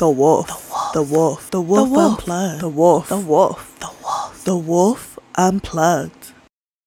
The 0.00 0.08
wolf. 0.08 0.92
The 0.94 1.02
wolf. 1.02 1.50
The 1.50 1.60
wolf. 1.60 1.90
The 1.90 1.90
wolf. 1.90 2.20
Unplugged. 2.20 2.60
The 2.62 2.68
wolf. 2.70 3.08
The 3.10 3.18
wolf. 3.18 3.78
The 3.80 3.92
wolf. 4.02 4.44
The 4.44 4.56
wolf 4.56 5.18
unplugged. 5.34 6.32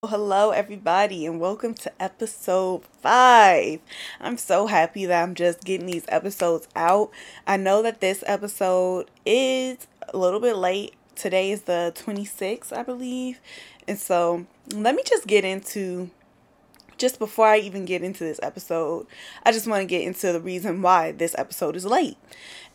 Hello, 0.04 0.50
everybody, 0.50 1.28
and 1.28 1.39
welcome 1.39 1.76
to 1.76 1.91
episode 2.02 2.84
five. 3.04 3.81
I'm 4.20 4.39
so 4.39 4.65
happy 4.65 5.05
that 5.05 5.21
I'm 5.21 5.36
just 5.36 5.63
getting 5.63 5.86
these 5.86 6.05
episodes 6.07 6.68
out. 6.76 7.12
I 7.46 7.55
know 7.55 7.84
that 7.84 8.02
this 8.02 8.23
episode 8.26 9.12
is 9.27 9.86
a 10.11 10.18
little 10.18 10.39
bit 10.39 10.55
late. 10.55 10.95
Today 11.14 11.52
is 11.52 11.61
the 11.61 11.93
26th, 11.95 12.75
I 12.75 12.82
believe. 12.82 13.39
And 13.88 14.00
so 14.00 14.48
let 14.73 14.95
me 14.95 15.04
just 15.05 15.27
get 15.27 15.45
into 15.45 16.09
just 16.98 17.20
before 17.20 17.48
I 17.48 17.57
even 17.57 17.86
get 17.86 18.02
into 18.02 18.23
this 18.23 18.39
episode, 18.41 19.07
I 19.43 19.52
just 19.52 19.68
want 19.68 19.82
to 19.82 19.86
get 19.86 20.04
into 20.04 20.32
the 20.32 20.39
reason 20.39 20.82
why 20.82 21.11
this 21.11 21.36
episode 21.38 21.75
is 21.75 21.86
late. 21.86 22.18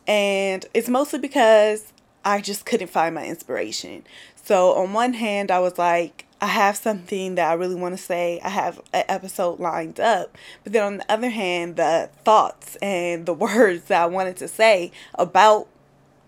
And 0.09 0.64
it's 0.72 0.88
mostly 0.88 1.20
because 1.20 1.92
I 2.24 2.41
just 2.41 2.64
couldn't 2.64 2.88
find 2.88 3.14
my 3.14 3.27
inspiration. 3.27 4.05
So, 4.34 4.73
on 4.73 4.95
one 4.95 5.12
hand, 5.12 5.50
I 5.50 5.60
was 5.60 5.77
like, 5.78 6.24
I 6.41 6.46
have 6.46 6.77
something 6.77 7.34
that 7.34 7.50
I 7.50 7.55
really 7.55 7.74
want 7.74 7.96
to 7.96 8.02
say. 8.02 8.41
I 8.42 8.48
have 8.48 8.78
an 8.92 9.05
episode 9.09 9.60
lined 9.60 10.00
up. 10.00 10.36
But 10.64 10.73
then 10.73 10.83
on 10.83 10.97
the 10.98 11.12
other 11.12 11.30
hand, 11.30 11.77
the 11.77 12.10
thoughts 12.24 12.77
and 12.77 13.27
the 13.27 13.34
words 13.34 13.84
that 13.84 14.02
I 14.02 14.06
wanted 14.06 14.36
to 14.38 14.48
say 14.48 14.91
about 15.14 15.69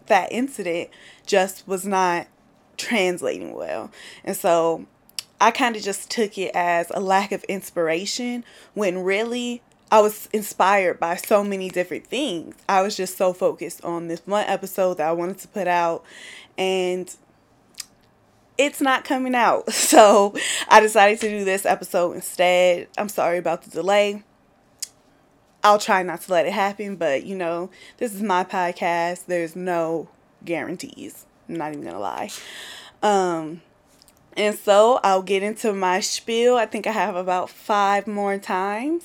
that 0.06 0.30
incident 0.32 0.90
just 1.24 1.66
was 1.66 1.86
not 1.86 2.26
translating 2.76 3.54
well. 3.54 3.90
And 4.24 4.36
so 4.36 4.86
I 5.40 5.52
kind 5.52 5.76
of 5.76 5.82
just 5.82 6.10
took 6.10 6.36
it 6.36 6.50
as 6.54 6.90
a 6.90 7.00
lack 7.00 7.32
of 7.32 7.44
inspiration 7.44 8.44
when 8.74 9.04
really 9.04 9.62
I 9.90 10.00
was 10.00 10.28
inspired 10.32 11.00
by 11.00 11.16
so 11.16 11.42
many 11.42 11.68
different 11.68 12.06
things. 12.06 12.54
I 12.68 12.82
was 12.82 12.96
just 12.96 13.16
so 13.16 13.32
focused 13.32 13.84
on 13.84 14.08
this 14.08 14.22
one 14.24 14.44
episode 14.46 14.98
that 14.98 15.08
I 15.08 15.12
wanted 15.12 15.38
to 15.38 15.48
put 15.48 15.66
out 15.66 16.04
and 16.56 17.14
it's 18.56 18.80
not 18.80 19.04
coming 19.04 19.34
out. 19.34 19.72
So 19.72 20.34
I 20.68 20.78
decided 20.80 21.20
to 21.20 21.28
do 21.28 21.44
this 21.44 21.66
episode 21.66 22.12
instead. 22.12 22.86
I'm 22.96 23.08
sorry 23.08 23.38
about 23.38 23.62
the 23.62 23.70
delay. 23.70 24.22
I'll 25.64 25.80
try 25.80 26.02
not 26.04 26.20
to 26.22 26.32
let 26.32 26.46
it 26.46 26.52
happen, 26.52 26.94
but 26.94 27.24
you 27.24 27.34
know, 27.36 27.70
this 27.98 28.14
is 28.14 28.22
my 28.22 28.44
podcast. 28.44 29.26
There's 29.26 29.56
no 29.56 30.08
guarantees. 30.44 31.26
I'm 31.48 31.56
not 31.56 31.72
even 31.72 31.84
gonna 31.84 31.98
lie. 31.98 32.30
Um, 33.02 33.62
and 34.36 34.56
so 34.56 35.00
I'll 35.02 35.22
get 35.22 35.42
into 35.42 35.72
my 35.72 36.00
spiel. 36.00 36.56
I 36.56 36.66
think 36.66 36.86
I 36.86 36.92
have 36.92 37.16
about 37.16 37.50
five 37.50 38.06
more 38.06 38.38
times. 38.38 39.04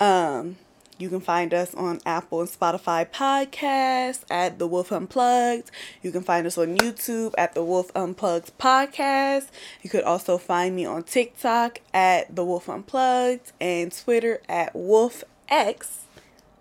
Um, 0.00 0.56
you 0.98 1.08
can 1.08 1.20
find 1.20 1.52
us 1.52 1.74
on 1.74 2.00
Apple 2.06 2.40
and 2.40 2.48
Spotify 2.48 3.08
podcasts 3.08 4.24
at 4.30 4.58
The 4.58 4.66
Wolf 4.66 4.92
Unplugged. 4.92 5.70
You 6.02 6.12
can 6.12 6.22
find 6.22 6.46
us 6.46 6.58
on 6.58 6.76
YouTube 6.76 7.34
at 7.38 7.54
The 7.54 7.64
Wolf 7.64 7.90
Unplugged 7.94 8.56
Podcast. 8.58 9.48
You 9.82 9.90
could 9.90 10.04
also 10.04 10.38
find 10.38 10.76
me 10.76 10.84
on 10.84 11.02
TikTok 11.02 11.80
at 11.92 12.34
The 12.34 12.44
Wolf 12.44 12.68
Unplugged 12.68 13.52
and 13.60 13.92
Twitter 13.92 14.40
at 14.48 14.74
Wolf 14.74 15.24
X 15.48 16.04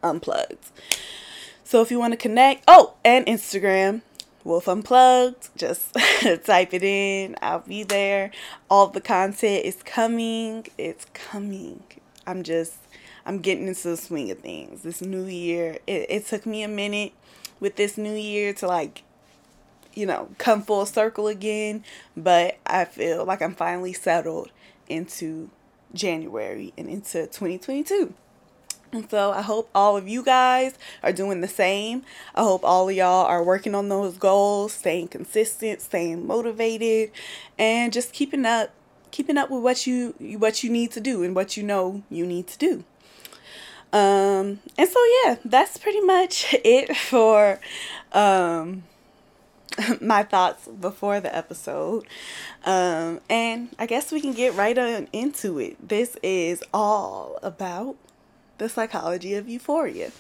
Unplugged. 0.01 0.71
So 1.63 1.81
if 1.81 1.91
you 1.91 1.99
want 1.99 2.13
to 2.13 2.17
connect, 2.17 2.63
oh, 2.67 2.95
and 3.05 3.25
Instagram 3.27 4.01
Wolf 4.43 4.67
Unplugged. 4.67 5.49
Just 5.55 5.93
type 6.45 6.73
it 6.73 6.83
in. 6.83 7.35
I'll 7.41 7.59
be 7.59 7.83
there. 7.83 8.31
All 8.69 8.87
the 8.87 9.01
content 9.01 9.65
is 9.65 9.81
coming. 9.83 10.67
It's 10.77 11.05
coming. 11.13 11.83
I'm 12.25 12.43
just, 12.43 12.75
I'm 13.25 13.39
getting 13.39 13.67
into 13.67 13.89
the 13.89 13.97
swing 13.97 14.31
of 14.31 14.39
things. 14.39 14.83
This 14.83 15.01
new 15.01 15.25
year, 15.25 15.77
it, 15.87 16.05
it 16.09 16.25
took 16.25 16.45
me 16.45 16.63
a 16.63 16.67
minute 16.67 17.13
with 17.59 17.75
this 17.75 17.97
new 17.97 18.13
year 18.13 18.53
to 18.55 18.67
like, 18.67 19.03
you 19.93 20.05
know, 20.05 20.29
come 20.37 20.61
full 20.63 20.85
circle 20.85 21.27
again. 21.27 21.83
But 22.15 22.57
I 22.65 22.85
feel 22.85 23.25
like 23.25 23.41
I'm 23.41 23.55
finally 23.55 23.93
settled 23.93 24.51
into 24.89 25.49
January 25.93 26.73
and 26.77 26.89
into 26.89 27.27
2022. 27.27 28.13
And 28.93 29.09
so 29.09 29.31
I 29.31 29.41
hope 29.41 29.69
all 29.73 29.95
of 29.95 30.09
you 30.09 30.21
guys 30.21 30.77
are 31.01 31.13
doing 31.13 31.39
the 31.39 31.47
same. 31.47 32.03
I 32.35 32.41
hope 32.41 32.61
all 32.63 32.89
of 32.89 32.95
y'all 32.95 33.25
are 33.25 33.43
working 33.43 33.73
on 33.73 33.87
those 33.87 34.17
goals, 34.17 34.73
staying 34.73 35.09
consistent, 35.09 35.81
staying 35.81 36.27
motivated, 36.27 37.11
and 37.57 37.93
just 37.93 38.11
keeping 38.11 38.45
up 38.45 38.71
keeping 39.11 39.37
up 39.37 39.49
with 39.49 39.61
what 39.61 39.85
you 39.85 40.15
what 40.39 40.63
you 40.63 40.69
need 40.69 40.91
to 40.91 41.01
do 41.01 41.23
and 41.23 41.35
what 41.35 41.55
you 41.55 41.63
know 41.63 42.03
you 42.09 42.25
need 42.25 42.47
to 42.47 42.57
do. 42.57 42.83
Um 43.93 44.59
and 44.77 44.89
so 44.89 44.99
yeah, 45.23 45.35
that's 45.43 45.77
pretty 45.77 46.01
much 46.01 46.55
it 46.63 46.95
for 46.95 47.59
um 48.13 48.83
my 50.01 50.23
thoughts 50.23 50.67
before 50.67 51.19
the 51.19 51.35
episode. 51.35 52.05
Um 52.65 53.19
and 53.29 53.69
I 53.77 53.85
guess 53.85 54.11
we 54.11 54.21
can 54.21 54.33
get 54.33 54.55
right 54.55 54.77
on 54.77 55.07
into 55.11 55.59
it. 55.59 55.87
This 55.87 56.17
is 56.23 56.63
all 56.73 57.37
about 57.43 57.97
the 58.57 58.69
psychology 58.69 59.33
of 59.33 59.49
euphoria. 59.49 60.11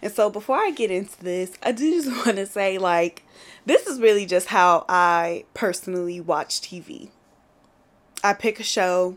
And 0.00 0.10
so 0.10 0.30
before 0.30 0.56
I 0.56 0.70
get 0.70 0.90
into 0.90 1.22
this, 1.22 1.52
I 1.62 1.72
do 1.72 1.90
just 2.02 2.26
want 2.26 2.38
to 2.38 2.46
say 2.46 2.78
like 2.78 3.22
this 3.66 3.86
is 3.86 4.00
really 4.00 4.26
just 4.26 4.48
how 4.48 4.84
I 4.88 5.44
personally 5.54 6.20
watch 6.20 6.60
TV. 6.60 7.10
I 8.24 8.32
pick 8.32 8.58
a 8.60 8.64
show, 8.64 9.16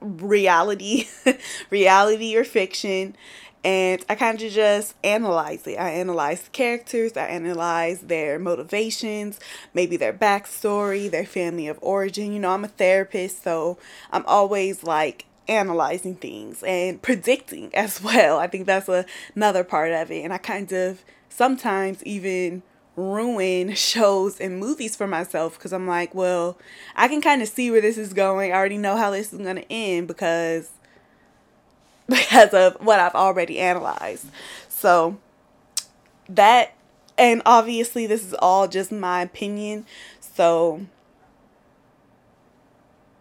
reality, 0.00 1.08
reality 1.70 2.36
or 2.36 2.44
fiction, 2.44 3.16
and 3.64 4.04
I 4.08 4.14
kind 4.14 4.40
of 4.40 4.52
just 4.52 4.94
analyze 5.02 5.66
it. 5.66 5.78
I 5.78 5.90
analyze 5.90 6.42
the 6.42 6.50
characters, 6.50 7.16
I 7.16 7.26
analyze 7.26 8.02
their 8.02 8.38
motivations, 8.38 9.40
maybe 9.74 9.96
their 9.96 10.12
backstory, 10.12 11.10
their 11.10 11.26
family 11.26 11.66
of 11.68 11.78
origin. 11.82 12.32
You 12.32 12.38
know, 12.38 12.50
I'm 12.50 12.64
a 12.64 12.68
therapist, 12.68 13.42
so 13.42 13.78
I'm 14.12 14.24
always 14.26 14.84
like 14.84 15.26
analyzing 15.48 16.14
things 16.14 16.62
and 16.62 17.02
predicting 17.02 17.70
as 17.74 18.02
well. 18.02 18.38
I 18.38 18.46
think 18.46 18.66
that's 18.66 18.88
a, 18.88 19.04
another 19.34 19.64
part 19.64 19.92
of 19.92 20.10
it. 20.10 20.22
And 20.22 20.32
I 20.32 20.38
kind 20.38 20.72
of 20.72 21.02
sometimes 21.28 22.02
even 22.04 22.62
ruin 22.98 23.74
shows 23.74 24.40
and 24.40 24.58
movies 24.58 24.96
for 24.96 25.06
myself 25.06 25.56
because 25.56 25.72
I'm 25.72 25.86
like, 25.86 26.14
well, 26.14 26.58
I 26.96 27.08
can 27.08 27.20
kind 27.20 27.40
of 27.40 27.48
see 27.48 27.70
where 27.70 27.80
this 27.80 27.96
is 27.96 28.12
going. 28.12 28.52
I 28.52 28.56
already 28.56 28.78
know 28.78 28.96
how 28.96 29.10
this 29.10 29.32
is 29.32 29.38
going 29.38 29.56
to 29.56 29.72
end 29.72 30.08
because 30.08 30.70
because 32.08 32.52
of 32.52 32.76
what 32.84 33.00
I've 33.00 33.14
already 33.14 33.58
analyzed. 33.58 34.26
So 34.68 35.18
that 36.28 36.74
and 37.16 37.42
obviously 37.46 38.06
this 38.06 38.24
is 38.24 38.34
all 38.34 38.68
just 38.68 38.92
my 38.92 39.22
opinion. 39.22 39.86
So 40.20 40.86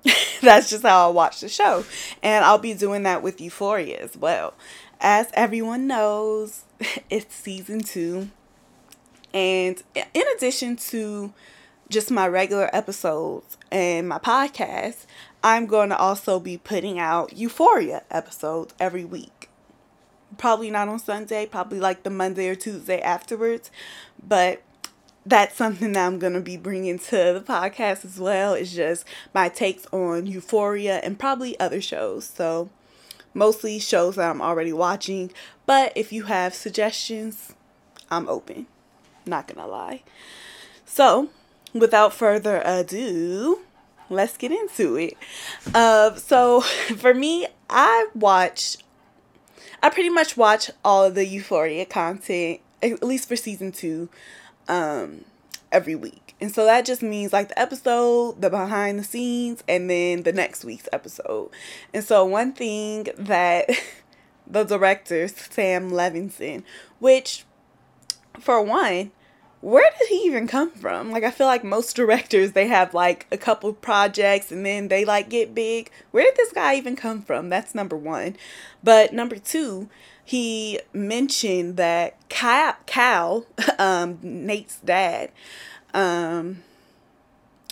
that's 0.41 0.69
just 0.69 0.83
how 0.83 1.09
I 1.09 1.11
watch 1.11 1.41
the 1.41 1.49
show. 1.49 1.85
And 2.23 2.43
I'll 2.45 2.57
be 2.57 2.73
doing 2.73 3.03
that 3.03 3.21
with 3.23 3.41
Euphoria 3.41 3.99
as 3.99 4.17
well. 4.17 4.53
As 4.99 5.29
everyone 5.33 5.87
knows, 5.87 6.63
it's 7.09 7.35
season 7.35 7.81
two. 7.81 8.29
And 9.37 9.83
in 9.95 10.23
addition 10.35 10.77
to 10.77 11.31
just 11.89 12.09
my 12.09 12.27
regular 12.27 12.71
episodes 12.73 13.55
and 13.71 14.09
my 14.09 14.17
podcast, 14.17 15.05
I'm 15.43 15.67
going 15.67 15.89
to 15.89 15.97
also 15.97 16.39
be 16.39 16.57
putting 16.57 16.97
out 16.97 17.37
Euphoria 17.37 18.01
episodes 18.09 18.73
every 18.79 19.05
week. 19.05 19.49
Probably 20.39 20.71
not 20.71 20.87
on 20.87 20.97
Sunday, 20.97 21.45
probably 21.45 21.79
like 21.79 22.01
the 22.01 22.09
Monday 22.09 22.49
or 22.49 22.55
Tuesday 22.55 22.99
afterwards. 22.99 23.69
But 24.27 24.63
that's 25.23 25.55
something 25.55 25.91
that 25.91 26.07
I'm 26.07 26.17
going 26.17 26.33
to 26.33 26.41
be 26.41 26.57
bringing 26.57 26.97
to 26.97 27.15
the 27.15 27.43
podcast 27.47 28.05
as 28.05 28.19
well. 28.19 28.55
It's 28.55 28.73
just 28.73 29.05
my 29.35 29.49
takes 29.49 29.85
on 29.91 30.25
Euphoria 30.25 30.97
and 31.03 31.19
probably 31.19 31.59
other 31.59 31.79
shows. 31.79 32.25
So, 32.25 32.71
mostly 33.35 33.77
shows 33.77 34.15
that 34.15 34.31
I'm 34.31 34.41
already 34.41 34.73
watching. 34.73 35.31
But 35.67 35.93
if 35.95 36.11
you 36.11 36.23
have 36.23 36.55
suggestions, 36.55 37.53
I'm 38.09 38.27
open. 38.27 38.65
Not 39.27 39.47
to 39.49 39.65
lie. 39.65 40.03
So, 40.85 41.29
without 41.73 42.13
further 42.13 42.61
ado, 42.63 43.59
let's 44.09 44.37
get 44.37 44.51
into 44.51 44.95
it. 44.95 45.17
Uh, 45.73 46.15
so, 46.15 46.61
for 46.97 47.13
me, 47.13 47.47
I 47.69 48.07
watch, 48.15 48.77
I 49.83 49.89
pretty 49.89 50.09
much 50.09 50.37
watch 50.37 50.71
all 50.83 51.03
of 51.03 51.15
the 51.15 51.25
Euphoria 51.25 51.85
content, 51.85 52.61
at 52.81 53.03
least 53.03 53.27
for 53.27 53.35
season 53.35 53.71
two 53.71 54.09
um, 54.67 55.25
every 55.71 55.95
week. 55.95 56.35
And 56.39 56.53
so 56.53 56.65
that 56.65 56.85
just 56.85 57.01
means 57.01 57.33
like 57.33 57.49
the 57.49 57.59
episode, 57.59 58.41
the 58.41 58.49
behind 58.49 58.99
the 58.99 59.03
scenes, 59.03 59.63
and 59.67 59.89
then 59.89 60.23
the 60.23 60.31
next 60.31 60.63
week's 60.63 60.87
episode. 60.93 61.49
And 61.93 62.03
so 62.03 62.25
one 62.25 62.53
thing 62.53 63.07
that 63.17 63.69
the 64.47 64.63
director, 64.63 65.27
Sam 65.27 65.91
Levinson, 65.91 66.63
which 66.99 67.43
for 68.39 68.61
one, 68.61 69.11
where 69.61 69.89
did 69.97 70.07
he 70.09 70.25
even 70.25 70.47
come 70.47 70.71
from? 70.71 71.11
Like 71.11 71.23
I 71.23 71.31
feel 71.31 71.47
like 71.47 71.63
most 71.63 71.95
directors 71.95 72.51
they 72.51 72.67
have 72.67 72.93
like 72.93 73.25
a 73.31 73.37
couple 73.37 73.73
projects 73.73 74.51
and 74.51 74.65
then 74.65 74.87
they 74.87 75.03
like 75.03 75.29
get 75.29 75.55
big. 75.55 75.89
Where 76.11 76.23
did 76.23 76.35
this 76.35 76.51
guy 76.51 76.75
even 76.75 76.95
come 76.95 77.21
from? 77.21 77.49
That's 77.49 77.73
number 77.73 77.97
1. 77.97 78.35
But 78.83 79.13
number 79.13 79.37
2, 79.37 79.89
he 80.23 80.79
mentioned 80.93 81.77
that 81.77 82.17
Cal 82.29 83.45
um, 83.79 84.19
Nate's 84.21 84.79
dad, 84.79 85.31
um, 85.93 86.63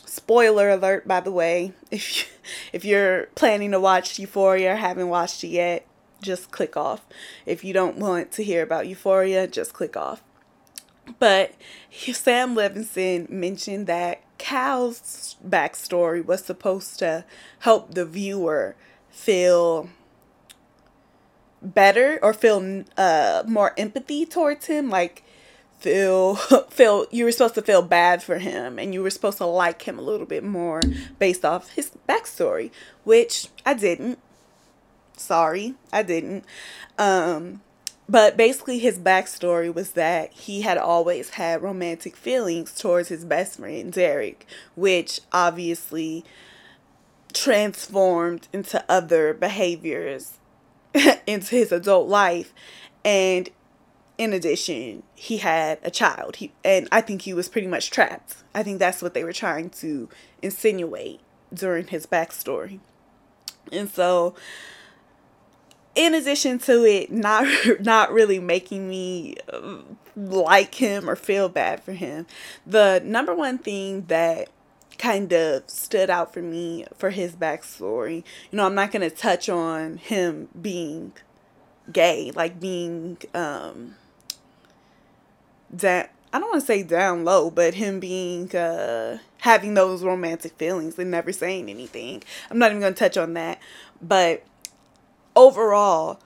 spoiler 0.06 0.70
alert 0.70 1.08
by 1.08 1.20
the 1.20 1.32
way, 1.32 1.74
if 1.92 2.18
you, 2.18 2.26
if 2.74 2.86
you're 2.86 3.28
planning 3.36 3.72
to 3.72 3.80
watch 3.80 4.18
Euphoria 4.18 4.74
or 4.74 4.78
haven't 4.78 5.10
watched 5.10 5.44
it 5.44 5.50
yet, 5.50 5.86
just 6.22 6.50
click 6.50 6.76
off. 6.76 7.06
If 7.46 7.64
you 7.64 7.74
don't 7.74 7.98
want 7.98 8.32
to 8.32 8.44
hear 8.44 8.64
about 8.64 8.88
Euphoria, 8.88 9.48
just 9.48 9.74
click 9.74 9.96
off. 9.96 10.24
But 11.20 11.54
Sam 11.92 12.56
Levinson 12.56 13.30
mentioned 13.30 13.88
that 13.88 14.22
Cal's 14.38 15.38
backstory 15.48 16.26
was 16.26 16.44
supposed 16.44 17.00
to 17.00 17.26
help 17.60 17.94
the 17.94 18.06
viewer 18.06 18.76
feel 19.10 19.90
better 21.62 22.20
or 22.22 22.34
feel 22.34 22.84
uh, 22.98 23.44
more 23.48 23.74
empathy 23.78 24.26
towards 24.26 24.66
him. 24.66 24.90
Like 24.90 25.24
feel 25.80 26.36
feel 26.70 27.06
you 27.12 27.26
were 27.26 27.32
supposed 27.32 27.56
to 27.56 27.62
feel 27.62 27.82
bad 27.82 28.24
for 28.24 28.38
him 28.40 28.80
and 28.80 28.94
you 28.94 29.02
were 29.04 29.10
supposed 29.10 29.38
to 29.38 29.46
like 29.46 29.84
him 29.84 30.00
a 30.00 30.02
little 30.02 30.26
bit 30.26 30.44
more 30.44 30.82
based 31.20 31.46
off 31.46 31.72
his 31.72 31.92
backstory, 32.08 32.72
which 33.04 33.48
I 33.66 33.74
didn't. 33.74 34.20
Sorry, 35.18 35.76
I 35.94 36.04
didn't. 36.04 36.44
Um, 36.98 37.62
but 38.08 38.38
basically, 38.38 38.80
his 38.80 39.00
backstory 39.00 39.74
was 39.74 39.92
that 39.92 40.32
he 40.32 40.62
had 40.62 40.78
always 40.78 41.32
had 41.32 41.64
romantic 41.64 42.16
feelings 42.16 42.74
towards 42.74 43.10
his 43.10 43.26
best 43.26 43.58
friend, 43.58 43.92
Derek, 43.92 44.46
which 44.76 45.22
obviously 45.32 46.24
transformed 47.34 48.48
into 48.54 48.84
other 48.88 49.34
behaviors 49.34 50.38
into 51.28 51.56
his 51.56 51.72
adult 51.72 52.08
life. 52.08 52.54
And 53.04 53.50
in 54.18 54.34
addition, 54.34 55.04
he 55.16 55.38
had 55.38 55.80
a 55.84 55.92
child. 55.92 56.38
He, 56.38 56.52
and 56.64 56.88
I 56.92 57.02
think 57.02 57.24
he 57.24 57.34
was 57.34 57.50
pretty 57.50 57.68
much 57.68 57.90
trapped. 57.90 58.38
I 58.54 58.64
think 58.64 58.80
that's 58.80 59.02
what 59.02 59.14
they 59.14 59.24
were 59.24 59.34
trying 59.34 59.72
to 59.72 60.10
insinuate 60.42 61.20
during 61.54 61.88
his 61.88 62.06
backstory. 62.06 62.80
And 63.72 63.90
so 63.90 64.36
in 65.96 66.14
addition 66.14 66.60
to 66.60 66.84
it 66.84 67.12
not 67.12 67.48
not 67.80 68.12
really 68.12 68.40
making 68.40 68.88
me 68.88 69.36
uh, 69.52 69.78
like 70.16 70.76
him 70.76 71.10
or 71.10 71.16
feel 71.16 71.50
bad 71.50 71.84
for 71.84 71.94
him, 71.94 72.26
the 72.66 73.02
number 73.04 73.34
one 73.34 73.58
thing 73.58 74.06
that 74.08 74.50
kind 74.98 75.34
of 75.34 75.70
stood 75.70 76.10
out 76.10 76.34
for 76.34 76.42
me 76.42 76.86
for 76.96 77.10
his 77.10 77.36
backstory, 77.36 78.18
you 78.52 78.58
know, 78.58 78.66
I'm 78.66 78.76
not 78.76 78.92
gonna 78.92 79.10
touch 79.10 79.50
on 79.50 79.98
him 79.98 80.48
being 80.60 81.14
gay, 81.92 82.32
like 82.36 82.60
being 82.60 83.18
um 83.34 83.96
that 85.70 86.12
I 86.32 86.40
don't 86.40 86.50
want 86.50 86.62
to 86.62 86.68
say 86.68 86.84
down 86.84 87.24
low, 87.24 87.50
but 87.50 87.74
him 87.74 88.00
being 88.00 88.54
uh 88.56 89.20
having 89.40 89.74
those 89.74 90.04
romantic 90.04 90.54
feelings 90.54 90.98
and 90.98 91.12
never 91.12 91.32
saying 91.32 91.70
anything. 91.70 92.24
I'm 92.50 92.58
not 92.58 92.72
even 92.72 92.82
gonna 92.82 92.96
touch 92.96 93.18
on 93.18 93.34
that, 93.34 93.60
but 94.02 94.44
overall, 95.36 96.20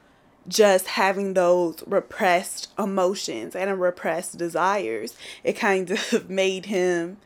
just 0.48 0.88
having 0.88 1.34
those 1.34 1.84
repressed 1.86 2.70
emotions 2.78 3.56
and 3.56 3.80
repressed 3.80 4.38
desires, 4.38 5.16
it 5.44 5.54
kind 5.54 5.92
of 5.92 6.30
made 6.30 6.66
him 6.66 7.18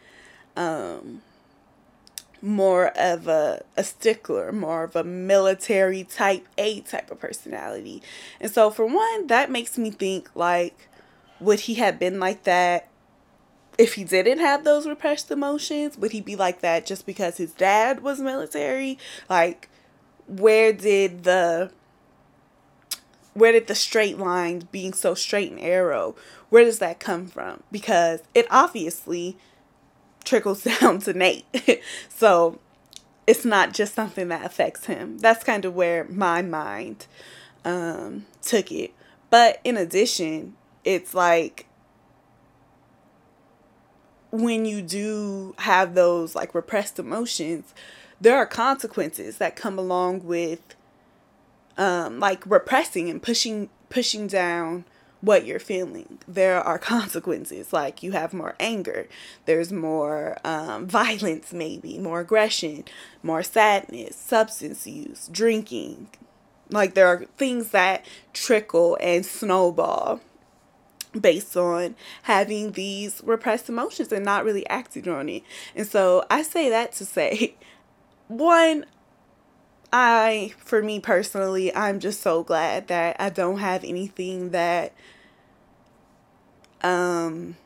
um, 0.56 1.22
more 2.42 2.88
of 2.98 3.28
a, 3.28 3.64
a 3.78 3.84
stickler, 3.84 4.52
more 4.52 4.84
of 4.84 4.96
a 4.96 5.04
military 5.04 6.04
type 6.04 6.46
A 6.58 6.82
type 6.82 7.10
of 7.10 7.20
personality. 7.20 8.04
And 8.42 8.52
so, 8.52 8.70
for 8.70 8.86
one, 8.86 9.28
that 9.28 9.50
makes 9.50 9.78
me 9.78 9.90
think 9.90 10.30
like, 10.36 10.90
would 11.40 11.62
he 11.62 11.76
have 11.76 11.98
been 11.98 12.20
like 12.20 12.44
that 12.44 12.90
if 13.78 13.96
he 13.96 14.04
didn't 14.04 14.40
have 14.40 14.64
those 14.64 14.86
repressed 14.86 15.32
emotions? 15.32 15.98
Would 15.98 16.12
he 16.12 16.22
be 16.22 16.36
like 16.36 16.60
that 16.62 16.86
just 16.86 17.06
because 17.06 17.38
his 17.38 17.54
dad 17.54 18.02
was 18.02 18.20
military? 18.20 18.98
Like, 19.30 19.70
where 20.40 20.74
did 20.74 21.24
the 21.24 21.72
where 23.34 23.52
did 23.52 23.68
the 23.68 23.76
straight 23.76 24.18
lines 24.20 24.64
being 24.66 24.94
so 24.94 25.16
straight 25.16 25.52
and 25.52 25.60
arrow 25.60 26.16
where 26.50 26.66
does 26.66 26.78
that 26.78 27.00
come 27.00 27.26
from? 27.26 27.64
Because 27.72 28.22
it 28.36 28.46
obviously 28.52 29.38
trickles 30.24 30.64
down 30.80 31.00
to 31.00 31.14
nate. 31.14 31.46
So 32.10 32.60
it's 33.26 33.44
not 33.44 33.74
just 33.74 33.96
something 33.96 34.28
that 34.28 34.46
affects 34.46 34.86
him. 34.86 35.18
That's 35.18 35.44
kind 35.44 35.66
of 35.66 35.74
where 35.74 36.04
my 36.04 36.44
mind 36.44 37.08
um, 37.66 38.28
took 38.42 38.72
it. 38.72 38.94
But 39.32 39.60
in 39.64 39.78
addition 39.78 40.54
it's 40.84 41.14
like 41.14 41.66
when 44.32 44.66
you 44.66 44.82
do 44.82 45.56
have 45.60 45.96
those 45.96 46.36
like 46.36 46.54
repressed 46.54 47.00
emotions 47.00 47.74
there 48.24 48.38
are 48.38 48.46
consequences 48.46 49.38
that 49.38 49.58
come 49.58 49.78
along 49.78 50.24
with 50.24 50.76
um, 51.78 52.20
like 52.22 52.46
repressing 52.46 53.10
and 53.10 53.22
pushing 53.22 53.70
pushing 53.90 54.28
down 54.28 54.86
what 55.20 55.46
you're 55.46 55.60
feeling. 55.60 56.20
There 56.26 56.62
are 56.62 56.80
consequences, 56.96 57.74
like 57.74 58.02
you 58.02 58.14
have 58.14 58.34
more 58.34 58.56
anger, 58.60 59.08
there's 59.46 59.74
more 59.74 60.38
um, 60.46 60.88
violence, 60.88 61.52
maybe 61.52 61.98
more 61.98 62.22
aggression, 62.22 62.86
more 63.22 63.44
sadness, 63.44 64.16
substance 64.16 64.88
use, 64.88 65.28
drinking. 65.30 66.08
Like 66.70 66.94
there 66.94 67.08
are 67.08 67.26
things 67.38 67.70
that 67.70 68.06
trickle 68.32 68.98
and 69.02 69.26
snowball 69.26 70.22
based 71.20 71.56
on 71.58 71.96
having 72.24 72.72
these 72.72 73.22
repressed 73.24 73.68
emotions 73.68 74.12
and 74.14 74.24
not 74.24 74.46
really 74.46 74.66
acting 74.68 75.10
on 75.10 75.28
it. 75.28 75.44
And 75.76 75.86
so 75.86 76.24
I 76.30 76.42
say 76.42 76.70
that 76.70 76.94
to 76.94 77.06
say, 77.06 77.56
one, 78.28 78.86
I, 79.92 80.54
for 80.58 80.82
me 80.82 81.00
personally, 81.00 81.74
I'm 81.76 82.00
just 82.00 82.22
so 82.22 82.44
glad 82.44 82.88
that 82.88 83.16
I 83.20 83.30
don't 83.30 83.60
have 83.60 83.84
anything 83.84 84.50
that, 84.52 84.94
um, 86.82 87.58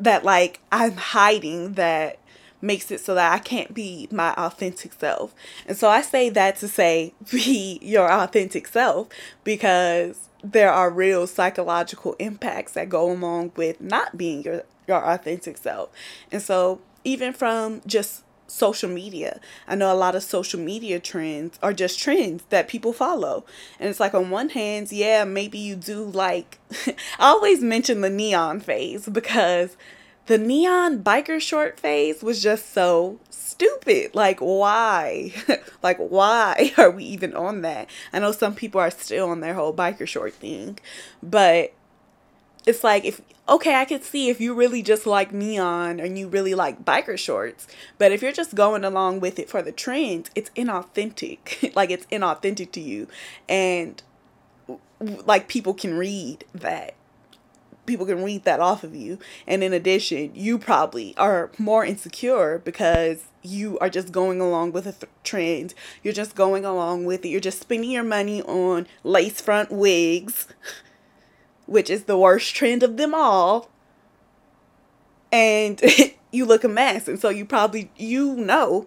that 0.00 0.24
like 0.24 0.60
I'm 0.72 0.96
hiding 0.96 1.74
that 1.74 2.18
makes 2.64 2.90
it 2.90 3.00
so 3.00 3.14
that 3.14 3.32
I 3.32 3.38
can't 3.38 3.74
be 3.74 4.08
my 4.10 4.32
authentic 4.34 4.94
self. 4.94 5.34
And 5.66 5.76
so 5.76 5.88
I 5.88 6.00
say 6.00 6.30
that 6.30 6.56
to 6.56 6.68
say 6.68 7.12
be 7.30 7.78
your 7.82 8.10
authentic 8.10 8.66
self 8.66 9.08
because 9.44 10.28
there 10.42 10.72
are 10.72 10.90
real 10.90 11.26
psychological 11.26 12.14
impacts 12.18 12.72
that 12.72 12.88
go 12.88 13.10
along 13.10 13.52
with 13.56 13.80
not 13.80 14.16
being 14.16 14.42
your 14.42 14.64
your 14.86 15.04
authentic 15.04 15.56
self. 15.56 15.90
And 16.32 16.42
so 16.42 16.80
even 17.04 17.32
from 17.32 17.80
just 17.86 18.23
social 18.46 18.90
media. 18.90 19.40
I 19.66 19.74
know 19.74 19.92
a 19.92 19.94
lot 19.94 20.14
of 20.14 20.22
social 20.22 20.60
media 20.60 21.00
trends 21.00 21.58
are 21.62 21.72
just 21.72 21.98
trends 21.98 22.44
that 22.50 22.68
people 22.68 22.92
follow. 22.92 23.44
And 23.78 23.88
it's 23.88 24.00
like 24.00 24.14
on 24.14 24.30
one 24.30 24.50
hand, 24.50 24.92
yeah, 24.92 25.24
maybe 25.24 25.58
you 25.58 25.76
do 25.76 26.04
like 26.04 26.58
I 26.86 26.94
always 27.18 27.60
mention 27.62 28.00
the 28.00 28.10
neon 28.10 28.60
phase 28.60 29.08
because 29.08 29.76
the 30.26 30.38
neon 30.38 31.02
biker 31.02 31.40
short 31.40 31.78
phase 31.78 32.22
was 32.22 32.42
just 32.42 32.72
so 32.72 33.18
stupid. 33.30 34.14
Like 34.14 34.38
why? 34.40 35.32
like 35.82 35.98
why 35.98 36.72
are 36.78 36.90
we 36.90 37.04
even 37.04 37.34
on 37.34 37.62
that? 37.62 37.88
I 38.12 38.18
know 38.18 38.32
some 38.32 38.54
people 38.54 38.80
are 38.80 38.90
still 38.90 39.28
on 39.30 39.40
their 39.40 39.54
whole 39.54 39.74
biker 39.74 40.06
short 40.06 40.34
thing, 40.34 40.78
but 41.22 41.72
it's 42.66 42.84
like 42.84 43.04
if 43.04 43.20
okay, 43.48 43.74
I 43.74 43.84
could 43.84 44.04
see 44.04 44.28
if 44.30 44.40
you 44.40 44.54
really 44.54 44.82
just 44.82 45.06
like 45.06 45.32
neon 45.32 46.00
and 46.00 46.18
you 46.18 46.28
really 46.28 46.54
like 46.54 46.84
biker 46.84 47.18
shorts, 47.18 47.66
but 47.98 48.10
if 48.12 48.22
you're 48.22 48.32
just 48.32 48.54
going 48.54 48.84
along 48.84 49.20
with 49.20 49.38
it 49.38 49.50
for 49.50 49.60
the 49.62 49.72
trend, 49.72 50.30
it's 50.34 50.50
inauthentic. 50.50 51.74
like 51.76 51.90
it's 51.90 52.06
inauthentic 52.06 52.72
to 52.72 52.80
you, 52.80 53.08
and 53.48 54.02
like 54.98 55.48
people 55.48 55.74
can 55.74 55.94
read 55.94 56.44
that. 56.54 56.94
People 57.86 58.06
can 58.06 58.24
read 58.24 58.44
that 58.44 58.60
off 58.60 58.82
of 58.82 58.94
you. 58.94 59.18
And 59.46 59.62
in 59.62 59.74
addition, 59.74 60.30
you 60.34 60.58
probably 60.58 61.14
are 61.18 61.50
more 61.58 61.84
insecure 61.84 62.58
because 62.64 63.24
you 63.42 63.78
are 63.78 63.90
just 63.90 64.10
going 64.10 64.40
along 64.40 64.72
with 64.72 64.86
a 64.86 64.92
th- 64.92 65.12
trend. 65.22 65.74
You're 66.02 66.14
just 66.14 66.34
going 66.34 66.64
along 66.64 67.04
with 67.04 67.26
it. 67.26 67.28
You're 67.28 67.40
just 67.40 67.60
spending 67.60 67.90
your 67.90 68.02
money 68.02 68.40
on 68.40 68.86
lace 69.02 69.42
front 69.42 69.70
wigs 69.70 70.46
which 71.66 71.90
is 71.90 72.04
the 72.04 72.18
worst 72.18 72.54
trend 72.54 72.82
of 72.82 72.96
them 72.96 73.14
all. 73.14 73.68
And 75.32 75.80
you 76.30 76.44
look 76.44 76.64
a 76.64 76.68
mess. 76.68 77.08
And 77.08 77.18
so 77.18 77.28
you 77.28 77.44
probably, 77.44 77.90
you 77.96 78.34
know 78.34 78.86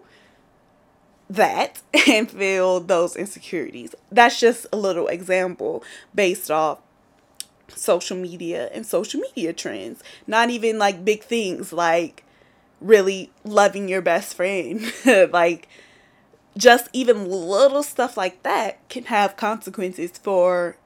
that 1.30 1.82
and 2.08 2.30
feel 2.30 2.80
those 2.80 3.16
insecurities. 3.16 3.94
That's 4.10 4.40
just 4.40 4.66
a 4.72 4.76
little 4.76 5.08
example 5.08 5.82
based 6.14 6.50
off 6.50 6.78
social 7.74 8.16
media 8.16 8.70
and 8.72 8.86
social 8.86 9.20
media 9.20 9.52
trends. 9.52 10.02
Not 10.26 10.50
even 10.50 10.78
like 10.78 11.04
big 11.04 11.22
things 11.22 11.72
like 11.72 12.24
really 12.80 13.30
loving 13.44 13.88
your 13.88 14.02
best 14.02 14.34
friend. 14.34 14.92
like 15.32 15.68
just 16.56 16.88
even 16.92 17.28
little 17.28 17.82
stuff 17.82 18.16
like 18.16 18.42
that 18.42 18.86
can 18.88 19.04
have 19.04 19.36
consequences 19.36 20.12
for 20.12 20.76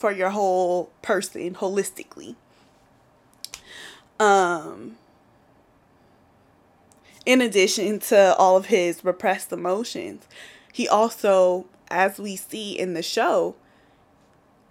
for 0.00 0.10
your 0.10 0.30
whole 0.30 0.90
person 1.02 1.54
holistically. 1.54 2.34
Um 4.18 4.96
in 7.26 7.42
addition 7.42 8.00
to 8.00 8.34
all 8.36 8.56
of 8.56 8.66
his 8.66 9.04
repressed 9.04 9.52
emotions, 9.52 10.26
he 10.72 10.88
also 10.88 11.66
as 11.90 12.18
we 12.18 12.34
see 12.36 12.78
in 12.78 12.94
the 12.94 13.02
show, 13.02 13.54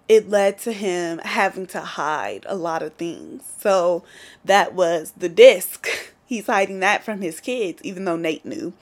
it 0.08 0.28
led 0.28 0.58
to 0.58 0.72
him 0.72 1.18
having 1.18 1.66
to 1.68 1.80
hide 1.80 2.44
a 2.48 2.56
lot 2.56 2.82
of 2.82 2.94
things. 2.94 3.44
So 3.58 4.02
that 4.44 4.74
was 4.74 5.12
the 5.16 5.28
disc. 5.28 5.86
He's 6.26 6.46
hiding 6.46 6.80
that 6.80 7.02
from 7.02 7.22
his 7.22 7.40
kids, 7.40 7.80
even 7.82 8.04
though 8.04 8.16
Nate 8.16 8.44
knew. 8.44 8.72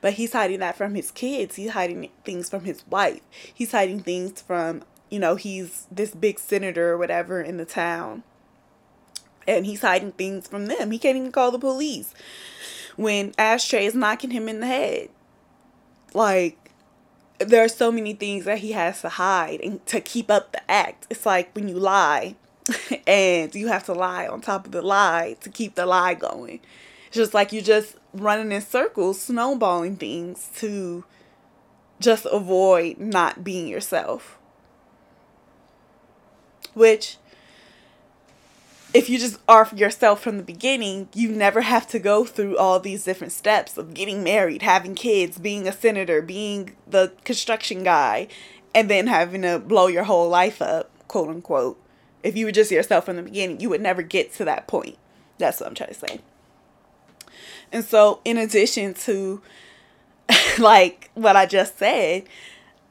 But 0.00 0.14
he's 0.14 0.32
hiding 0.32 0.58
that 0.58 0.76
from 0.76 0.96
his 0.96 1.12
kids. 1.12 1.54
He's 1.54 1.70
hiding 1.70 2.10
things 2.24 2.50
from 2.50 2.64
his 2.64 2.84
wife. 2.88 3.20
He's 3.54 3.70
hiding 3.70 4.00
things 4.00 4.40
from, 4.40 4.82
you 5.10 5.18
know, 5.18 5.36
he's 5.36 5.86
this 5.90 6.14
big 6.14 6.38
senator 6.38 6.92
or 6.92 6.98
whatever 6.98 7.40
in 7.40 7.56
the 7.56 7.64
town. 7.64 8.22
And 9.46 9.64
he's 9.64 9.82
hiding 9.82 10.12
things 10.12 10.48
from 10.48 10.66
them. 10.66 10.90
He 10.90 10.98
can't 10.98 11.16
even 11.16 11.30
call 11.30 11.52
the 11.52 11.58
police 11.58 12.14
when 12.96 13.32
Ashtray 13.38 13.86
is 13.86 13.94
knocking 13.94 14.30
him 14.30 14.48
in 14.48 14.60
the 14.60 14.66
head. 14.66 15.08
Like, 16.14 16.66
there 17.38 17.62
are 17.62 17.68
so 17.68 17.92
many 17.92 18.14
things 18.14 18.44
that 18.46 18.58
he 18.58 18.72
has 18.72 19.02
to 19.02 19.08
hide 19.10 19.60
and 19.60 19.84
to 19.86 20.00
keep 20.00 20.30
up 20.30 20.52
the 20.52 20.70
act. 20.70 21.06
It's 21.10 21.26
like 21.26 21.54
when 21.54 21.68
you 21.68 21.78
lie 21.78 22.34
and 23.06 23.54
you 23.54 23.68
have 23.68 23.84
to 23.84 23.92
lie 23.92 24.26
on 24.26 24.40
top 24.40 24.66
of 24.66 24.72
the 24.72 24.82
lie 24.82 25.36
to 25.40 25.50
keep 25.50 25.74
the 25.74 25.86
lie 25.86 26.14
going. 26.14 26.60
It's 27.08 27.16
just 27.16 27.34
like 27.34 27.52
you're 27.52 27.62
just 27.62 27.96
running 28.12 28.50
in 28.50 28.62
circles, 28.62 29.20
snowballing 29.20 29.96
things 29.96 30.50
to 30.56 31.04
just 32.00 32.26
avoid 32.30 32.98
not 32.98 33.44
being 33.44 33.68
yourself. 33.68 34.38
Which 36.76 37.16
if 38.92 39.08
you 39.10 39.18
just 39.18 39.38
are 39.48 39.68
yourself 39.74 40.22
from 40.22 40.36
the 40.36 40.42
beginning, 40.42 41.08
you 41.14 41.30
never 41.30 41.62
have 41.62 41.86
to 41.88 41.98
go 41.98 42.24
through 42.24 42.56
all 42.56 42.78
these 42.78 43.04
different 43.04 43.32
steps 43.32 43.76
of 43.76 43.94
getting 43.94 44.22
married, 44.22 44.62
having 44.62 44.94
kids, 44.94 45.38
being 45.38 45.66
a 45.66 45.72
senator, 45.72 46.20
being 46.20 46.76
the 46.86 47.12
construction 47.24 47.82
guy, 47.82 48.28
and 48.74 48.90
then 48.90 49.06
having 49.06 49.42
to 49.42 49.58
blow 49.58 49.86
your 49.86 50.04
whole 50.04 50.28
life 50.28 50.60
up, 50.60 50.90
quote 51.08 51.28
unquote. 51.28 51.80
If 52.22 52.36
you 52.36 52.44
were 52.46 52.52
just 52.52 52.70
yourself 52.70 53.06
from 53.06 53.16
the 53.16 53.22
beginning, 53.22 53.60
you 53.60 53.70
would 53.70 53.80
never 53.80 54.02
get 54.02 54.32
to 54.34 54.44
that 54.44 54.66
point. 54.66 54.98
That's 55.38 55.60
what 55.60 55.68
I'm 55.68 55.74
trying 55.74 55.94
to 55.94 55.94
say. 55.94 56.20
And 57.72 57.84
so, 57.84 58.20
in 58.24 58.36
addition 58.36 58.94
to 58.94 59.40
like 60.58 61.10
what 61.14 61.36
I 61.36 61.46
just 61.46 61.78
said, 61.78 62.24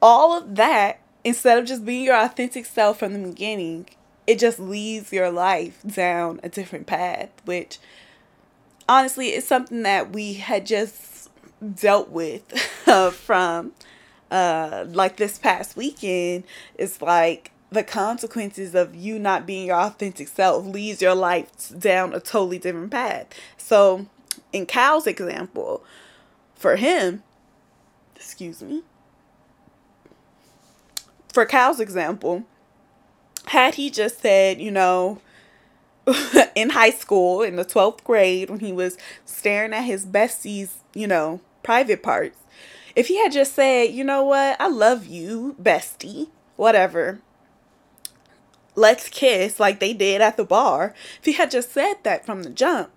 all 0.02 0.36
of 0.38 0.56
that, 0.56 1.00
instead 1.26 1.58
of 1.58 1.64
just 1.64 1.84
being 1.84 2.04
your 2.04 2.16
authentic 2.16 2.64
self 2.64 3.00
from 3.00 3.12
the 3.12 3.18
beginning, 3.18 3.84
it 4.28 4.38
just 4.38 4.60
leads 4.60 5.12
your 5.12 5.28
life 5.28 5.80
down 5.84 6.38
a 6.44 6.48
different 6.48 6.86
path, 6.86 7.30
which 7.44 7.80
honestly 8.88 9.34
is 9.34 9.44
something 9.44 9.82
that 9.82 10.12
we 10.12 10.34
had 10.34 10.64
just 10.64 11.28
dealt 11.74 12.10
with 12.10 12.44
uh, 12.86 13.10
from 13.10 13.72
uh, 14.30 14.84
like 14.88 15.16
this 15.16 15.36
past 15.36 15.76
weekend. 15.76 16.44
It's 16.76 17.02
like 17.02 17.50
the 17.70 17.82
consequences 17.82 18.76
of 18.76 18.94
you 18.94 19.18
not 19.18 19.46
being 19.46 19.66
your 19.66 19.80
authentic 19.80 20.28
self 20.28 20.64
leads 20.64 21.02
your 21.02 21.16
life 21.16 21.76
down 21.76 22.14
a 22.14 22.20
totally 22.20 22.60
different 22.60 22.92
path. 22.92 23.26
So, 23.56 24.06
in 24.52 24.64
Cal's 24.64 25.08
example, 25.08 25.82
for 26.54 26.76
him, 26.76 27.24
excuse 28.14 28.62
me, 28.62 28.84
for 31.36 31.44
Cal's 31.44 31.80
example, 31.80 32.44
had 33.48 33.74
he 33.74 33.90
just 33.90 34.20
said, 34.20 34.58
you 34.58 34.70
know, 34.70 35.20
in 36.54 36.70
high 36.70 36.88
school 36.88 37.42
in 37.42 37.56
the 37.56 37.64
12th 37.64 38.02
grade 38.04 38.48
when 38.48 38.60
he 38.60 38.72
was 38.72 38.96
staring 39.26 39.74
at 39.74 39.82
his 39.82 40.06
bestie's, 40.06 40.78
you 40.94 41.06
know, 41.06 41.42
private 41.62 42.02
parts, 42.02 42.38
if 42.94 43.08
he 43.08 43.18
had 43.18 43.32
just 43.32 43.52
said, 43.52 43.90
you 43.90 44.02
know 44.02 44.24
what, 44.24 44.58
I 44.58 44.68
love 44.68 45.04
you, 45.04 45.54
bestie, 45.60 46.28
whatever, 46.56 47.20
let's 48.74 49.10
kiss 49.10 49.60
like 49.60 49.78
they 49.78 49.92
did 49.92 50.22
at 50.22 50.38
the 50.38 50.44
bar, 50.46 50.94
if 51.18 51.26
he 51.26 51.34
had 51.34 51.50
just 51.50 51.70
said 51.70 51.96
that 52.02 52.24
from 52.24 52.44
the 52.44 52.50
jump, 52.50 52.88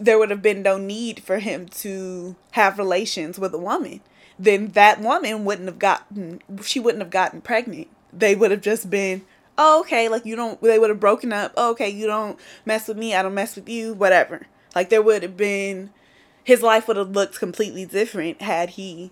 there 0.00 0.18
would 0.18 0.30
have 0.30 0.40
been 0.40 0.62
no 0.62 0.78
need 0.78 1.20
for 1.20 1.38
him 1.38 1.68
to 1.68 2.34
have 2.52 2.78
relations 2.78 3.38
with 3.38 3.52
a 3.52 3.58
woman. 3.58 4.00
Then 4.38 4.68
that 4.68 5.00
woman 5.00 5.44
wouldn't 5.44 5.68
have 5.68 5.78
gotten, 5.78 6.42
she 6.62 6.78
wouldn't 6.78 7.02
have 7.02 7.10
gotten 7.10 7.40
pregnant. 7.40 7.88
They 8.12 8.34
would 8.34 8.50
have 8.50 8.60
just 8.60 8.90
been 8.90 9.22
oh, 9.58 9.80
okay, 9.80 10.08
like 10.08 10.24
you 10.24 10.36
don't, 10.36 10.60
they 10.60 10.78
would 10.78 10.90
have 10.90 11.00
broken 11.00 11.32
up. 11.32 11.52
Oh, 11.56 11.70
okay, 11.70 11.88
you 11.88 12.06
don't 12.06 12.38
mess 12.64 12.88
with 12.88 12.96
me, 12.96 13.14
I 13.14 13.22
don't 13.22 13.34
mess 13.34 13.56
with 13.56 13.68
you, 13.68 13.94
whatever. 13.94 14.46
Like 14.74 14.90
there 14.90 15.02
would 15.02 15.22
have 15.22 15.36
been, 15.36 15.90
his 16.44 16.62
life 16.62 16.88
would 16.88 16.96
have 16.96 17.10
looked 17.10 17.38
completely 17.38 17.84
different 17.84 18.42
had 18.42 18.70
he, 18.70 19.10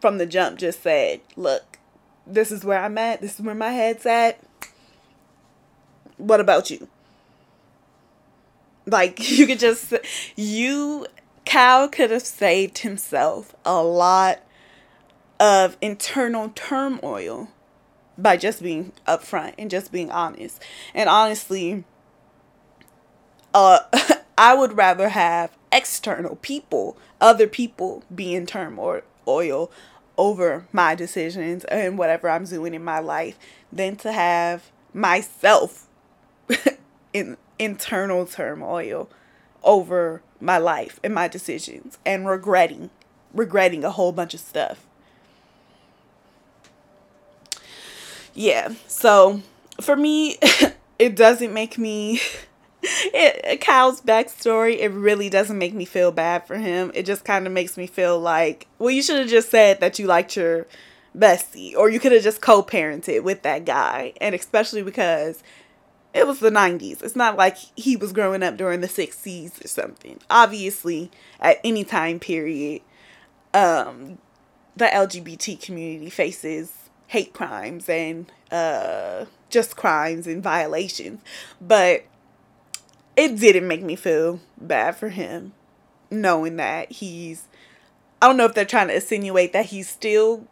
from 0.00 0.18
the 0.18 0.26
jump, 0.26 0.58
just 0.58 0.82
said, 0.82 1.20
look, 1.36 1.78
this 2.26 2.50
is 2.50 2.64
where 2.64 2.82
I'm 2.82 2.98
at, 2.98 3.20
this 3.20 3.34
is 3.34 3.40
where 3.40 3.54
my 3.54 3.70
head's 3.70 4.06
at. 4.06 4.40
What 6.16 6.40
about 6.40 6.70
you? 6.70 6.88
Like 8.86 9.30
you 9.38 9.46
could 9.46 9.60
just, 9.60 9.94
you, 10.36 11.06
Cal 11.48 11.88
could 11.88 12.10
have 12.10 12.26
saved 12.26 12.80
himself 12.80 13.56
a 13.64 13.82
lot 13.82 14.40
of 15.40 15.78
internal 15.80 16.50
turmoil 16.50 17.48
by 18.18 18.36
just 18.36 18.62
being 18.62 18.92
upfront 19.06 19.54
and 19.56 19.70
just 19.70 19.90
being 19.90 20.10
honest. 20.10 20.62
And 20.92 21.08
honestly, 21.08 21.84
uh, 23.54 23.78
I 24.38 24.52
would 24.52 24.76
rather 24.76 25.08
have 25.08 25.56
external 25.72 26.36
people, 26.36 26.98
other 27.18 27.46
people 27.46 28.02
be 28.14 28.34
in 28.34 28.44
turmoil 28.44 29.70
over 30.18 30.66
my 30.70 30.94
decisions 30.94 31.64
and 31.64 31.96
whatever 31.96 32.28
I'm 32.28 32.44
doing 32.44 32.74
in 32.74 32.84
my 32.84 32.98
life 32.98 33.38
than 33.72 33.96
to 33.96 34.12
have 34.12 34.70
myself 34.92 35.86
in 37.14 37.38
internal 37.58 38.26
turmoil 38.26 39.08
over 39.64 40.20
my 40.40 40.58
life 40.58 41.00
and 41.02 41.14
my 41.14 41.28
decisions 41.28 41.98
and 42.04 42.26
regretting 42.26 42.90
regretting 43.34 43.84
a 43.84 43.90
whole 43.90 44.12
bunch 44.12 44.34
of 44.34 44.40
stuff. 44.40 44.84
yeah 48.34 48.72
so 48.86 49.42
for 49.80 49.96
me 49.96 50.36
it 50.98 51.16
doesn't 51.16 51.52
make 51.52 51.76
me 51.76 52.20
it, 52.82 53.60
Cal's 53.60 54.00
backstory, 54.00 54.78
it 54.78 54.90
really 54.90 55.28
doesn't 55.28 55.58
make 55.58 55.74
me 55.74 55.84
feel 55.84 56.12
bad 56.12 56.46
for 56.46 56.56
him. 56.56 56.92
It 56.94 57.06
just 57.06 57.24
kind 57.24 57.46
of 57.46 57.52
makes 57.52 57.76
me 57.76 57.88
feel 57.88 58.20
like, 58.20 58.68
well, 58.78 58.90
you 58.90 59.02
should 59.02 59.18
have 59.18 59.28
just 59.28 59.50
said 59.50 59.80
that 59.80 59.98
you 59.98 60.06
liked 60.06 60.36
your 60.36 60.66
bestie, 61.16 61.74
or 61.74 61.90
you 61.90 61.98
could 61.98 62.12
have 62.12 62.22
just 62.22 62.40
co 62.40 62.62
parented 62.62 63.24
with 63.24 63.42
that 63.42 63.64
guy. 63.64 64.12
And 64.20 64.34
especially 64.34 64.82
because 64.82 65.42
it 66.14 66.26
was 66.26 66.40
the 66.40 66.50
90s. 66.50 67.02
It's 67.02 67.16
not 67.16 67.36
like 67.36 67.56
he 67.76 67.96
was 67.96 68.12
growing 68.12 68.42
up 68.42 68.56
during 68.56 68.80
the 68.80 68.88
60s 68.88 69.64
or 69.64 69.68
something. 69.68 70.18
Obviously, 70.30 71.10
at 71.40 71.58
any 71.62 71.84
time 71.84 72.18
period, 72.18 72.82
um, 73.54 74.18
the 74.76 74.86
LGBT 74.86 75.60
community 75.60 76.10
faces 76.10 76.72
hate 77.08 77.32
crimes 77.32 77.88
and 77.88 78.30
uh, 78.50 79.26
just 79.50 79.76
crimes 79.76 80.26
and 80.26 80.42
violations. 80.42 81.20
But 81.60 82.04
it 83.16 83.36
didn't 83.38 83.68
make 83.68 83.82
me 83.82 83.96
feel 83.96 84.40
bad 84.56 84.96
for 84.96 85.08
him 85.08 85.52
knowing 86.10 86.56
that 86.56 86.90
he's 86.90 87.48
I 88.20 88.26
don't 88.26 88.36
know 88.36 88.46
if 88.46 88.54
they're 88.54 88.64
trying 88.64 88.88
to 88.88 88.94
insinuate 88.96 89.52
that 89.52 89.66
he's 89.66 89.88
still 89.88 90.46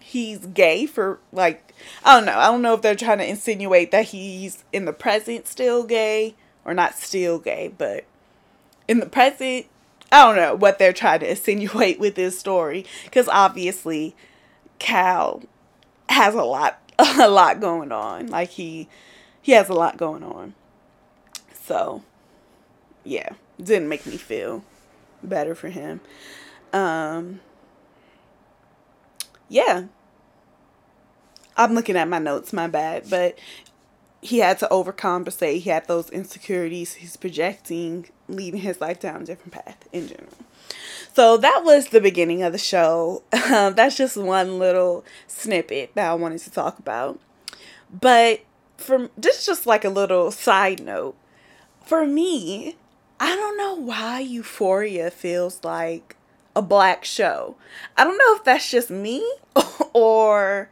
he's 0.00 0.46
gay 0.46 0.86
for 0.86 1.18
like 1.32 1.74
I 2.04 2.16
don't 2.16 2.26
know. 2.26 2.38
I 2.38 2.46
don't 2.46 2.62
know 2.62 2.74
if 2.74 2.82
they're 2.82 2.94
trying 2.94 3.18
to 3.18 3.28
insinuate 3.28 3.90
that 3.90 4.06
he's 4.06 4.64
in 4.72 4.84
the 4.84 4.92
present 4.92 5.46
still 5.46 5.84
gay 5.84 6.34
or 6.64 6.74
not 6.74 6.96
still 6.96 7.38
gay, 7.38 7.72
but 7.76 8.04
in 8.86 9.00
the 9.00 9.06
present 9.06 9.66
I 10.10 10.24
don't 10.24 10.36
know 10.36 10.54
what 10.54 10.78
they're 10.78 10.92
trying 10.92 11.20
to 11.20 11.30
insinuate 11.30 12.00
with 12.00 12.14
this 12.14 12.38
story 12.38 12.86
cuz 13.12 13.28
obviously 13.28 14.14
Cal 14.78 15.42
has 16.08 16.34
a 16.34 16.44
lot 16.44 16.80
a 16.98 17.28
lot 17.28 17.60
going 17.60 17.92
on. 17.92 18.28
Like 18.28 18.50
he 18.50 18.88
he 19.40 19.52
has 19.52 19.68
a 19.68 19.74
lot 19.74 19.96
going 19.96 20.22
on. 20.22 20.54
So 21.62 22.02
yeah, 23.04 23.30
didn't 23.62 23.88
make 23.88 24.06
me 24.06 24.16
feel 24.16 24.64
better 25.22 25.54
for 25.54 25.68
him. 25.68 26.00
Um 26.72 27.40
yeah. 29.48 29.84
I'm 31.56 31.74
looking 31.74 31.96
at 31.96 32.08
my 32.08 32.18
notes, 32.18 32.52
my 32.52 32.68
bad, 32.68 33.10
but 33.10 33.38
he 34.20 34.38
had 34.38 34.58
to 34.60 34.68
overcompensate. 34.68 35.60
He 35.60 35.70
had 35.70 35.86
those 35.86 36.10
insecurities. 36.10 36.94
He's 36.94 37.16
projecting, 37.16 38.08
leading 38.28 38.60
his 38.60 38.80
life 38.80 39.00
down 39.00 39.22
a 39.22 39.24
different 39.24 39.52
path 39.52 39.88
in 39.92 40.08
general. 40.08 40.32
So 41.14 41.36
that 41.36 41.62
was 41.64 41.88
the 41.88 42.00
beginning 42.00 42.42
of 42.42 42.52
the 42.52 42.58
show. 42.58 43.22
Um, 43.32 43.74
that's 43.74 43.96
just 43.96 44.16
one 44.16 44.58
little 44.58 45.04
snippet 45.26 45.92
that 45.94 46.10
I 46.10 46.14
wanted 46.14 46.40
to 46.40 46.50
talk 46.50 46.78
about. 46.78 47.18
But 47.90 48.40
for 48.76 49.10
this 49.16 49.40
is 49.40 49.46
just 49.46 49.66
like 49.66 49.84
a 49.84 49.90
little 49.90 50.30
side 50.30 50.80
note. 50.80 51.16
For 51.84 52.06
me, 52.06 52.76
I 53.18 53.34
don't 53.34 53.56
know 53.56 53.74
why 53.74 54.20
Euphoria 54.20 55.10
feels 55.10 55.64
like 55.64 56.16
a 56.58 56.62
black 56.62 57.04
show. 57.04 57.54
I 57.96 58.02
don't 58.02 58.18
know 58.18 58.34
if 58.34 58.42
that's 58.42 58.68
just 58.68 58.90
me 58.90 59.24
or 59.92 60.68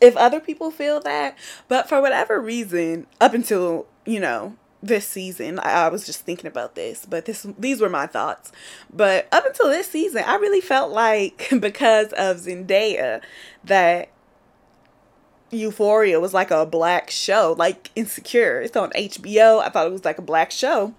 if 0.00 0.16
other 0.16 0.40
people 0.40 0.72
feel 0.72 1.00
that, 1.00 1.38
but 1.68 1.88
for 1.88 2.00
whatever 2.00 2.40
reason, 2.40 3.06
up 3.20 3.32
until, 3.32 3.86
you 4.04 4.18
know, 4.18 4.56
this 4.82 5.06
season, 5.06 5.60
I, 5.60 5.84
I 5.84 5.88
was 5.88 6.06
just 6.06 6.22
thinking 6.22 6.48
about 6.48 6.74
this, 6.74 7.06
but 7.06 7.26
this 7.26 7.46
these 7.56 7.80
were 7.80 7.88
my 7.88 8.08
thoughts. 8.08 8.50
But 8.92 9.28
up 9.30 9.46
until 9.46 9.68
this 9.68 9.86
season, 9.86 10.24
I 10.26 10.34
really 10.36 10.60
felt 10.60 10.90
like 10.90 11.48
because 11.60 12.12
of 12.14 12.38
Zendaya 12.38 13.22
that 13.62 14.08
Euphoria 15.52 16.18
was 16.18 16.34
like 16.34 16.50
a 16.50 16.66
black 16.66 17.10
show, 17.10 17.54
like 17.56 17.92
Insecure. 17.94 18.60
It's 18.60 18.76
on 18.76 18.90
HBO. 18.90 19.60
I 19.60 19.68
thought 19.68 19.86
it 19.86 19.92
was 19.92 20.04
like 20.04 20.18
a 20.18 20.22
black 20.22 20.50
show. 20.50 20.94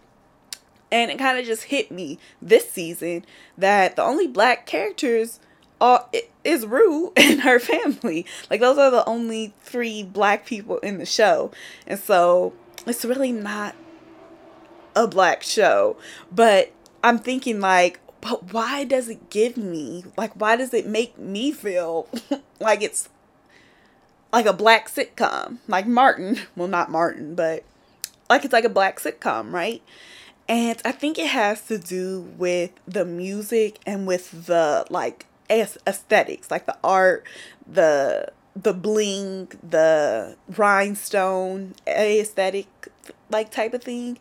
And 0.91 1.09
it 1.09 1.17
kind 1.17 1.37
of 1.39 1.45
just 1.45 1.63
hit 1.63 1.91
me 1.91 2.19
this 2.41 2.69
season 2.69 3.25
that 3.57 3.95
the 3.95 4.03
only 4.03 4.27
black 4.27 4.65
characters 4.65 5.39
are 5.79 6.07
is 6.43 6.65
Rue 6.65 7.13
and 7.17 7.41
her 7.41 7.59
family. 7.59 8.25
Like 8.49 8.59
those 8.59 8.77
are 8.77 8.91
the 8.91 9.07
only 9.07 9.53
three 9.61 10.03
black 10.03 10.45
people 10.45 10.79
in 10.79 10.97
the 10.97 11.05
show. 11.05 11.51
And 11.87 11.99
so 11.99 12.53
it's 12.85 13.05
really 13.05 13.31
not 13.31 13.75
a 14.95 15.07
black 15.07 15.43
show. 15.43 15.97
But 16.31 16.71
I'm 17.03 17.19
thinking 17.19 17.59
like 17.59 17.99
but 18.19 18.53
why 18.53 18.83
does 18.83 19.09
it 19.09 19.31
give 19.31 19.57
me 19.57 20.03
like 20.15 20.33
why 20.33 20.55
does 20.55 20.73
it 20.73 20.85
make 20.85 21.17
me 21.17 21.51
feel 21.51 22.07
like 22.59 22.83
it's 22.83 23.09
like 24.31 24.45
a 24.45 24.53
black 24.53 24.89
sitcom, 24.89 25.57
like 25.67 25.87
Martin. 25.87 26.39
Well, 26.55 26.67
not 26.67 26.89
Martin, 26.89 27.35
but 27.35 27.63
like 28.29 28.45
it's 28.45 28.53
like 28.53 28.63
a 28.63 28.69
black 28.69 28.99
sitcom, 28.99 29.51
right? 29.51 29.81
And 30.47 30.81
I 30.83 30.91
think 30.91 31.17
it 31.17 31.27
has 31.27 31.61
to 31.67 31.77
do 31.77 32.21
with 32.37 32.71
the 32.85 33.05
music 33.05 33.79
and 33.85 34.05
with 34.05 34.47
the 34.47 34.85
like 34.89 35.25
aesthetics, 35.49 36.51
like 36.51 36.65
the 36.65 36.77
art, 36.83 37.25
the 37.65 38.31
the 38.55 38.73
bling, 38.73 39.47
the 39.67 40.35
rhinestone 40.57 41.73
aesthetic 41.87 42.67
like 43.29 43.51
type 43.51 43.73
of 43.73 43.83
thing. 43.83 44.19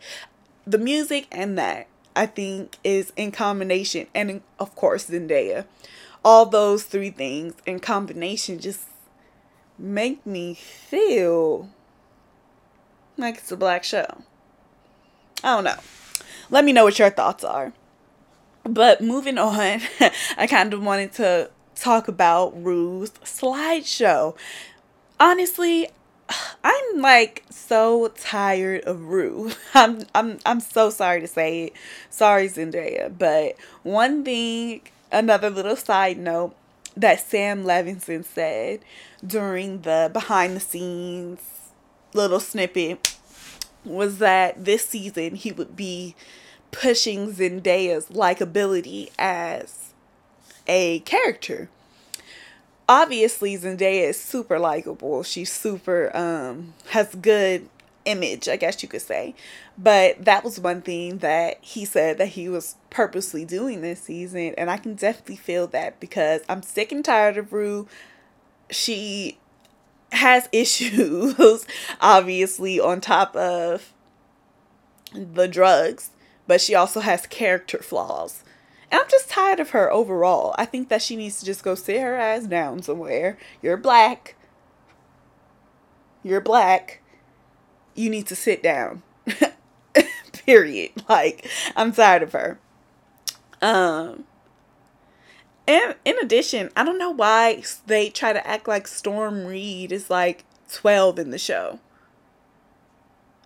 The 0.66 0.78
music 0.78 1.26
and 1.32 1.58
that 1.58 1.88
I 2.14 2.26
think 2.26 2.76
is 2.84 3.12
in 3.16 3.32
combination 3.32 4.06
and 4.14 4.42
of 4.58 4.74
course 4.76 5.08
Zendaya. 5.08 5.64
All 6.24 6.46
those 6.46 6.84
three 6.84 7.10
things 7.10 7.54
in 7.66 7.80
combination 7.80 8.58
just 8.58 8.84
make 9.78 10.24
me 10.26 10.54
feel 10.54 11.70
like 13.16 13.38
it's 13.38 13.50
a 13.50 13.56
black 13.56 13.84
show. 13.84 14.22
I 15.42 15.54
don't 15.54 15.64
know. 15.64 15.78
Let 16.50 16.64
me 16.64 16.72
know 16.72 16.84
what 16.84 16.98
your 16.98 17.10
thoughts 17.10 17.44
are. 17.44 17.72
But 18.64 19.00
moving 19.00 19.38
on, 19.38 19.80
I 20.36 20.46
kind 20.46 20.74
of 20.74 20.82
wanted 20.82 21.12
to 21.14 21.50
talk 21.74 22.08
about 22.08 22.62
Rue's 22.62 23.10
slideshow. 23.24 24.36
Honestly, 25.18 25.88
I'm 26.64 27.00
like 27.00 27.44
so 27.50 28.08
tired 28.08 28.82
of 28.84 29.02
Rue. 29.02 29.52
I'm 29.74 30.02
I'm 30.14 30.38
I'm 30.44 30.60
so 30.60 30.90
sorry 30.90 31.20
to 31.20 31.26
say 31.26 31.64
it. 31.64 31.72
Sorry 32.10 32.48
Zendaya, 32.48 33.16
but 33.16 33.56
one 33.82 34.24
thing, 34.24 34.82
another 35.10 35.50
little 35.50 35.76
side 35.76 36.18
note 36.18 36.54
that 36.96 37.20
Sam 37.20 37.64
Levinson 37.64 38.24
said 38.24 38.80
during 39.24 39.82
the 39.82 40.10
behind 40.12 40.56
the 40.56 40.60
scenes 40.60 41.40
little 42.12 42.40
snippet 42.40 43.16
was 43.84 44.18
that 44.18 44.64
this 44.64 44.84
season 44.86 45.36
he 45.36 45.52
would 45.52 45.76
be 45.76 46.14
pushing 46.70 47.32
Zendaya's 47.32 48.06
likability 48.06 49.10
as 49.18 49.92
a 50.66 51.00
character. 51.00 51.68
Obviously 52.88 53.56
Zendaya 53.56 54.08
is 54.08 54.20
super 54.20 54.58
likable. 54.58 55.22
She's 55.22 55.52
super 55.52 56.14
um 56.16 56.74
has 56.88 57.14
good 57.14 57.68
image, 58.04 58.48
I 58.48 58.56
guess 58.56 58.82
you 58.82 58.88
could 58.88 59.02
say. 59.02 59.34
But 59.78 60.24
that 60.24 60.42
was 60.42 60.58
one 60.58 60.82
thing 60.82 61.18
that 61.18 61.58
he 61.60 61.84
said 61.84 62.18
that 62.18 62.28
he 62.28 62.48
was 62.48 62.76
purposely 62.88 63.44
doing 63.44 63.80
this 63.80 64.00
season 64.02 64.54
and 64.58 64.70
I 64.70 64.76
can 64.76 64.94
definitely 64.94 65.36
feel 65.36 65.66
that 65.68 66.00
because 66.00 66.40
I'm 66.48 66.62
sick 66.62 66.92
and 66.92 67.04
tired 67.04 67.36
of 67.36 67.52
Rue 67.52 67.86
she 68.70 69.38
has 70.12 70.48
issues, 70.52 71.66
obviously, 72.00 72.80
on 72.80 73.00
top 73.00 73.34
of 73.36 73.92
the 75.12 75.48
drugs, 75.48 76.10
but 76.50 76.60
she 76.60 76.74
also 76.74 76.98
has 76.98 77.28
character 77.28 77.78
flaws. 77.78 78.42
And 78.90 79.00
I'm 79.00 79.08
just 79.08 79.30
tired 79.30 79.60
of 79.60 79.70
her 79.70 79.88
overall. 79.92 80.52
I 80.58 80.64
think 80.64 80.88
that 80.88 81.00
she 81.00 81.14
needs 81.14 81.38
to 81.38 81.46
just 81.46 81.62
go 81.62 81.76
sit 81.76 82.00
her 82.00 82.16
ass 82.16 82.42
down 82.42 82.82
somewhere. 82.82 83.38
You're 83.62 83.76
black. 83.76 84.34
You're 86.24 86.40
black. 86.40 87.02
You 87.94 88.10
need 88.10 88.26
to 88.26 88.34
sit 88.34 88.64
down. 88.64 89.04
Period. 90.44 90.90
Like, 91.08 91.48
I'm 91.76 91.92
tired 91.92 92.24
of 92.24 92.32
her. 92.32 92.58
Um, 93.62 94.24
and 95.68 95.94
in 96.04 96.18
addition, 96.20 96.70
I 96.74 96.82
don't 96.82 96.98
know 96.98 97.12
why 97.12 97.62
they 97.86 98.10
try 98.10 98.32
to 98.32 98.44
act 98.44 98.66
like 98.66 98.88
Storm 98.88 99.46
Reid 99.46 99.92
is 99.92 100.10
like 100.10 100.44
12 100.72 101.20
in 101.20 101.30
the 101.30 101.38
show. 101.38 101.78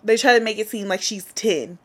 They 0.03 0.17
try 0.17 0.35
to 0.35 0.43
make 0.43 0.57
it 0.57 0.69
seem 0.69 0.87
like 0.87 1.03
she's 1.03 1.25
10 1.33 1.77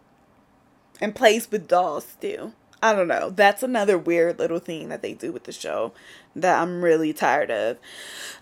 and 1.01 1.15
plays 1.15 1.51
with 1.51 1.69
dolls 1.69 2.07
still. 2.07 2.53
I 2.83 2.95
don't 2.95 3.09
know. 3.09 3.31
That's 3.31 3.63
another 3.63 3.99
weird 3.99 4.39
little 4.39 4.59
thing 4.59 4.89
that 4.89 5.03
they 5.03 5.13
do 5.13 5.33
with 5.33 5.45
the 5.45 5.53
show 5.53 5.93
that 6.35 6.61
I'm 6.61 6.83
really 6.83 7.13
tired 7.13 7.51
of. 7.51 7.77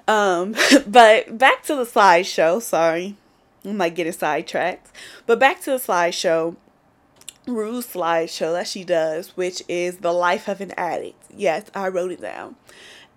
Um, 0.06 0.54
but 0.86 1.38
back 1.38 1.64
to 1.64 1.74
the 1.74 1.84
slideshow. 1.84 2.62
Sorry, 2.62 3.16
I 3.64 3.72
might 3.72 3.94
get 3.94 4.12
sidetracked. 4.14 4.92
But 5.26 5.38
back 5.38 5.60
to 5.62 5.72
the 5.72 5.78
slideshow. 5.78 6.56
Rue's 7.46 7.86
slideshow 7.86 8.52
that 8.52 8.68
she 8.68 8.84
does, 8.84 9.34
which 9.34 9.62
is 9.68 9.98
the 9.98 10.12
life 10.12 10.48
of 10.48 10.60
an 10.60 10.72
addict. 10.76 11.24
Yes, 11.34 11.64
I 11.74 11.88
wrote 11.88 12.12
it 12.12 12.20
down. 12.20 12.56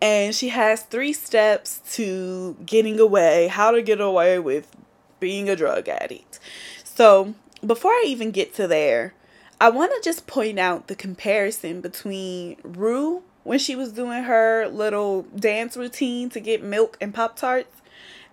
And 0.02 0.34
she 0.34 0.50
has 0.50 0.84
three 0.84 1.12
steps 1.12 1.82
to 1.92 2.56
getting 2.66 2.98
away, 2.98 3.48
how 3.48 3.72
to 3.72 3.82
get 3.82 4.00
away 4.00 4.40
with 4.40 4.74
being 5.20 5.50
a 5.50 5.56
drug 5.56 5.90
addict. 5.90 6.40
So, 6.84 7.36
before 7.66 7.92
I 7.92 8.06
even 8.08 8.32
get 8.32 8.56
to 8.56 8.68
there, 8.68 9.14
I 9.62 9.70
want 9.70 9.92
to 9.92 10.02
just 10.04 10.26
point 10.26 10.58
out 10.58 10.88
the 10.88 10.96
comparison 10.96 11.82
between 11.82 12.58
Rue 12.64 13.22
when 13.44 13.60
she 13.60 13.76
was 13.76 13.92
doing 13.92 14.24
her 14.24 14.68
little 14.68 15.22
dance 15.36 15.78
routine 15.78 16.32
to 16.32 16.40
get 16.40 16.64
milk 16.64 16.98
and 17.00 17.14
Pop 17.14 17.36
Tarts 17.36 17.84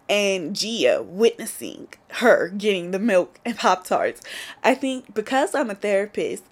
and 0.08 0.56
Gia 0.56 1.02
witnessing 1.02 1.88
her 2.12 2.48
getting 2.48 2.92
the 2.92 2.98
milk 2.98 3.40
and 3.44 3.58
Pop 3.58 3.84
Tarts. 3.84 4.22
I 4.64 4.74
think 4.74 5.12
because 5.12 5.54
I'm 5.54 5.68
a 5.68 5.74
therapist, 5.74 6.44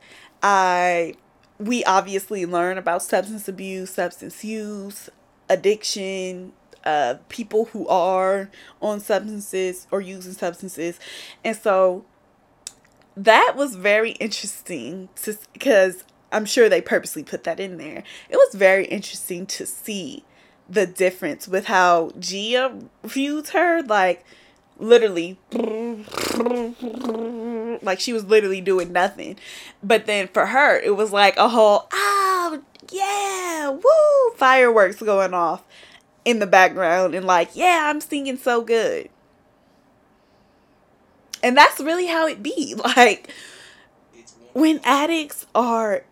I 0.43 1.15
we 1.59 1.83
obviously 1.85 2.45
learn 2.45 2.77
about 2.77 3.03
substance 3.03 3.49
abuse, 3.49 3.89
substance 3.95 4.45
use, 4.45 5.09
addiction, 5.49 6.53
uh, 6.85 7.15
people 7.31 7.65
who 7.73 7.89
are 7.89 8.51
on 8.83 9.01
substances 9.01 9.87
or 9.91 10.03
using 10.03 10.35
substances. 10.35 11.01
And 11.43 11.57
so 11.57 12.05
that 13.17 13.55
was 13.57 13.75
very 13.77 14.13
interesting 14.13 15.09
because 15.53 16.05
I'm 16.31 16.45
sure 16.45 16.69
they 16.69 16.81
purposely 16.81 17.23
put 17.23 17.45
that 17.45 17.59
in 17.59 17.79
there. 17.79 18.03
It 18.29 18.37
was 18.37 18.55
very 18.55 18.87
interesting 18.87 19.47
to 19.47 19.65
see 19.67 20.25
the 20.69 20.87
difference 20.87 21.49
with 21.49 21.67
how 21.67 22.11
Gia 22.19 22.77
views 23.05 23.51
her, 23.51 23.83
like 23.83 24.25
literally 24.79 25.39
like 27.83 28.01
she 28.01 28.13
was 28.13 28.27
literally 28.27 28.61
doing 28.61 28.93
nothing. 28.93 29.37
But 29.83 30.07
then 30.07 30.29
for 30.29 30.47
her 30.47 30.79
it 30.79 30.97
was 30.97 31.13
like 31.13 31.37
a 31.37 31.49
whole 31.49 31.89
oh 31.93 32.63
yeah, 32.93 33.71
woo 33.71 34.37
fireworks 34.37 35.01
going 35.01 35.35
off 35.35 35.65
in 36.25 36.39
the 36.41 36.47
background 36.47 37.15
and 37.15 37.27
like, 37.27 37.51
yeah, 37.55 37.85
I'm 37.87 38.01
singing 38.01 38.37
so 38.37 38.63
good. 38.63 39.09
And 41.47 41.57
that's 41.57 41.79
really 41.79 42.07
how 42.07 42.27
it 42.27 42.43
be. 42.43 42.75
Like 42.97 43.33
when 44.53 44.81
addicts 44.83 45.47
are 45.55 46.03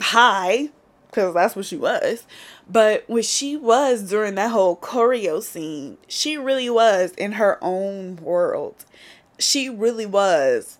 high, 0.00 0.70
because 1.08 1.34
that's 1.34 1.54
what 1.54 1.66
she 1.66 1.76
was, 1.76 2.24
but 2.70 3.04
when 3.06 3.22
she 3.22 3.54
was 3.56 4.08
during 4.08 4.36
that 4.36 4.50
whole 4.50 4.76
choreo 4.76 5.42
scene, 5.42 5.98
she 6.08 6.38
really 6.38 6.70
was 6.70 7.10
in 7.18 7.32
her 7.32 7.58
own 7.60 8.16
world. 8.16 8.86
She 9.38 9.68
really 9.68 10.06
was 10.06 10.78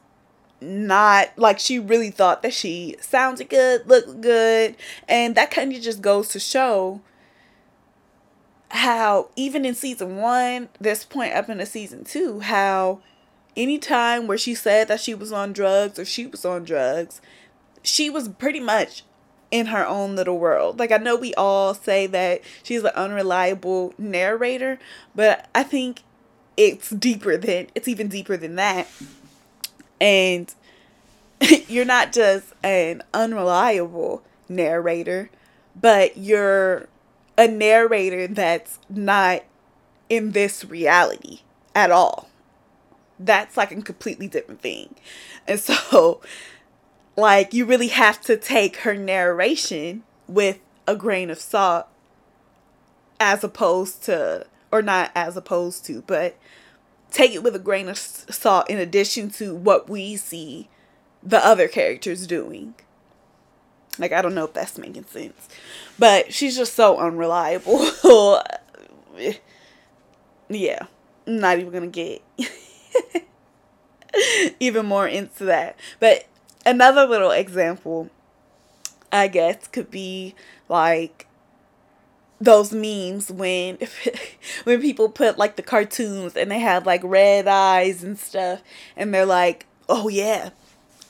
not 0.60 1.36
like 1.36 1.58
she 1.58 1.78
really 1.78 2.10
thought 2.10 2.40
that 2.42 2.54
she 2.54 2.96
sounded 3.00 3.50
good, 3.50 3.86
looked 3.86 4.22
good, 4.22 4.74
and 5.06 5.34
that 5.34 5.50
kind 5.50 5.74
of 5.74 5.82
just 5.82 6.00
goes 6.00 6.28
to 6.28 6.40
show 6.40 7.02
how 8.70 9.28
even 9.36 9.64
in 9.64 9.74
season 9.74 10.16
one, 10.16 10.68
this 10.80 11.04
point 11.04 11.34
up 11.34 11.48
into 11.48 11.66
season 11.66 12.04
two, 12.04 12.40
how 12.40 13.00
anytime 13.56 14.26
where 14.26 14.38
she 14.38 14.54
said 14.54 14.88
that 14.88 15.00
she 15.00 15.14
was 15.14 15.32
on 15.32 15.52
drugs 15.52 15.98
or 15.98 16.04
she 16.04 16.26
was 16.26 16.44
on 16.44 16.64
drugs, 16.64 17.20
she 17.82 18.10
was 18.10 18.28
pretty 18.28 18.60
much 18.60 19.04
in 19.50 19.66
her 19.66 19.86
own 19.86 20.16
little 20.16 20.38
world. 20.38 20.78
Like 20.78 20.92
I 20.92 20.98
know 20.98 21.16
we 21.16 21.34
all 21.34 21.74
say 21.74 22.06
that 22.08 22.42
she's 22.62 22.82
an 22.82 22.92
unreliable 22.94 23.94
narrator, 23.98 24.78
but 25.14 25.48
I 25.54 25.62
think 25.62 26.02
it's 26.56 26.90
deeper 26.90 27.36
than 27.36 27.68
it's 27.74 27.88
even 27.88 28.08
deeper 28.08 28.36
than 28.36 28.56
that. 28.56 28.88
And 30.00 30.52
you're 31.68 31.84
not 31.84 32.12
just 32.12 32.52
an 32.62 33.02
unreliable 33.14 34.22
narrator, 34.48 35.30
but 35.80 36.16
you're 36.16 36.88
a 37.38 37.48
narrator 37.48 38.26
that's 38.26 38.78
not 38.88 39.42
in 40.08 40.32
this 40.32 40.64
reality 40.64 41.40
at 41.74 41.90
all. 41.90 42.28
That's 43.18 43.56
like 43.56 43.72
a 43.72 43.80
completely 43.82 44.28
different 44.28 44.60
thing. 44.60 44.94
And 45.46 45.58
so, 45.60 46.20
like, 47.16 47.54
you 47.54 47.64
really 47.64 47.88
have 47.88 48.20
to 48.22 48.36
take 48.36 48.78
her 48.78 48.94
narration 48.94 50.02
with 50.26 50.58
a 50.86 50.96
grain 50.96 51.30
of 51.30 51.38
salt 51.38 51.86
as 53.18 53.42
opposed 53.42 54.02
to, 54.04 54.46
or 54.70 54.82
not 54.82 55.10
as 55.14 55.36
opposed 55.36 55.84
to, 55.86 56.02
but 56.06 56.36
take 57.10 57.32
it 57.32 57.42
with 57.42 57.56
a 57.56 57.60
grain 57.60 57.88
of 57.88 57.96
salt 57.96 58.68
in 58.68 58.78
addition 58.78 59.30
to 59.30 59.54
what 59.54 59.88
we 59.88 60.16
see 60.16 60.68
the 61.22 61.44
other 61.44 61.68
characters 61.68 62.26
doing. 62.26 62.74
Like, 63.98 64.12
I 64.12 64.22
don't 64.22 64.34
know 64.34 64.44
if 64.44 64.52
that's 64.52 64.78
making 64.78 65.06
sense. 65.06 65.48
But 65.98 66.32
she's 66.32 66.56
just 66.56 66.74
so 66.74 66.98
unreliable. 66.98 67.86
yeah. 70.48 70.86
Not 71.26 71.58
even 71.58 71.72
going 71.72 71.90
to 71.90 72.20
get 72.38 73.24
even 74.60 74.86
more 74.86 75.08
into 75.08 75.44
that. 75.44 75.76
But 75.98 76.26
another 76.64 77.06
little 77.06 77.30
example, 77.30 78.10
I 79.10 79.28
guess, 79.28 79.66
could 79.68 79.90
be 79.90 80.34
like 80.68 81.26
those 82.40 82.72
memes 82.72 83.30
when 83.30 83.78
when 84.64 84.80
people 84.80 85.08
put 85.08 85.38
like 85.38 85.56
the 85.56 85.62
cartoons 85.62 86.36
and 86.36 86.50
they 86.50 86.58
have 86.58 86.84
like 86.84 87.00
red 87.02 87.48
eyes 87.48 88.04
and 88.04 88.18
stuff 88.18 88.62
and 88.96 89.12
they're 89.12 89.26
like, 89.26 89.66
"Oh 89.88 90.08
yeah, 90.08 90.50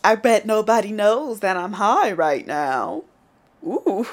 I 0.06 0.14
bet 0.14 0.46
nobody 0.46 0.92
knows 0.92 1.40
that 1.40 1.56
I'm 1.56 1.72
high 1.72 2.12
right 2.12 2.46
now. 2.46 3.02
Ooh. 3.66 4.06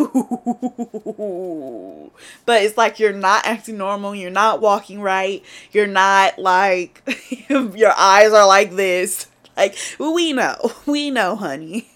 But 2.47 2.63
it's 2.63 2.75
like 2.75 2.99
you're 2.99 3.13
not 3.13 3.45
acting 3.45 3.77
normal, 3.77 4.15
you're 4.15 4.32
not 4.32 4.60
walking 4.60 5.01
right, 5.01 5.43
you're 5.71 5.86
not 5.86 6.39
like 6.39 7.03
your 7.47 7.93
eyes 7.95 8.34
are 8.34 8.47
like 8.47 8.71
this. 8.71 9.27
Like 9.56 9.75
we 9.99 10.34
know. 10.34 10.71
We 10.88 11.12
know, 11.12 11.36
honey. 11.36 11.91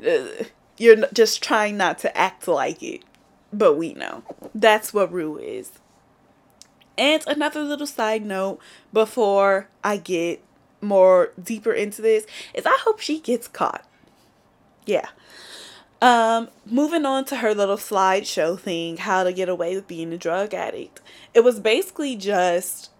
You're 0.78 1.06
just 1.12 1.42
trying 1.42 1.76
not 1.76 1.98
to 1.98 2.16
act 2.16 2.48
like 2.48 2.82
it. 2.82 3.02
But 3.52 3.74
we 3.74 3.92
know. 3.92 4.24
That's 4.54 4.94
what 4.94 5.12
Rue 5.12 5.36
is. 5.36 5.70
And 6.96 7.22
another 7.26 7.62
little 7.62 7.86
side 7.86 8.24
note 8.24 8.58
before 8.92 9.68
I 9.84 9.98
get 9.98 10.42
more 10.84 11.32
deeper 11.42 11.72
into 11.72 12.02
this 12.02 12.26
is 12.52 12.66
I 12.66 12.78
hope 12.82 13.00
she 13.00 13.20
gets 13.20 13.48
caught. 13.48 13.86
Yeah. 14.86 15.08
Um, 16.02 16.48
moving 16.66 17.06
on 17.06 17.24
to 17.26 17.36
her 17.36 17.54
little 17.54 17.76
slideshow 17.76 18.58
thing, 18.58 18.98
how 18.98 19.24
to 19.24 19.32
get 19.32 19.48
away 19.48 19.74
with 19.74 19.88
being 19.88 20.12
a 20.12 20.18
drug 20.18 20.52
addict. 20.52 21.00
It 21.32 21.40
was 21.40 21.60
basically 21.60 22.14
just 22.16 22.90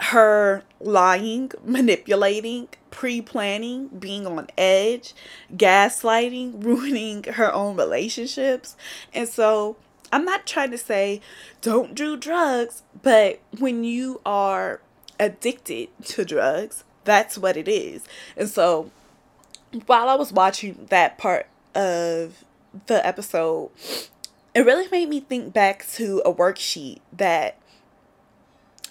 her 0.00 0.62
lying, 0.80 1.52
manipulating, 1.62 2.68
pre 2.90 3.20
planning, 3.20 3.88
being 3.88 4.26
on 4.26 4.48
edge, 4.56 5.14
gaslighting, 5.54 6.54
ruining 6.64 7.24
her 7.24 7.52
own 7.52 7.76
relationships. 7.76 8.76
And 9.12 9.28
so 9.28 9.76
I'm 10.12 10.24
not 10.24 10.46
trying 10.46 10.70
to 10.70 10.78
say 10.78 11.20
don't 11.60 11.94
do 11.94 12.16
drugs, 12.16 12.82
but 13.02 13.40
when 13.58 13.84
you 13.84 14.20
are 14.24 14.80
addicted 15.20 15.88
to 16.06 16.24
drugs. 16.24 16.82
That's 17.04 17.38
what 17.38 17.56
it 17.56 17.68
is. 17.68 18.04
And 18.36 18.48
so 18.48 18.90
while 19.86 20.08
I 20.08 20.14
was 20.16 20.32
watching 20.32 20.86
that 20.90 21.18
part 21.18 21.46
of 21.74 22.44
the 22.86 23.06
episode, 23.06 23.70
it 24.54 24.66
really 24.66 24.88
made 24.88 25.08
me 25.08 25.20
think 25.20 25.52
back 25.52 25.86
to 25.92 26.22
a 26.24 26.32
worksheet 26.32 26.98
that 27.12 27.56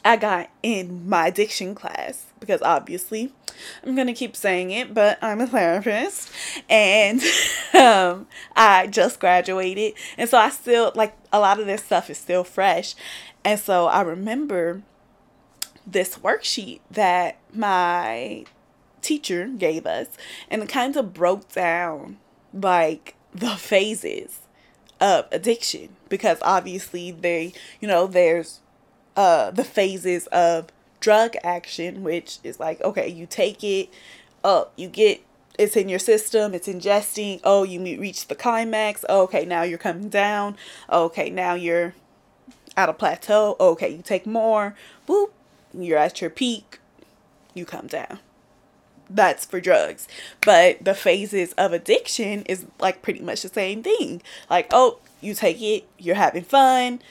I 0.05 0.15
got 0.15 0.49
in 0.63 1.09
my 1.09 1.27
addiction 1.27 1.75
class 1.75 2.27
because 2.39 2.61
obviously 2.61 3.33
I'm 3.83 3.95
going 3.95 4.07
to 4.07 4.13
keep 4.13 4.35
saying 4.35 4.71
it, 4.71 4.93
but 4.93 5.17
I'm 5.21 5.41
a 5.41 5.47
therapist 5.47 6.31
and 6.69 7.21
um, 7.73 8.27
I 8.55 8.87
just 8.87 9.19
graduated. 9.19 9.93
And 10.17 10.29
so 10.29 10.37
I 10.37 10.49
still, 10.49 10.93
like, 10.95 11.15
a 11.33 11.39
lot 11.39 11.59
of 11.59 11.65
this 11.65 11.83
stuff 11.83 12.09
is 12.09 12.17
still 12.17 12.45
fresh. 12.45 12.95
And 13.43 13.59
so 13.59 13.87
I 13.87 14.01
remember 14.01 14.83
this 15.91 16.17
worksheet 16.17 16.79
that 16.91 17.37
my 17.53 18.45
teacher 19.01 19.47
gave 19.47 19.85
us 19.85 20.07
and 20.49 20.61
it 20.61 20.69
kind 20.69 20.95
of 20.95 21.13
broke 21.13 21.51
down 21.51 22.17
like 22.53 23.15
the 23.33 23.51
phases 23.51 24.39
of 24.99 25.25
addiction 25.31 25.89
because 26.09 26.37
obviously 26.41 27.11
they 27.11 27.53
you 27.79 27.87
know 27.87 28.05
there's 28.07 28.59
uh 29.15 29.49
the 29.51 29.63
phases 29.63 30.27
of 30.27 30.67
drug 30.99 31.35
action 31.43 32.03
which 32.03 32.39
is 32.43 32.59
like 32.59 32.81
okay 32.81 33.07
you 33.07 33.25
take 33.25 33.63
it 33.63 33.89
up 34.43 34.73
you 34.75 34.87
get 34.87 35.21
it's 35.57 35.77
in 35.77 35.87
your 35.87 35.99
system 35.99 36.53
it's 36.53 36.67
ingesting 36.67 37.39
oh 37.43 37.63
you 37.63 37.79
reach 37.79 38.27
the 38.27 38.35
climax 38.35 39.05
oh, 39.07 39.23
okay 39.23 39.45
now 39.45 39.61
you're 39.61 39.77
coming 39.77 40.09
down 40.09 40.57
okay 40.91 41.29
now 41.29 41.53
you're 41.53 41.93
at 42.75 42.89
a 42.89 42.93
plateau 42.93 43.55
okay 43.59 43.89
you 43.89 44.01
take 44.01 44.25
more 44.25 44.75
boop 45.07 45.29
you're 45.73 45.97
at 45.97 46.21
your 46.21 46.29
peak, 46.29 46.79
you 47.53 47.65
come 47.65 47.87
down. 47.87 48.19
That's 49.09 49.45
for 49.45 49.59
drugs. 49.59 50.07
But 50.41 50.83
the 50.83 50.93
phases 50.93 51.53
of 51.53 51.73
addiction 51.73 52.43
is 52.43 52.65
like 52.79 53.01
pretty 53.01 53.21
much 53.21 53.41
the 53.41 53.49
same 53.49 53.81
thing. 53.81 54.21
Like, 54.49 54.67
oh, 54.71 54.99
you 55.21 55.33
take 55.33 55.61
it, 55.61 55.87
you're 55.97 56.15
having 56.15 56.43
fun. 56.43 57.01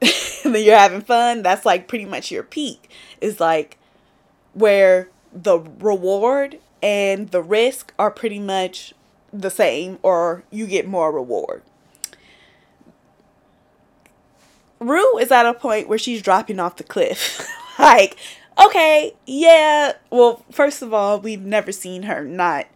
then 0.44 0.64
you're 0.64 0.78
having 0.78 1.00
fun. 1.00 1.42
That's 1.42 1.66
like 1.66 1.88
pretty 1.88 2.04
much 2.04 2.30
your 2.30 2.42
peak. 2.42 2.90
Is 3.20 3.40
like 3.40 3.78
where 4.52 5.08
the 5.32 5.58
reward 5.58 6.58
and 6.82 7.30
the 7.30 7.42
risk 7.42 7.92
are 7.98 8.10
pretty 8.10 8.38
much 8.38 8.94
the 9.32 9.50
same 9.50 9.98
or 10.02 10.44
you 10.50 10.66
get 10.66 10.86
more 10.86 11.12
reward. 11.12 11.62
Rue 14.78 15.18
is 15.18 15.32
at 15.32 15.46
a 15.46 15.54
point 15.54 15.88
where 15.88 15.98
she's 15.98 16.22
dropping 16.22 16.60
off 16.60 16.76
the 16.76 16.84
cliff. 16.84 17.46
like, 17.78 18.16
okay, 18.64 19.14
yeah. 19.26 19.92
Well, 20.10 20.44
first 20.50 20.82
of 20.82 20.94
all, 20.94 21.20
we've 21.20 21.42
never 21.42 21.72
seen 21.72 22.04
her 22.04 22.24
not 22.24 22.66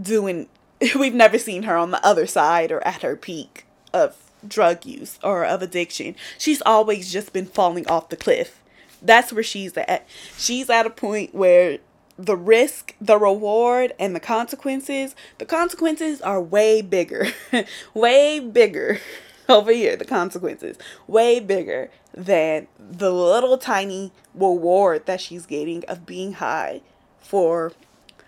doing, 0.00 0.48
we've 0.98 1.14
never 1.14 1.38
seen 1.38 1.64
her 1.64 1.76
on 1.76 1.90
the 1.90 2.04
other 2.04 2.26
side 2.26 2.72
or 2.72 2.86
at 2.86 3.02
her 3.02 3.16
peak 3.16 3.66
of 3.92 4.16
drug 4.46 4.84
use 4.84 5.18
or 5.22 5.44
of 5.44 5.62
addiction. 5.62 6.16
She's 6.38 6.62
always 6.62 7.12
just 7.12 7.32
been 7.32 7.46
falling 7.46 7.86
off 7.88 8.08
the 8.08 8.16
cliff. 8.16 8.60
That's 9.00 9.32
where 9.32 9.42
she's 9.42 9.76
at. 9.76 10.06
She's 10.36 10.70
at 10.70 10.86
a 10.86 10.90
point 10.90 11.34
where 11.34 11.78
the 12.16 12.36
risk, 12.36 12.94
the 13.00 13.18
reward, 13.18 13.92
and 13.98 14.14
the 14.14 14.20
consequences, 14.20 15.16
the 15.38 15.44
consequences 15.44 16.20
are 16.20 16.40
way 16.40 16.82
bigger. 16.82 17.28
way 17.94 18.38
bigger 18.38 19.00
over 19.48 19.72
here, 19.72 19.96
the 19.96 20.04
consequences, 20.04 20.76
way 21.06 21.40
bigger 21.40 21.90
than 22.14 22.66
the 22.78 23.12
little 23.12 23.58
tiny 23.58 24.12
reward 24.34 25.06
that 25.06 25.20
she's 25.20 25.46
getting 25.46 25.84
of 25.86 26.06
being 26.06 26.34
high 26.34 26.80
for, 27.20 27.72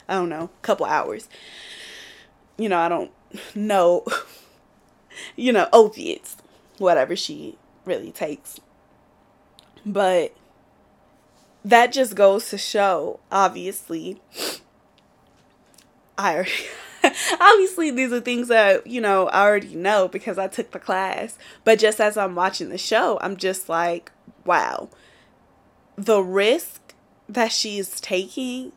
I 0.09 0.15
don't 0.15 0.29
know, 0.29 0.45
a 0.45 0.63
couple 0.63 0.87
hours. 0.87 1.29
You 2.57 2.69
know, 2.69 2.79
I 2.79 2.89
don't 2.89 3.11
know, 3.55 4.05
you 5.37 5.53
know, 5.53 5.69
opiates, 5.73 6.37
whatever 6.79 7.17
she 7.17 7.59
really 7.85 8.11
takes. 8.11 8.61
But 9.87 10.35
that 11.65 11.93
just 11.93 12.15
goes 12.15 12.49
to 12.51 12.59
show, 12.59 13.21
obviously, 13.31 14.21
I 16.19 16.35
already. 16.35 16.53
obviously 17.41 17.91
these 17.91 18.13
are 18.13 18.21
things 18.21 18.49
that 18.49 18.87
you 18.87 19.01
know 19.01 19.29
i 19.29 19.45
already 19.47 19.75
know 19.75 20.09
because 20.09 20.39
i 20.39 20.47
took 20.47 20.71
the 20.71 20.79
class 20.79 21.39
but 21.65 21.79
just 21.79 22.01
as 22.01 22.17
i'm 22.17 22.35
watching 22.35 22.69
the 22.69 22.79
show 22.79 23.19
i'm 23.21 23.37
just 23.37 23.69
like 23.69 24.11
wow 24.45 24.89
the 25.97 26.21
risk 26.21 26.95
that 27.29 27.53
she's 27.53 28.01
taking 28.01 28.73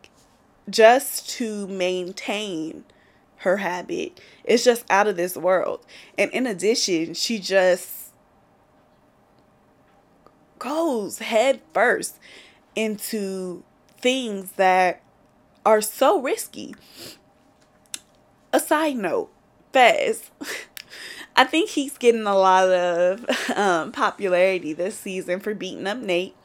just 0.70 1.30
to 1.30 1.68
maintain 1.68 2.84
her 3.38 3.58
habit 3.58 4.20
is 4.44 4.64
just 4.64 4.86
out 4.90 5.08
of 5.08 5.16
this 5.16 5.36
world. 5.36 5.86
And 6.18 6.32
in 6.32 6.48
addition, 6.48 7.14
she 7.14 7.40
just 7.40 8.12
goes 10.60 11.20
head 11.20 11.62
first 11.74 12.18
into 12.76 13.64
things 14.00 14.54
that 14.54 15.02
are 15.66 15.82
so 15.82 16.20
risky. 16.22 16.76
A 18.54 18.60
side 18.60 18.96
note, 18.96 19.30
Fez. 19.74 20.32
I 21.36 21.44
think 21.44 21.70
he's 21.70 21.98
getting 21.98 22.26
a 22.26 22.36
lot 22.36 22.70
of 22.70 23.26
um, 23.56 23.92
popularity 23.92 24.74
this 24.74 24.98
season 24.98 25.40
for 25.40 25.54
beating 25.54 25.86
up 25.86 26.00
Nate. 26.00 26.36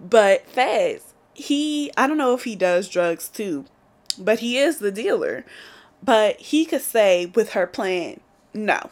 But 0.00 0.46
Fez, 0.46 1.14
he, 1.34 1.92
I 1.96 2.06
don't 2.06 2.18
know 2.18 2.34
if 2.34 2.44
he 2.44 2.56
does 2.56 2.88
drugs 2.88 3.28
too, 3.28 3.66
but 4.18 4.40
he 4.40 4.58
is 4.58 4.78
the 4.78 4.90
dealer. 4.90 5.44
But 6.02 6.40
he 6.40 6.64
could 6.64 6.80
say 6.80 7.26
with 7.26 7.52
her 7.52 7.66
plan, 7.66 8.20
no, 8.54 8.90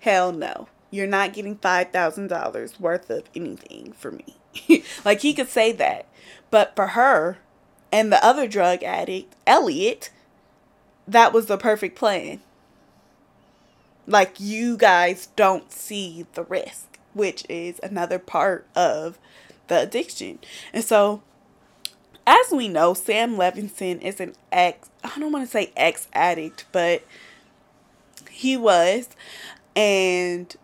hell 0.00 0.32
no. 0.32 0.68
You're 0.90 1.06
not 1.06 1.32
getting 1.32 1.56
$5,000 1.56 2.80
worth 2.80 3.10
of 3.10 3.24
anything 3.34 3.92
for 3.92 4.10
me. 4.10 4.36
like 5.04 5.20
he 5.20 5.32
could 5.32 5.48
say 5.48 5.72
that. 5.72 6.06
But 6.50 6.74
for 6.76 6.88
her 6.88 7.38
and 7.92 8.12
the 8.12 8.24
other 8.24 8.46
drug 8.46 8.82
addict, 8.82 9.34
Elliot, 9.46 10.10
that 11.10 11.32
was 11.32 11.46
the 11.46 11.58
perfect 11.58 11.96
plan. 11.96 12.40
Like 14.06 14.40
you 14.40 14.76
guys 14.76 15.28
don't 15.36 15.70
see 15.72 16.26
the 16.34 16.44
risk, 16.44 16.98
which 17.14 17.44
is 17.48 17.80
another 17.82 18.18
part 18.18 18.66
of 18.74 19.18
the 19.68 19.82
addiction. 19.82 20.38
And 20.72 20.84
so 20.84 21.22
as 22.26 22.50
we 22.52 22.68
know, 22.68 22.94
Sam 22.94 23.36
Levinson 23.36 24.00
is 24.00 24.20
an 24.20 24.34
ex, 24.52 24.88
I 25.02 25.18
don't 25.18 25.32
want 25.32 25.44
to 25.44 25.50
say 25.50 25.72
ex 25.76 26.08
addict, 26.12 26.66
but 26.70 27.02
he 28.30 28.56
was. 28.56 29.08
And 29.74 30.54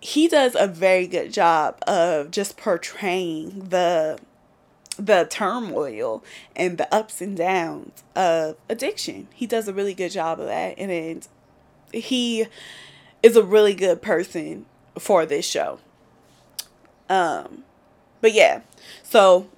he 0.00 0.28
does 0.28 0.54
a 0.54 0.66
very 0.66 1.06
good 1.06 1.32
job 1.32 1.78
of 1.86 2.30
just 2.30 2.56
portraying 2.56 3.68
the 3.70 4.18
the 4.98 5.26
turmoil 5.30 6.24
and 6.56 6.76
the 6.76 6.92
ups 6.92 7.20
and 7.20 7.36
downs 7.36 8.02
of 8.16 8.56
addiction. 8.68 9.28
He 9.32 9.46
does 9.46 9.68
a 9.68 9.72
really 9.72 9.94
good 9.94 10.10
job 10.10 10.40
of 10.40 10.46
that 10.46 10.74
and 10.76 11.26
he 11.92 12.46
is 13.22 13.36
a 13.36 13.42
really 13.42 13.74
good 13.74 14.02
person 14.02 14.66
for 14.98 15.24
this 15.24 15.46
show. 15.46 15.78
Um 17.08 17.64
but 18.20 18.32
yeah. 18.32 18.62
So 19.02 19.48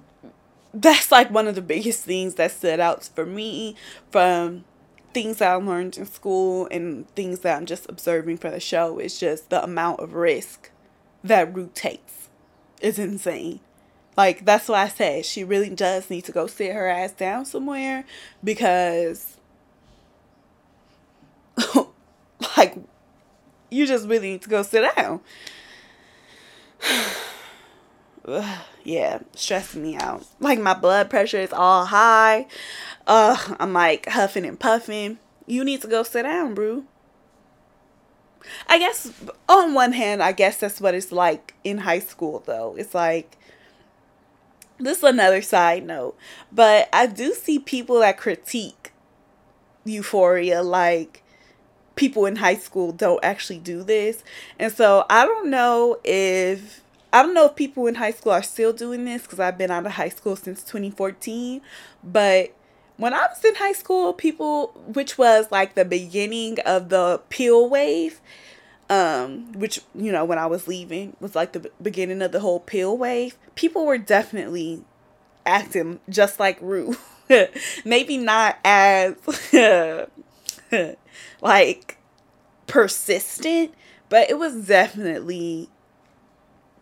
that's 0.73 1.11
like 1.11 1.31
one 1.31 1.47
of 1.47 1.55
the 1.55 1.61
biggest 1.61 2.05
things 2.05 2.35
that 2.35 2.51
stood 2.51 2.79
out 2.79 3.03
for 3.03 3.25
me 3.25 3.75
from 4.11 4.63
things 5.13 5.37
that 5.37 5.51
I 5.51 5.55
learned 5.55 5.97
in 5.97 6.05
school 6.05 6.67
and 6.71 7.09
things 7.15 7.39
that 7.39 7.57
I'm 7.57 7.65
just 7.65 7.89
observing 7.89 8.37
for 8.37 8.49
the 8.49 8.59
show 8.59 8.99
is 8.99 9.19
just 9.19 9.49
the 9.49 9.61
amount 9.63 9.99
of 9.99 10.13
risk 10.13 10.69
that 11.23 11.53
Rue 11.53 11.69
takes 11.73 12.29
is 12.79 12.97
insane. 12.97 13.59
Like 14.17 14.45
that's 14.45 14.67
why 14.67 14.83
I 14.83 14.87
said 14.87 15.25
she 15.25 15.43
really 15.43 15.69
does 15.69 16.09
need 16.09 16.25
to 16.25 16.31
go 16.31 16.47
sit 16.47 16.73
her 16.73 16.87
ass 16.87 17.11
down 17.11 17.45
somewhere 17.45 18.05
because 18.43 19.37
like 22.57 22.75
you 23.69 23.87
just 23.87 24.07
really 24.07 24.33
need 24.33 24.41
to 24.43 24.49
go 24.49 24.63
sit 24.63 24.85
down. 24.95 25.21
yeah, 28.83 29.19
stressing 29.35 29.81
me 29.81 29.95
out. 29.95 30.25
Like 30.39 30.59
my 30.59 30.73
blood 30.73 31.09
pressure 31.09 31.39
is 31.39 31.53
all 31.53 31.85
high. 31.85 32.47
Uh, 33.07 33.37
I'm 33.59 33.73
like 33.73 34.07
huffing 34.07 34.45
and 34.45 34.59
puffing. 34.59 35.19
You 35.47 35.63
need 35.63 35.81
to 35.81 35.87
go 35.87 36.03
sit 36.03 36.23
down, 36.23 36.53
bro. 36.53 36.83
I 38.67 38.79
guess 38.79 39.11
on 39.47 39.73
one 39.73 39.93
hand, 39.93 40.21
I 40.21 40.31
guess 40.31 40.57
that's 40.57 40.81
what 40.81 40.95
it's 40.95 41.11
like 41.11 41.53
in 41.63 41.79
high 41.79 41.99
school 41.99 42.43
though. 42.45 42.75
It's 42.77 42.93
like 42.93 43.37
this 44.81 44.99
is 44.99 45.03
another 45.03 45.41
side 45.41 45.85
note, 45.85 46.17
but 46.51 46.89
I 46.93 47.07
do 47.07 47.33
see 47.33 47.59
people 47.59 47.99
that 47.99 48.17
critique 48.17 48.91
euphoria 49.83 50.61
like 50.61 51.23
people 51.95 52.25
in 52.25 52.37
high 52.37 52.55
school 52.55 52.91
don't 52.91 53.23
actually 53.23 53.59
do 53.59 53.83
this. 53.83 54.23
And 54.59 54.71
so 54.71 55.05
I 55.09 55.25
don't 55.25 55.49
know 55.49 55.99
if 56.03 56.81
I 57.13 57.23
don't 57.23 57.33
know 57.33 57.45
if 57.45 57.55
people 57.55 57.87
in 57.87 57.95
high 57.95 58.11
school 58.11 58.31
are 58.31 58.43
still 58.43 58.71
doing 58.71 59.05
this 59.05 59.23
because 59.23 59.39
I've 59.39 59.57
been 59.57 59.71
out 59.71 59.85
of 59.85 59.93
high 59.93 60.09
school 60.09 60.35
since 60.35 60.63
2014. 60.63 61.61
But 62.03 62.53
when 62.97 63.13
I 63.13 63.27
was 63.27 63.43
in 63.43 63.55
high 63.55 63.73
school, 63.73 64.13
people, 64.13 64.67
which 64.87 65.17
was 65.17 65.51
like 65.51 65.75
the 65.75 65.83
beginning 65.83 66.59
of 66.65 66.89
the 66.89 67.21
pill 67.29 67.69
wave, 67.69 68.21
um, 68.91 69.53
which, 69.53 69.79
you 69.95 70.11
know, 70.11 70.25
when 70.25 70.37
I 70.37 70.47
was 70.47 70.67
leaving 70.67 71.15
was 71.21 71.33
like 71.33 71.53
the 71.53 71.71
beginning 71.81 72.21
of 72.21 72.33
the 72.33 72.41
whole 72.41 72.59
pill 72.59 72.97
wave, 72.97 73.37
people 73.55 73.85
were 73.85 73.97
definitely 73.97 74.83
acting 75.45 76.01
just 76.09 76.41
like 76.41 76.61
Rue. 76.61 76.97
Maybe 77.85 78.17
not 78.17 78.57
as 78.65 79.15
like 81.41 81.97
persistent, 82.67 83.73
but 84.09 84.29
it 84.29 84.37
was 84.37 84.67
definitely 84.67 85.69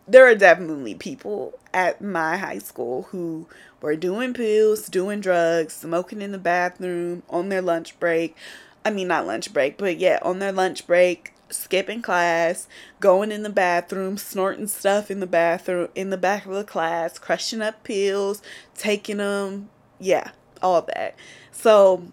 there 0.08 0.26
are 0.26 0.34
definitely 0.34 0.95
people 0.95 1.60
at 1.76 2.02
my 2.02 2.38
high 2.38 2.58
school 2.58 3.04
who 3.12 3.45
were 3.82 3.95
doing 3.95 4.34
pills, 4.34 4.88
doing 4.88 5.19
drugs, 5.19 5.76
smoking 5.76 6.24
in 6.24 6.32
the 6.32 6.39
bathroom 6.39 7.22
on 7.30 7.50
their 7.50 7.62
lunch 7.62 8.00
break. 8.00 8.36
I 8.84 8.89
mean, 8.89 9.10
not 9.10 9.28
lunch 9.28 9.54
break, 9.54 9.78
but 9.78 10.00
yeah, 10.00 10.17
on 10.24 10.39
their 10.39 10.52
lunch 10.52 10.88
break, 10.88 11.34
skipping 11.49 12.01
class, 12.01 12.67
going 12.99 13.31
in 13.31 13.43
the 13.43 13.49
bathroom, 13.49 14.17
snorting 14.17 14.67
stuff 14.67 15.09
in 15.09 15.19
the 15.19 15.27
bathroom, 15.27 15.89
in 15.95 16.09
the 16.09 16.17
back 16.17 16.45
of 16.45 16.53
the 16.53 16.63
class, 16.63 17.17
crushing 17.19 17.62
up 17.62 17.83
pills, 17.83 18.41
taking 18.75 19.17
them. 19.17 19.69
Yeah, 19.99 20.31
all 20.62 20.81
that. 20.83 21.15
So, 21.51 22.12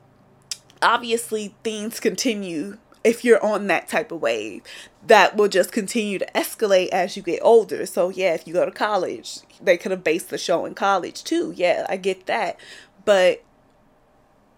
obviously, 0.82 1.54
things 1.62 2.00
continue 2.00 2.78
if 3.04 3.24
you're 3.24 3.44
on 3.44 3.68
that 3.68 3.86
type 3.86 4.10
of 4.10 4.20
wave 4.20 4.62
that 5.06 5.36
will 5.36 5.46
just 5.46 5.70
continue 5.70 6.18
to 6.18 6.26
escalate 6.34 6.88
as 6.88 7.16
you 7.16 7.22
get 7.22 7.38
older. 7.42 7.86
So 7.86 8.08
yeah, 8.08 8.34
if 8.34 8.46
you 8.46 8.52
go 8.52 8.64
to 8.64 8.72
college, 8.72 9.38
they 9.62 9.76
could 9.76 9.92
have 9.92 10.02
based 10.02 10.30
the 10.30 10.38
show 10.38 10.64
in 10.64 10.74
college 10.74 11.22
too. 11.22 11.52
Yeah, 11.54 11.86
I 11.88 11.96
get 11.96 12.26
that. 12.26 12.58
But 13.04 13.44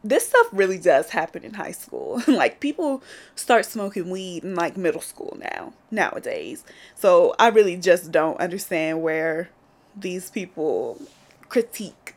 this 0.04 0.28
stuff 0.28 0.46
really 0.52 0.78
does 0.78 1.10
happen 1.10 1.44
in 1.44 1.54
high 1.54 1.72
school. 1.72 2.22
like 2.28 2.60
people 2.60 3.02
start 3.34 3.64
smoking 3.66 4.10
weed 4.10 4.44
in 4.44 4.54
like 4.54 4.76
middle 4.76 5.00
school 5.00 5.36
now, 5.40 5.72
nowadays. 5.90 6.64
So 6.94 7.34
I 7.38 7.48
really 7.48 7.76
just 7.76 8.10
don't 8.12 8.38
understand 8.40 9.02
where 9.02 9.50
these 9.96 10.30
people 10.30 11.00
critique 11.48 12.14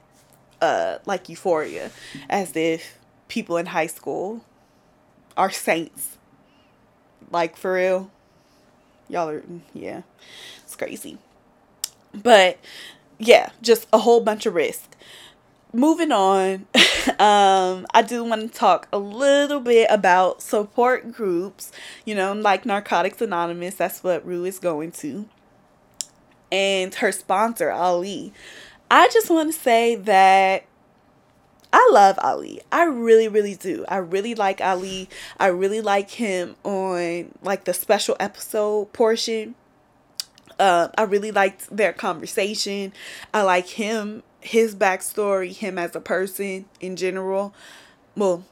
uh 0.61 0.99
like 1.05 1.29
euphoria 1.29 1.89
as 2.29 2.55
if 2.55 2.99
people 3.27 3.55
in 3.57 3.65
high 3.67 3.87
school 3.87 4.43
are 5.37 5.49
saints 5.49 6.17
like 7.31 7.55
for 7.55 7.73
real. 7.73 8.11
Y'all 9.09 9.29
are 9.29 9.43
yeah. 9.73 10.01
It's 10.63 10.75
crazy. 10.75 11.17
But 12.13 12.59
yeah, 13.17 13.51
just 13.61 13.87
a 13.91 13.99
whole 13.99 14.21
bunch 14.21 14.45
of 14.45 14.53
risk. 14.53 14.95
Moving 15.73 16.11
on, 16.11 16.67
um, 17.19 17.85
I 17.93 18.03
do 18.05 18.23
want 18.23 18.41
to 18.41 18.47
talk 18.47 18.87
a 18.91 18.97
little 18.97 19.59
bit 19.59 19.87
about 19.89 20.41
support 20.41 21.11
groups, 21.11 21.71
you 22.05 22.15
know, 22.15 22.33
like 22.33 22.65
Narcotics 22.65 23.21
Anonymous, 23.21 23.75
that's 23.75 24.03
what 24.03 24.25
Rue 24.25 24.45
is 24.45 24.59
going 24.59 24.91
to. 24.93 25.27
And 26.51 26.93
her 26.95 27.11
sponsor, 27.11 27.71
Ali. 27.71 28.33
I 28.89 29.07
just 29.07 29.29
want 29.29 29.53
to 29.53 29.57
say 29.57 29.95
that 29.95 30.65
I 31.73 31.89
love 31.93 32.19
Ali. 32.21 32.61
I 32.71 32.83
really, 32.83 33.27
really 33.27 33.55
do. 33.55 33.85
I 33.87 33.97
really 33.97 34.35
like 34.35 34.59
Ali. 34.59 35.09
I 35.39 35.47
really 35.47 35.81
like 35.81 36.11
him 36.11 36.55
on 36.63 37.33
like 37.41 37.63
the 37.63 37.73
special 37.73 38.17
episode 38.19 38.91
portion. 38.91 39.55
Uh, 40.59 40.89
I 40.97 41.03
really 41.03 41.31
liked 41.31 41.75
their 41.75 41.93
conversation. 41.93 42.93
I 43.33 43.43
like 43.43 43.67
him, 43.67 44.23
his 44.41 44.75
backstory, 44.75 45.55
him 45.55 45.77
as 45.77 45.95
a 45.95 46.01
person 46.01 46.65
in 46.79 46.95
general. 46.95 47.53
Well, 48.15 48.43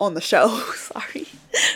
on 0.00 0.14
the 0.14 0.20
show, 0.20 0.48
sorry. 0.74 1.26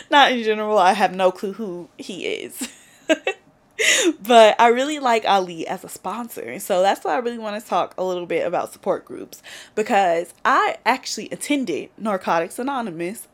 Not 0.09 0.31
in 0.31 0.43
general. 0.43 0.77
I 0.77 0.93
have 0.93 1.15
no 1.15 1.31
clue 1.31 1.53
who 1.53 1.89
he 1.97 2.25
is. 2.25 2.71
but 4.21 4.59
I 4.59 4.67
really 4.67 4.99
like 4.99 5.25
Ali 5.25 5.67
as 5.67 5.83
a 5.83 5.89
sponsor. 5.89 6.59
So 6.59 6.81
that's 6.81 7.03
why 7.03 7.15
I 7.15 7.17
really 7.17 7.37
want 7.37 7.61
to 7.61 7.67
talk 7.67 7.93
a 7.97 8.03
little 8.03 8.25
bit 8.25 8.45
about 8.45 8.71
support 8.71 9.05
groups 9.05 9.41
because 9.75 10.33
I 10.45 10.77
actually 10.85 11.29
attended 11.29 11.89
Narcotics 11.97 12.59
Anonymous 12.59 13.27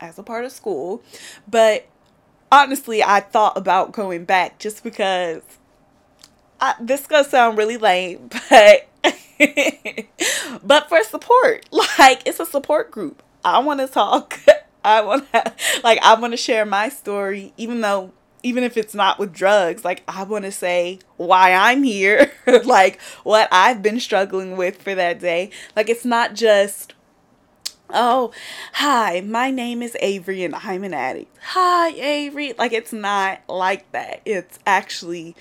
as 0.00 0.18
a 0.18 0.22
part 0.22 0.44
of 0.44 0.52
school. 0.52 1.02
But 1.48 1.86
honestly, 2.50 3.02
I 3.02 3.20
thought 3.20 3.56
about 3.56 3.92
going 3.92 4.24
back 4.24 4.58
just 4.58 4.82
because 4.82 5.42
I, 6.60 6.74
this 6.80 7.02
is 7.02 7.06
going 7.06 7.24
to 7.24 7.30
sound 7.30 7.58
really 7.58 7.76
lame, 7.76 8.30
but 8.50 8.88
but 10.64 10.88
for 10.88 11.02
support. 11.04 11.68
Like 11.98 12.22
it's 12.26 12.40
a 12.40 12.46
support 12.46 12.90
group. 12.90 13.22
I 13.44 13.58
want 13.60 13.80
to 13.80 13.86
talk 13.86 14.38
I 14.84 15.00
want 15.00 15.30
to 15.32 15.52
like 15.82 15.98
I 16.02 16.14
want 16.14 16.32
to 16.32 16.36
share 16.36 16.66
my 16.66 16.88
story 16.88 17.52
even 17.56 17.80
though 17.80 18.12
even 18.42 18.62
if 18.62 18.76
it's 18.76 18.94
not 18.94 19.18
with 19.18 19.32
drugs, 19.32 19.84
like 19.84 20.02
I 20.06 20.22
want 20.22 20.44
to 20.44 20.52
say 20.52 21.00
why 21.16 21.52
I'm 21.52 21.82
here, 21.82 22.30
like 22.64 23.00
what 23.24 23.48
I've 23.50 23.82
been 23.82 23.98
struggling 23.98 24.56
with 24.56 24.80
for 24.80 24.94
that 24.94 25.18
day. 25.18 25.50
Like 25.74 25.88
it's 25.88 26.04
not 26.04 26.34
just 26.34 26.94
oh, 27.90 28.32
hi, 28.74 29.20
my 29.20 29.50
name 29.50 29.82
is 29.82 29.96
Avery 30.00 30.44
and 30.44 30.54
I'm 30.54 30.84
an 30.84 30.94
addict. 30.94 31.36
Hi, 31.40 31.88
Avery. 31.88 32.52
Like 32.58 32.72
it's 32.72 32.92
not 32.92 33.40
like 33.48 33.90
that. 33.92 34.20
It's 34.24 34.58
actually 34.66 35.34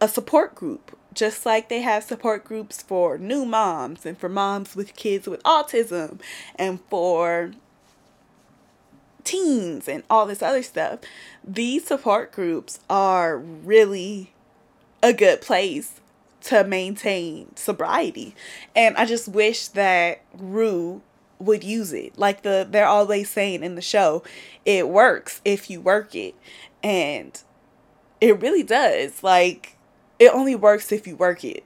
a 0.00 0.08
support 0.08 0.54
group 0.54 0.96
just 1.14 1.44
like 1.44 1.68
they 1.68 1.80
have 1.80 2.04
support 2.04 2.44
groups 2.44 2.82
for 2.82 3.18
new 3.18 3.44
moms 3.44 4.06
and 4.06 4.16
for 4.16 4.28
moms 4.28 4.76
with 4.76 4.94
kids 4.94 5.26
with 5.26 5.42
autism 5.42 6.20
and 6.56 6.80
for 6.88 7.52
teens 9.24 9.88
and 9.88 10.02
all 10.08 10.26
this 10.26 10.42
other 10.42 10.62
stuff, 10.62 11.00
these 11.44 11.86
support 11.86 12.32
groups 12.32 12.80
are 12.88 13.36
really 13.38 14.32
a 15.02 15.12
good 15.12 15.40
place 15.40 16.00
to 16.42 16.64
maintain 16.64 17.54
sobriety. 17.56 18.34
And 18.74 18.96
I 18.96 19.04
just 19.04 19.28
wish 19.28 19.68
that 19.68 20.22
Rue 20.32 21.02
would 21.38 21.64
use 21.64 21.92
it. 21.92 22.18
Like 22.18 22.42
the 22.42 22.66
they're 22.68 22.86
always 22.86 23.30
saying 23.30 23.62
in 23.62 23.74
the 23.74 23.82
show, 23.82 24.22
it 24.64 24.88
works 24.88 25.40
if 25.44 25.70
you 25.70 25.80
work 25.80 26.14
it. 26.14 26.34
And 26.82 27.40
it 28.20 28.40
really 28.40 28.62
does. 28.62 29.22
Like 29.22 29.76
it 30.20 30.32
only 30.32 30.54
works 30.54 30.92
if 30.92 31.06
you 31.06 31.16
work 31.16 31.42
it. 31.44 31.64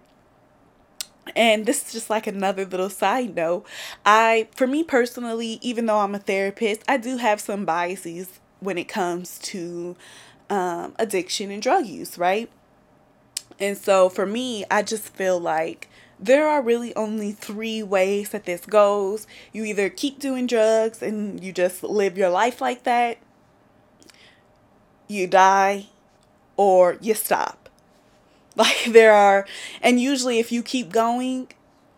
And 1.34 1.66
this 1.66 1.86
is 1.86 1.92
just 1.92 2.08
like 2.08 2.26
another 2.26 2.64
little 2.64 2.88
side 2.88 3.34
note. 3.34 3.66
I, 4.06 4.48
for 4.54 4.66
me 4.66 4.84
personally, 4.84 5.58
even 5.60 5.86
though 5.86 5.98
I'm 5.98 6.14
a 6.14 6.18
therapist, 6.18 6.82
I 6.88 6.96
do 6.96 7.16
have 7.16 7.40
some 7.40 7.64
biases 7.64 8.40
when 8.60 8.78
it 8.78 8.84
comes 8.84 9.38
to 9.40 9.96
um, 10.48 10.94
addiction 10.98 11.50
and 11.50 11.60
drug 11.60 11.86
use, 11.86 12.16
right? 12.16 12.48
And 13.58 13.76
so 13.76 14.08
for 14.08 14.26
me, 14.26 14.64
I 14.70 14.82
just 14.82 15.08
feel 15.08 15.40
like 15.40 15.88
there 16.20 16.48
are 16.48 16.62
really 16.62 16.94
only 16.94 17.32
three 17.32 17.82
ways 17.82 18.30
that 18.30 18.44
this 18.44 18.64
goes. 18.66 19.26
You 19.52 19.64
either 19.64 19.88
keep 19.88 20.20
doing 20.20 20.46
drugs 20.46 21.02
and 21.02 21.42
you 21.42 21.52
just 21.52 21.82
live 21.82 22.16
your 22.16 22.30
life 22.30 22.60
like 22.60 22.84
that, 22.84 23.18
you 25.08 25.26
die, 25.26 25.86
or 26.56 26.98
you 27.00 27.14
stop. 27.14 27.63
Like 28.56 28.84
there 28.86 29.12
are, 29.12 29.46
and 29.82 30.00
usually 30.00 30.38
if 30.38 30.52
you 30.52 30.62
keep 30.62 30.92
going, 30.92 31.48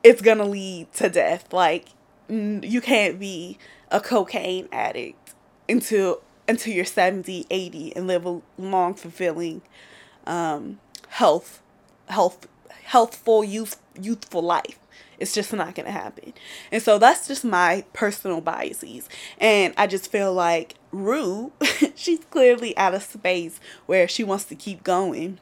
it's 0.03 0.23
gonna 0.23 0.47
lead 0.47 0.90
to 0.95 1.11
death. 1.11 1.53
Like 1.53 1.88
you 2.31 2.81
can't 2.81 3.21
be 3.21 3.59
a 3.90 4.01
cocaine 4.01 4.66
addict 4.73 5.35
until 5.69 6.23
until 6.49 6.73
you're 6.73 6.85
70, 6.85 7.47
80 7.51 7.97
and 7.97 8.07
live 8.07 8.25
a 8.25 8.40
long, 8.57 8.95
fulfilling, 8.95 9.62
um, 10.27 10.79
health, 11.09 11.61
health, 12.09 12.47
healthful, 12.85 13.45
youth, 13.45 13.81
youthful 14.01 14.42
life. 14.42 14.79
It's 15.19 15.35
just 15.35 15.53
not 15.53 15.75
gonna 15.75 15.90
happen. 15.90 16.33
And 16.73 16.83
so 16.83 16.99
that's 16.99 17.27
just 17.27 17.45
my 17.45 17.85
personal 17.92 18.40
biases. 18.40 19.09
And 19.38 19.75
I 19.77 19.87
just 19.87 20.11
feel 20.11 20.33
like 20.33 20.75
Rue, 20.90 21.53
she's 21.95 22.21
clearly 22.31 22.77
out 22.79 22.95
of 22.95 23.03
space 23.03 23.61
where 23.87 24.09
she 24.09 24.25
wants 24.25 24.45
to 24.45 24.55
keep 24.55 24.85
going 24.85 25.38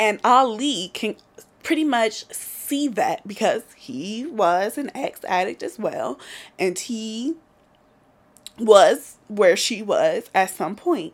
and 0.00 0.18
Ali 0.24 0.90
can 0.94 1.14
pretty 1.62 1.84
much 1.84 2.24
see 2.32 2.88
that 2.88 3.28
because 3.28 3.62
he 3.76 4.26
was 4.26 4.78
an 4.78 4.90
ex 4.94 5.20
addict 5.28 5.62
as 5.62 5.78
well. 5.78 6.18
And 6.58 6.78
he 6.78 7.36
was 8.58 9.18
where 9.28 9.56
she 9.56 9.82
was 9.82 10.30
at 10.34 10.50
some 10.50 10.74
point. 10.74 11.12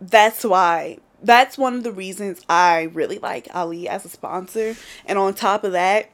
That's 0.00 0.44
why 0.44 0.98
that's 1.22 1.58
one 1.58 1.74
of 1.74 1.82
the 1.84 1.92
reasons 1.92 2.40
I 2.48 2.82
really 2.94 3.18
like 3.18 3.48
Ali 3.54 3.86
as 3.86 4.04
a 4.04 4.08
sponsor. 4.08 4.76
And 5.04 5.18
on 5.18 5.34
top 5.34 5.62
of 5.62 5.72
that, 5.72 6.10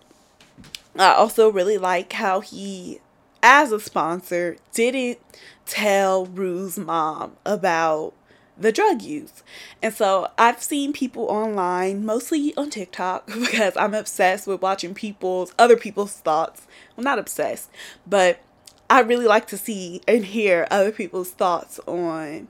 I 0.96 1.14
also 1.14 1.50
really 1.50 1.78
like 1.78 2.12
how 2.12 2.40
he, 2.40 3.00
as 3.42 3.70
a 3.70 3.80
sponsor, 3.80 4.56
didn't 4.72 5.18
tell 5.66 6.26
Rue's 6.26 6.78
mom 6.78 7.36
about 7.46 8.12
the 8.60 8.70
drug 8.70 9.02
use. 9.02 9.42
And 9.82 9.92
so 9.92 10.28
I've 10.38 10.62
seen 10.62 10.92
people 10.92 11.24
online, 11.24 12.04
mostly 12.04 12.54
on 12.56 12.70
TikTok, 12.70 13.26
because 13.40 13.76
I'm 13.76 13.94
obsessed 13.94 14.46
with 14.46 14.62
watching 14.62 14.94
people's 14.94 15.54
other 15.58 15.76
people's 15.76 16.12
thoughts. 16.12 16.66
Well, 16.96 17.04
not 17.04 17.18
obsessed, 17.18 17.70
but 18.06 18.40
I 18.88 19.00
really 19.00 19.26
like 19.26 19.46
to 19.48 19.56
see 19.56 20.02
and 20.06 20.24
hear 20.24 20.66
other 20.70 20.92
people's 20.92 21.30
thoughts 21.30 21.80
on 21.86 22.48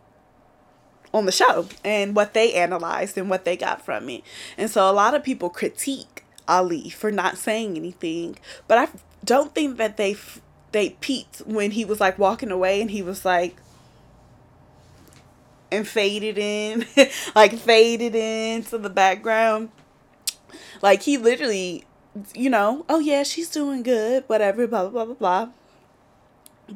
on 1.12 1.26
the 1.26 1.32
show 1.32 1.66
and 1.84 2.14
what 2.14 2.34
they 2.34 2.54
analyzed 2.54 3.18
and 3.18 3.28
what 3.28 3.44
they 3.44 3.56
got 3.56 3.84
from 3.84 4.08
it. 4.08 4.22
And 4.56 4.70
so 4.70 4.88
a 4.88 4.92
lot 4.92 5.14
of 5.14 5.24
people 5.24 5.50
critique 5.50 6.24
Ali 6.46 6.88
for 6.88 7.10
not 7.10 7.36
saying 7.36 7.76
anything, 7.76 8.38
but 8.68 8.78
I 8.78 8.88
don't 9.24 9.54
think 9.54 9.76
that 9.78 9.96
they 9.96 10.16
they 10.72 10.90
peaked 10.90 11.38
when 11.46 11.72
he 11.72 11.84
was 11.84 12.00
like 12.00 12.18
walking 12.18 12.50
away 12.50 12.80
and 12.80 12.90
he 12.90 13.02
was 13.02 13.24
like 13.24 13.56
and 15.72 15.86
faded 15.86 16.38
in, 16.38 16.86
like 17.34 17.56
faded 17.58 18.14
into 18.14 18.78
the 18.78 18.90
background. 18.90 19.70
Like 20.82 21.02
he 21.02 21.18
literally, 21.18 21.84
you 22.34 22.50
know, 22.50 22.84
oh 22.88 22.98
yeah, 22.98 23.22
she's 23.22 23.50
doing 23.50 23.82
good, 23.82 24.24
whatever, 24.26 24.66
blah 24.66 24.88
blah 24.88 25.04
blah 25.04 25.14
blah 25.14 25.14
blah. 25.14 25.52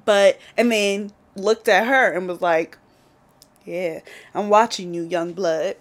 But 0.05 0.39
and 0.57 0.71
then 0.71 1.13
looked 1.37 1.69
at 1.69 1.87
her 1.87 2.13
and 2.13 2.29
was 2.29 2.41
like, 2.41 2.79
"Yeah, 3.65 4.01
I'm 4.35 4.49
watching 4.49 4.95
you, 4.95 5.03
young 5.03 5.33
blood." 5.33 5.77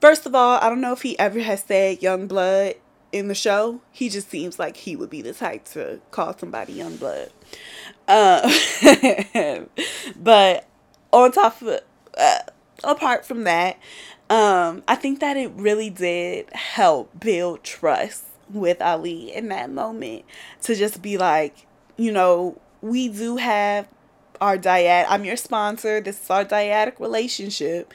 First 0.00 0.26
of 0.26 0.34
all, 0.34 0.58
I 0.60 0.68
don't 0.68 0.80
know 0.80 0.92
if 0.92 1.02
he 1.02 1.18
ever 1.18 1.40
has 1.40 1.62
said 1.62 2.02
young 2.02 2.26
blood 2.26 2.74
in 3.10 3.28
the 3.28 3.34
show. 3.34 3.80
He 3.90 4.08
just 4.08 4.28
seems 4.28 4.58
like 4.58 4.76
he 4.76 4.96
would 4.96 5.08
be 5.08 5.22
the 5.22 5.32
type 5.32 5.64
to 5.66 6.00
call 6.10 6.36
somebody 6.36 6.74
young 6.74 6.96
blood. 6.96 7.30
Uh, 8.06 8.42
but 10.16 10.66
on 11.12 11.32
top 11.32 11.62
of 11.62 11.80
uh, 12.18 12.38
apart 12.84 13.24
from 13.24 13.44
that, 13.44 13.78
um, 14.30 14.82
I 14.88 14.94
think 14.94 15.20
that 15.20 15.36
it 15.36 15.50
really 15.54 15.90
did 15.90 16.50
help 16.52 17.18
build 17.18 17.62
trust 17.62 18.24
with 18.50 18.80
Ali 18.80 19.34
in 19.34 19.48
that 19.48 19.70
moment 19.70 20.24
to 20.62 20.74
just 20.74 21.02
be 21.02 21.18
like, 21.18 21.66
you 21.96 22.12
know, 22.12 22.60
we 22.80 23.08
do 23.08 23.36
have 23.36 23.88
our 24.40 24.58
dyad. 24.58 25.06
I'm 25.08 25.24
your 25.24 25.36
sponsor. 25.36 26.00
This 26.00 26.22
is 26.22 26.30
our 26.30 26.44
dyadic 26.44 26.98
relationship. 27.00 27.92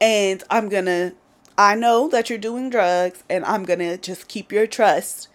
And 0.00 0.42
I'm 0.50 0.68
going 0.68 0.84
to, 0.84 1.14
I 1.56 1.74
know 1.74 2.08
that 2.08 2.30
you're 2.30 2.38
doing 2.38 2.70
drugs, 2.70 3.24
and 3.28 3.44
I'm 3.44 3.64
going 3.64 3.80
to 3.80 3.96
just 3.96 4.28
keep 4.28 4.52
your 4.52 4.66
trust 4.66 5.28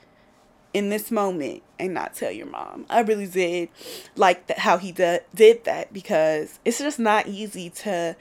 in 0.73 0.89
this 0.89 1.11
moment 1.11 1.61
and 1.77 1.93
not 1.93 2.15
tell 2.15 2.31
your 2.31 2.47
mom. 2.47 2.85
I 2.89 3.01
really 3.01 3.27
did 3.27 3.69
like 4.15 4.49
how 4.57 4.77
he 4.77 4.91
d- 4.91 5.19
did 5.35 5.65
that 5.65 5.93
because 5.93 6.59
it's 6.65 6.79
just 6.79 6.99
not 6.99 7.27
easy 7.27 7.69
to 7.69 8.15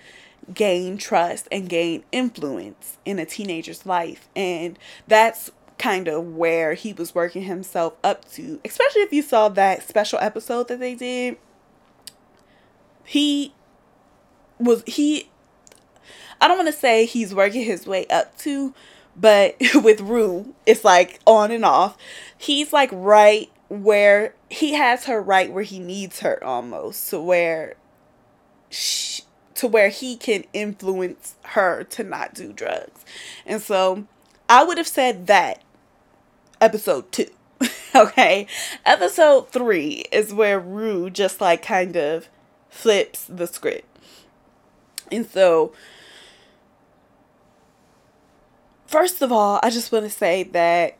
gain 0.52 0.98
trust 0.98 1.48
and 1.52 1.68
gain 1.68 2.04
influence 2.12 2.98
in 3.04 3.18
a 3.18 3.26
teenager's 3.26 3.86
life. 3.86 4.28
And 4.34 4.78
that's 5.06 5.50
kind 5.78 6.08
of 6.08 6.34
where 6.34 6.74
he 6.74 6.92
was 6.92 7.14
working 7.14 7.42
himself 7.42 7.94
up 8.04 8.30
to, 8.32 8.60
especially 8.64 9.02
if 9.02 9.12
you 9.12 9.22
saw 9.22 9.48
that 9.48 9.86
special 9.88 10.18
episode 10.20 10.68
that 10.68 10.80
they 10.80 10.94
did. 10.94 11.36
He 13.04 13.52
was, 14.58 14.84
he, 14.86 15.28
I 16.40 16.48
don't 16.48 16.56
want 16.56 16.68
to 16.68 16.78
say 16.78 17.04
he's 17.04 17.34
working 17.34 17.64
his 17.64 17.86
way 17.86 18.06
up 18.06 18.38
to, 18.38 18.74
but 19.16 19.56
with 19.74 20.00
Rue, 20.00 20.54
it's 20.66 20.84
like 20.84 21.20
on 21.26 21.50
and 21.50 21.64
off. 21.64 21.96
He's 22.36 22.72
like 22.72 22.90
right 22.92 23.50
where 23.68 24.34
he 24.50 24.74
has 24.74 25.06
her 25.06 25.20
right 25.20 25.50
where 25.50 25.64
he 25.64 25.78
needs 25.78 26.20
her 26.20 26.42
almost, 26.44 27.04
so 27.04 27.22
where 27.22 27.74
she, 28.70 29.22
to 29.54 29.66
where 29.66 29.88
he 29.88 30.16
can 30.16 30.44
influence 30.52 31.34
her 31.42 31.84
to 31.84 32.04
not 32.04 32.34
do 32.34 32.52
drugs. 32.52 33.04
And 33.46 33.60
so 33.60 34.06
I 34.48 34.64
would 34.64 34.78
have 34.78 34.88
said 34.88 35.26
that 35.26 35.62
episode 36.60 37.10
two. 37.12 37.30
okay. 37.94 38.46
Episode 38.84 39.50
three 39.50 40.04
is 40.12 40.34
where 40.34 40.58
Rue 40.58 41.10
just 41.10 41.40
like 41.40 41.62
kind 41.62 41.96
of 41.96 42.28
flips 42.68 43.24
the 43.24 43.46
script. 43.46 43.86
And 45.10 45.28
so, 45.28 45.72
first 48.86 49.20
of 49.20 49.30
all, 49.30 49.60
I 49.62 49.68
just 49.68 49.92
want 49.92 50.06
to 50.06 50.10
say 50.10 50.42
that 50.44 50.96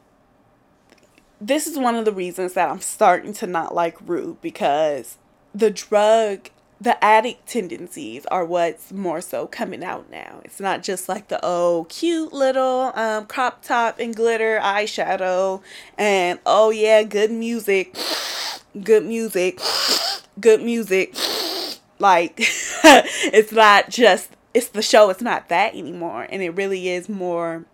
this 1.41 1.67
is 1.67 1.79
one 1.79 1.97
of 1.97 2.05
the 2.05 2.13
reasons 2.13 2.53
that 2.53 2.69
I'm 2.69 2.81
starting 2.81 3.33
to 3.35 3.47
not 3.47 3.75
like 3.75 3.97
Rue 4.07 4.37
because 4.43 5.17
the 5.55 5.71
drug 5.71 6.51
the 6.83 7.03
addict 7.03 7.47
tendencies 7.47 8.27
are 8.27 8.45
what's 8.45 8.91
more 8.91 9.21
so 9.21 9.47
coming 9.47 9.85
out 9.85 10.11
now. 10.11 10.41
It's 10.45 10.59
not 10.59 10.83
just 10.83 11.09
like 11.09 11.29
the 11.29 11.39
oh 11.41 11.87
cute 11.89 12.33
little 12.33 12.91
um, 12.97 13.27
crop 13.27 13.63
top 13.63 14.01
and 14.01 14.15
glitter 14.15 14.59
eyeshadow 14.61 15.63
and 15.97 16.41
oh 16.45 16.71
yeah, 16.71 17.05
good 17.05 17.31
music, 17.31 17.97
good 18.83 19.05
music, 19.05 19.61
good 20.41 20.61
music. 20.63 21.15
Like 21.99 22.35
it's 22.39 23.53
not 23.53 23.89
just 23.89 24.31
it's 24.53 24.71
the 24.71 24.83
show, 24.83 25.09
it's 25.11 25.23
not 25.23 25.49
that 25.51 25.77
anymore. 25.77 26.27
And 26.29 26.43
it 26.43 26.51
really 26.51 26.89
is 26.89 27.09
more 27.09 27.65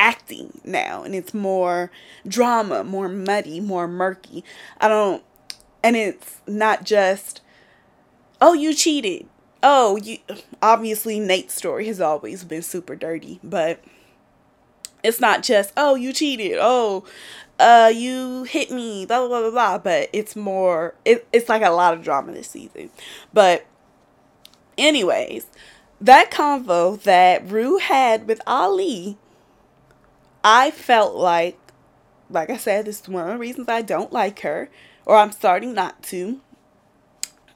acting 0.00 0.60
now 0.64 1.04
and 1.04 1.14
it's 1.14 1.32
more 1.32 1.92
drama, 2.26 2.82
more 2.82 3.08
muddy, 3.08 3.60
more 3.60 3.86
murky. 3.86 4.42
I 4.80 4.88
don't 4.88 5.22
and 5.84 5.94
it's 5.94 6.40
not 6.48 6.82
just 6.82 7.40
oh 8.44 8.52
you 8.52 8.74
cheated. 8.74 9.26
Oh, 9.62 9.96
you 9.96 10.18
obviously 10.60 11.18
Nate's 11.18 11.54
story 11.54 11.86
has 11.86 11.98
always 11.98 12.44
been 12.44 12.60
super 12.60 12.94
dirty, 12.94 13.40
but 13.42 13.82
it's 15.02 15.18
not 15.18 15.42
just 15.42 15.72
oh 15.78 15.94
you 15.94 16.12
cheated. 16.12 16.58
Oh, 16.60 17.04
uh 17.58 17.90
you 17.92 18.44
hit 18.44 18.70
me, 18.70 19.06
blah 19.06 19.26
blah 19.26 19.40
blah 19.40 19.50
blah, 19.50 19.78
but 19.78 20.10
it's 20.12 20.36
more 20.36 20.94
it, 21.06 21.26
it's 21.32 21.48
like 21.48 21.62
a 21.62 21.70
lot 21.70 21.94
of 21.94 22.04
drama 22.04 22.32
this 22.32 22.50
season. 22.50 22.90
But 23.32 23.64
anyways, 24.76 25.46
that 25.98 26.30
convo 26.30 27.02
that 27.02 27.50
Rue 27.50 27.78
had 27.78 28.28
with 28.28 28.42
Ali, 28.46 29.16
I 30.44 30.70
felt 30.70 31.14
like, 31.14 31.58
like 32.28 32.50
I 32.50 32.58
said, 32.58 32.84
this 32.84 33.00
is 33.00 33.08
one 33.08 33.26
of 33.26 33.32
the 33.32 33.38
reasons 33.38 33.70
I 33.70 33.80
don't 33.80 34.12
like 34.12 34.40
her, 34.40 34.68
or 35.06 35.16
I'm 35.16 35.32
starting 35.32 35.72
not 35.72 36.02
to, 36.04 36.42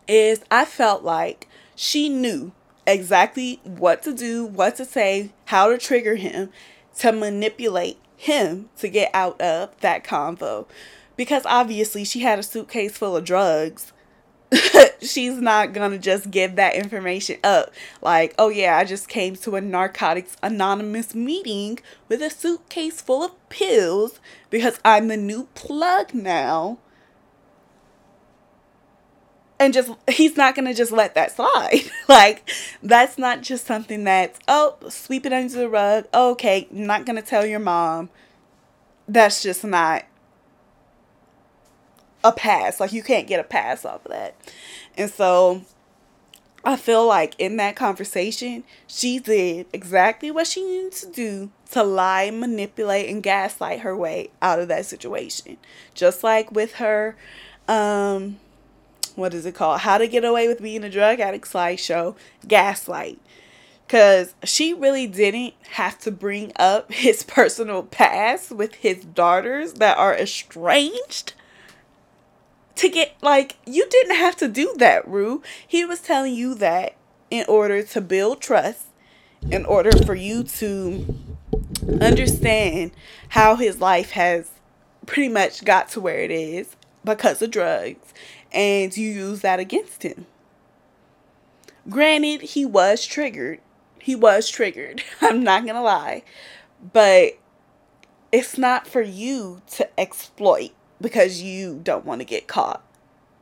is 0.09 0.41
I 0.51 0.65
felt 0.65 1.05
like 1.05 1.47
she 1.77 2.09
knew 2.09 2.53
exactly 2.87 3.61
what 3.65 4.03
to 4.05 4.15
do, 4.15 4.45
what 4.45 4.77
to 4.77 4.85
say, 4.85 5.31
how 5.47 5.69
to 5.69 5.79
trigger 5.79 6.17
him, 6.17 6.51
to 6.99 7.13
manipulate 7.13 7.99
him 8.17 8.71
to 8.79 8.89
get 8.89 9.11
out 9.15 9.41
of 9.41 9.79
that 9.81 10.03
convo. 10.03 10.67
Because 11.17 11.45
obviously 11.47 12.05
she 12.05 12.21
had 12.21 12.39
a 12.39 12.43
suitcase 12.43 12.97
full 12.97 13.17
of 13.17 13.25
drugs 13.25 13.93
she's 15.03 15.41
not 15.41 15.73
gonna 15.73 15.99
just 15.99 16.31
give 16.31 16.57
that 16.57 16.75
information 16.75 17.39
up. 17.45 17.73
Like, 18.01 18.35
oh 18.39 18.49
yeah, 18.49 18.77
I 18.79 18.85
just 18.85 19.09
came 19.09 19.37
to 19.37 19.57
a 19.57 19.61
Narcotics 19.61 20.37
Anonymous 20.43 21.15
meeting 21.15 21.79
with 22.09 22.23
a 22.23 22.31
suitcase 22.31 23.01
full 23.01 23.23
of 23.23 23.49
pills 23.49 24.21
because 24.51 24.81
I'm 24.85 25.09
the 25.09 25.17
new 25.17 25.49
plug 25.55 26.15
now. 26.15 26.79
And 29.61 29.75
just, 29.75 29.91
he's 30.09 30.37
not 30.37 30.55
gonna 30.55 30.75
just 30.75 30.93
let 30.93 31.15
that 31.15 31.33
slide. 31.33 31.83
like, 32.09 32.49
that's 32.83 33.19
not 33.19 33.43
just 33.43 33.67
something 33.67 34.05
that's, 34.05 34.39
oh, 34.47 34.77
sweep 34.89 35.27
it 35.27 35.33
under 35.33 35.53
the 35.57 35.69
rug. 35.69 36.07
Okay, 36.15 36.69
not 36.71 37.05
gonna 37.05 37.23
tell 37.23 37.45
your 37.45 37.59
mom. 37.59 38.11
That's 39.09 39.43
just 39.43 39.65
not 39.65 40.05
a 42.23 42.33
pass. 42.33 42.81
Like 42.81 42.93
you 42.93 43.03
can't 43.03 43.27
get 43.27 43.41
a 43.41 43.45
pass 43.45 43.85
off 43.85 44.05
of 44.05 44.13
that. 44.13 44.35
And 44.97 45.11
so 45.11 45.63
I 46.65 46.77
feel 46.77 47.07
like 47.07 47.35
in 47.39 47.57
that 47.57 47.77
conversation, 47.77 48.65
she 48.87 49.19
did 49.19 49.67
exactly 49.73 50.31
what 50.31 50.47
she 50.47 50.65
needed 50.65 50.93
to 50.93 51.11
do 51.11 51.51
to 51.71 51.83
lie, 51.83 52.31
manipulate, 52.31 53.09
and 53.09 53.23
gaslight 53.23 53.81
her 53.81 53.97
way 53.97 54.31
out 54.43 54.59
of 54.59 54.69
that 54.69 54.87
situation. 54.87 55.57
Just 55.95 56.25
like 56.25 56.51
with 56.51 56.75
her, 56.75 57.17
um, 57.69 58.39
what 59.19 59.35
is 59.35 59.45
it 59.45 59.55
called? 59.55 59.81
How 59.81 59.99
to 59.99 60.07
Get 60.07 60.25
Away 60.25 60.49
with 60.49 60.63
Being 60.63 60.85
a 60.85 60.91
Drug 60.91 61.21
Addict 61.21 61.51
slideshow, 61.51 62.17
Gaslight. 62.47 63.19
Because 63.87 64.35
she 64.45 64.73
really 64.73 65.07
didn't 65.07 65.55
have 65.71 65.99
to 66.01 66.11
bring 66.11 66.53
up 66.57 66.93
his 66.93 67.23
personal 67.25 67.83
past 67.83 68.53
with 68.53 68.77
his 68.77 69.05
daughters 69.05 69.75
that 69.75 69.99
are 69.99 70.15
estranged 70.15 71.35
to 72.77 72.89
get 72.89 73.17
like 73.21 73.57
you 73.67 73.89
didn't 73.91 74.17
have 74.17 74.37
to 74.37 74.47
do 74.47 74.73
that, 74.79 75.07
Rue. 75.09 75.43
He 75.67 75.85
was 75.85 76.01
telling 76.01 76.35
you 76.35 76.55
that 76.55 76.95
in 77.29 77.45
order 77.49 77.83
to 77.83 78.01
build 78.01 78.41
trust, 78.41 78.87
in 79.51 79.65
order 79.67 79.91
for 80.05 80.15
you 80.15 80.45
to 80.45 81.19
understand 82.01 82.93
how 83.31 83.57
his 83.57 83.81
life 83.81 84.13
has 84.13 84.53
pretty 85.07 85.29
much 85.29 85.65
got 85.65 85.89
to 85.89 86.01
where 86.01 86.21
it 86.21 86.31
is 86.31 86.77
because 87.05 87.43
of 87.43 87.51
drugs 87.51 88.13
and 88.53 88.97
you 88.97 89.11
use 89.11 89.41
that 89.41 89.61
against 89.61 90.03
him. 90.03 90.27
Granted, 91.89 92.43
he 92.43 92.65
was 92.67 93.05
triggered. 93.05 93.61
He 94.01 94.15
was 94.15 94.49
triggered. 94.51 95.03
I'm 95.21 95.43
not 95.43 95.65
going 95.65 95.75
to 95.75 95.83
lie. 95.83 96.23
But 96.93 97.39
it's 98.31 98.59
not 98.59 98.87
for 98.87 99.01
you 99.01 99.63
to 99.73 100.01
exploit 100.01 100.71
because 101.01 101.43
you 101.43 101.81
don't 101.83 102.05
want 102.05 102.21
to 102.21 102.25
get 102.25 102.47
caught 102.47 102.83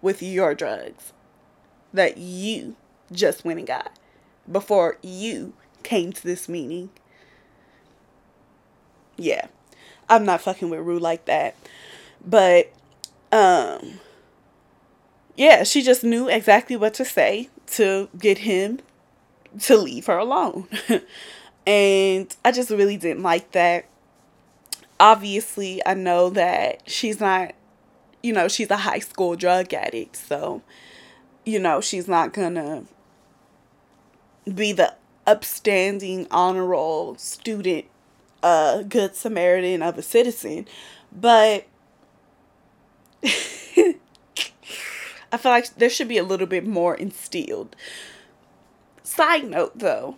with 0.01 0.23
your 0.23 0.55
drugs 0.55 1.13
that 1.93 2.19
you 2.19 2.77
just 3.11 3.45
went 3.45 3.59
and 3.59 3.67
got 3.67 3.99
before 4.51 4.99
you 5.03 5.55
came 5.83 6.13
to 6.13 6.23
this 6.23 6.49
meeting. 6.49 6.91
Yeah. 9.17 9.47
I'm 10.09 10.25
not 10.25 10.43
fucking 10.43 10.71
with 10.71 10.81
Rue 10.81 10.99
like 10.99 11.25
that. 11.25 11.57
But 12.25 12.73
um 13.33 14.01
yeah, 15.37 15.63
she 15.63 15.83
just 15.83 16.03
knew 16.05 16.29
exactly 16.29 16.77
what 16.77 16.95
to 16.95 17.05
say 17.05 17.49
to 17.69 18.09
get 18.19 18.39
him 18.39 18.81
to 19.63 19.77
leave 19.77 20.07
her 20.07 20.19
alone. 20.19 20.69
and 21.67 22.35
I 22.45 22.53
just 22.53 22.71
really 22.71 22.97
didn't 22.97 23.23
like 23.23 23.53
that 23.53 23.87
obviously 24.99 25.85
I 25.85 25.95
know 25.95 26.31
that 26.31 26.83
she's 26.89 27.21
not, 27.21 27.55
you 28.23 28.33
know, 28.33 28.49
she's 28.49 28.71
a 28.71 28.77
high 28.77 28.99
school 28.99 29.37
drug 29.37 29.73
addict. 29.73 30.17
So, 30.17 30.63
you 31.45 31.59
know, 31.59 31.81
she's 31.81 32.09
not 32.09 32.33
gonna 32.33 32.85
be 34.53 34.73
the 34.73 34.95
upstanding 35.27 36.27
honor 36.31 36.65
roll 36.65 37.17
student, 37.17 37.87
uh, 38.43 38.83
good 38.83 39.15
Samaritan 39.15 39.83
of 39.83 39.99
a 39.99 40.03
citizen. 40.03 40.67
But 41.13 41.67
I 45.37 45.39
feel 45.39 45.53
like 45.53 45.75
there 45.75 45.91
should 45.91 46.09
be 46.09 46.17
a 46.17 46.25
little 46.25 46.47
bit 46.47 46.67
more 46.67 46.95
instilled. 46.95 47.77
Side 49.03 49.45
note 49.45 49.79
though, 49.79 50.17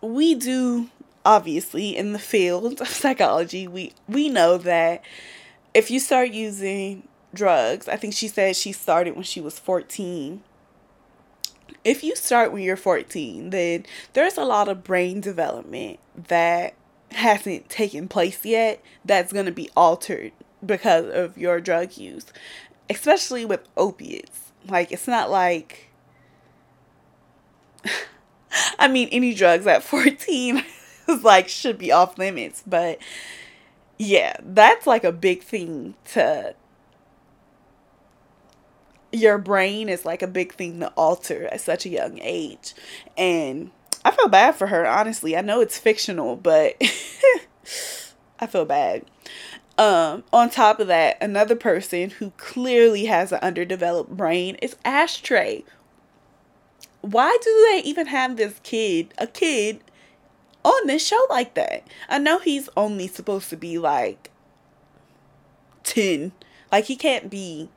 we 0.00 0.34
do 0.34 0.90
obviously 1.24 1.96
in 1.96 2.12
the 2.12 2.18
field 2.18 2.80
of 2.80 2.88
psychology, 3.02 3.68
we 3.68 3.92
we 4.08 4.28
know 4.28 4.58
that 4.58 5.04
if 5.72 5.88
you 5.88 6.00
start 6.00 6.30
using 6.32 7.06
drugs, 7.32 7.86
I 7.86 7.94
think 7.94 8.12
she 8.12 8.26
said 8.26 8.56
she 8.56 8.72
started 8.72 9.14
when 9.14 9.22
she 9.22 9.40
was 9.40 9.60
14. 9.60 10.42
If 11.84 12.02
you 12.02 12.16
start 12.16 12.50
when 12.52 12.64
you're 12.64 12.76
14, 12.76 13.50
then 13.50 13.86
there's 14.14 14.36
a 14.36 14.44
lot 14.44 14.66
of 14.66 14.82
brain 14.82 15.20
development 15.20 16.00
that 16.16 16.74
hasn't 17.12 17.68
taken 17.68 18.08
place 18.08 18.44
yet 18.44 18.82
that's 19.04 19.32
going 19.32 19.46
to 19.46 19.52
be 19.52 19.70
altered 19.76 20.32
because 20.66 21.06
of 21.12 21.36
your 21.36 21.60
drug 21.60 21.96
use, 21.96 22.26
especially 22.88 23.44
with 23.44 23.68
opiates. 23.76 24.52
Like, 24.68 24.92
it's 24.92 25.06
not 25.08 25.30
like. 25.30 25.90
I 28.78 28.88
mean, 28.88 29.08
any 29.10 29.34
drugs 29.34 29.66
at 29.66 29.82
14 29.82 30.64
like 31.22 31.48
should 31.48 31.78
be 31.78 31.92
off 31.92 32.18
limits. 32.18 32.62
But 32.66 32.98
yeah, 33.98 34.36
that's 34.40 34.86
like 34.86 35.04
a 35.04 35.12
big 35.12 35.42
thing 35.42 35.94
to 36.12 36.54
your 39.14 39.38
brain 39.38 39.88
is 39.88 40.04
like 40.04 40.22
a 40.22 40.26
big 40.26 40.54
thing 40.54 40.80
to 40.80 40.88
alter 40.96 41.46
at 41.52 41.60
such 41.60 41.86
a 41.86 41.88
young 41.88 42.18
age. 42.20 42.74
And 43.16 43.70
I 44.04 44.10
feel 44.10 44.28
bad 44.28 44.56
for 44.56 44.66
her, 44.66 44.86
honestly. 44.86 45.36
I 45.36 45.40
know 45.40 45.60
it's 45.60 45.78
fictional, 45.78 46.36
but 46.36 46.74
I 48.40 48.46
feel 48.46 48.64
bad. 48.64 49.04
Um, 49.76 50.22
on 50.32 50.50
top 50.50 50.78
of 50.78 50.86
that, 50.86 51.16
another 51.20 51.56
person 51.56 52.10
who 52.10 52.30
clearly 52.36 53.06
has 53.06 53.32
an 53.32 53.40
underdeveloped 53.42 54.16
brain 54.16 54.56
is 54.62 54.76
Ashtray. 54.84 55.64
Why 57.00 57.36
do 57.42 57.68
they 57.70 57.82
even 57.84 58.06
have 58.06 58.36
this 58.36 58.60
kid, 58.62 59.12
a 59.18 59.26
kid 59.26 59.80
on 60.64 60.86
this 60.86 61.06
show 61.06 61.20
like 61.28 61.54
that. 61.54 61.86
I 62.08 62.18
know 62.18 62.38
he's 62.38 62.68
only 62.76 63.06
supposed 63.06 63.50
to 63.50 63.56
be 63.56 63.78
like 63.78 64.30
10. 65.84 66.32
Like 66.72 66.86
he 66.86 66.96
can't 66.96 67.30
be 67.30 67.68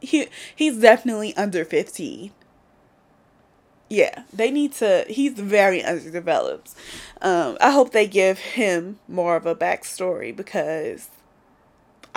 he 0.00 0.28
he's 0.54 0.78
definitely 0.78 1.36
under 1.36 1.64
15. 1.64 2.30
Yeah, 3.90 4.22
they 4.32 4.50
need 4.50 4.72
to 4.74 5.04
he's 5.08 5.34
very 5.34 5.82
underdeveloped. 5.82 6.74
Um 7.20 7.58
I 7.60 7.72
hope 7.72 7.90
they 7.92 8.06
give 8.06 8.38
him 8.38 9.00
more 9.08 9.36
of 9.36 9.44
a 9.44 9.56
backstory 9.56 10.34
because 10.34 11.08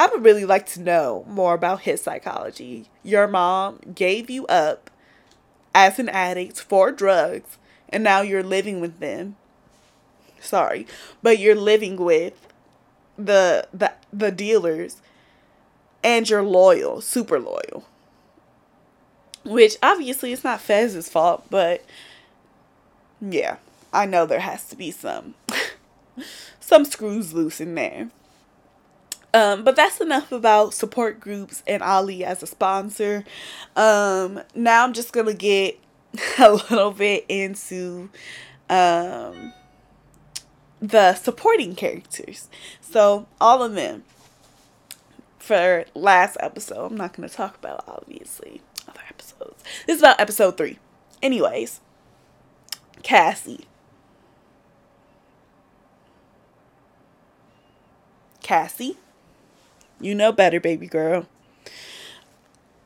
I 0.01 0.07
would 0.07 0.23
really 0.23 0.45
like 0.45 0.65
to 0.67 0.81
know 0.81 1.25
more 1.27 1.53
about 1.53 1.81
his 1.81 2.01
psychology. 2.01 2.89
Your 3.03 3.27
mom 3.27 3.79
gave 3.93 4.29
you 4.29 4.47
up 4.47 4.89
as 5.75 5.99
an 5.99 6.09
addict 6.09 6.59
for 6.59 6.91
drugs 6.91 7.57
and 7.89 8.03
now 8.03 8.21
you're 8.21 8.43
living 8.43 8.79
with 8.81 8.99
them 8.99 9.35
sorry, 10.41 10.87
but 11.21 11.39
you're 11.39 11.55
living 11.55 11.95
with 11.97 12.47
the 13.17 13.67
the 13.73 13.93
the 14.11 14.31
dealers 14.31 15.01
and 16.03 16.29
you're 16.29 16.43
loyal, 16.43 17.01
super 17.01 17.39
loyal. 17.39 17.85
which 19.43 19.75
obviously 19.81 20.33
it's 20.33 20.43
not 20.43 20.61
Fez's 20.61 21.09
fault, 21.09 21.45
but 21.49 21.83
yeah, 23.21 23.57
I 23.93 24.05
know 24.05 24.25
there 24.25 24.39
has 24.39 24.67
to 24.69 24.75
be 24.75 24.91
some 24.91 25.35
some 26.59 26.85
screws 26.85 27.33
loose 27.33 27.61
in 27.61 27.75
there. 27.75 28.09
Um, 29.33 29.63
but 29.63 29.75
that's 29.75 30.01
enough 30.01 30.31
about 30.31 30.73
support 30.73 31.19
groups 31.19 31.63
and 31.65 31.81
Ali 31.81 32.23
as 32.25 32.43
a 32.43 32.47
sponsor. 32.47 33.23
Um, 33.75 34.41
now 34.53 34.83
I'm 34.83 34.93
just 34.93 35.13
gonna 35.13 35.33
get 35.33 35.79
a 36.39 36.51
little 36.51 36.91
bit 36.91 37.25
into 37.29 38.09
um, 38.69 39.53
the 40.81 41.13
supporting 41.15 41.75
characters. 41.75 42.49
So 42.81 43.27
all 43.39 43.63
of 43.63 43.73
them 43.73 44.03
for 45.39 45.85
last 45.95 46.37
episode. 46.39 46.91
I'm 46.91 46.97
not 46.97 47.13
gonna 47.13 47.29
talk 47.29 47.55
about 47.55 47.83
obviously 47.87 48.61
other 48.87 49.01
episodes. 49.09 49.63
This 49.87 49.95
is 49.95 50.01
about 50.01 50.19
episode 50.19 50.57
three. 50.57 50.77
Anyways, 51.21 51.79
Cassie. 53.01 53.65
Cassie 58.41 58.97
you 60.01 60.15
know 60.15 60.31
better, 60.31 60.59
baby 60.59 60.87
girl. 60.87 61.27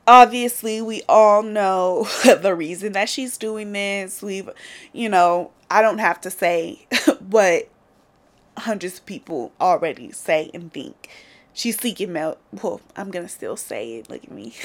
Obviously, 0.08 0.80
we 0.80 1.02
all 1.08 1.42
know 1.42 2.06
the 2.24 2.54
reason 2.54 2.92
that 2.92 3.08
she's 3.08 3.36
doing 3.36 3.72
this. 3.72 4.22
We've, 4.22 4.48
you 4.92 5.08
know, 5.08 5.50
I 5.70 5.82
don't 5.82 5.98
have 5.98 6.20
to 6.22 6.30
say 6.30 6.86
what 7.28 7.68
hundreds 8.58 8.98
of 8.98 9.06
people 9.06 9.52
already 9.60 10.12
say 10.12 10.50
and 10.54 10.72
think. 10.72 11.08
She's 11.52 11.78
seeking 11.80 12.12
male. 12.12 12.38
Well, 12.62 12.80
I'm 12.96 13.10
gonna 13.10 13.28
still 13.28 13.56
say 13.56 13.94
it. 13.96 14.10
Look 14.10 14.24
at 14.24 14.30
me. 14.30 14.54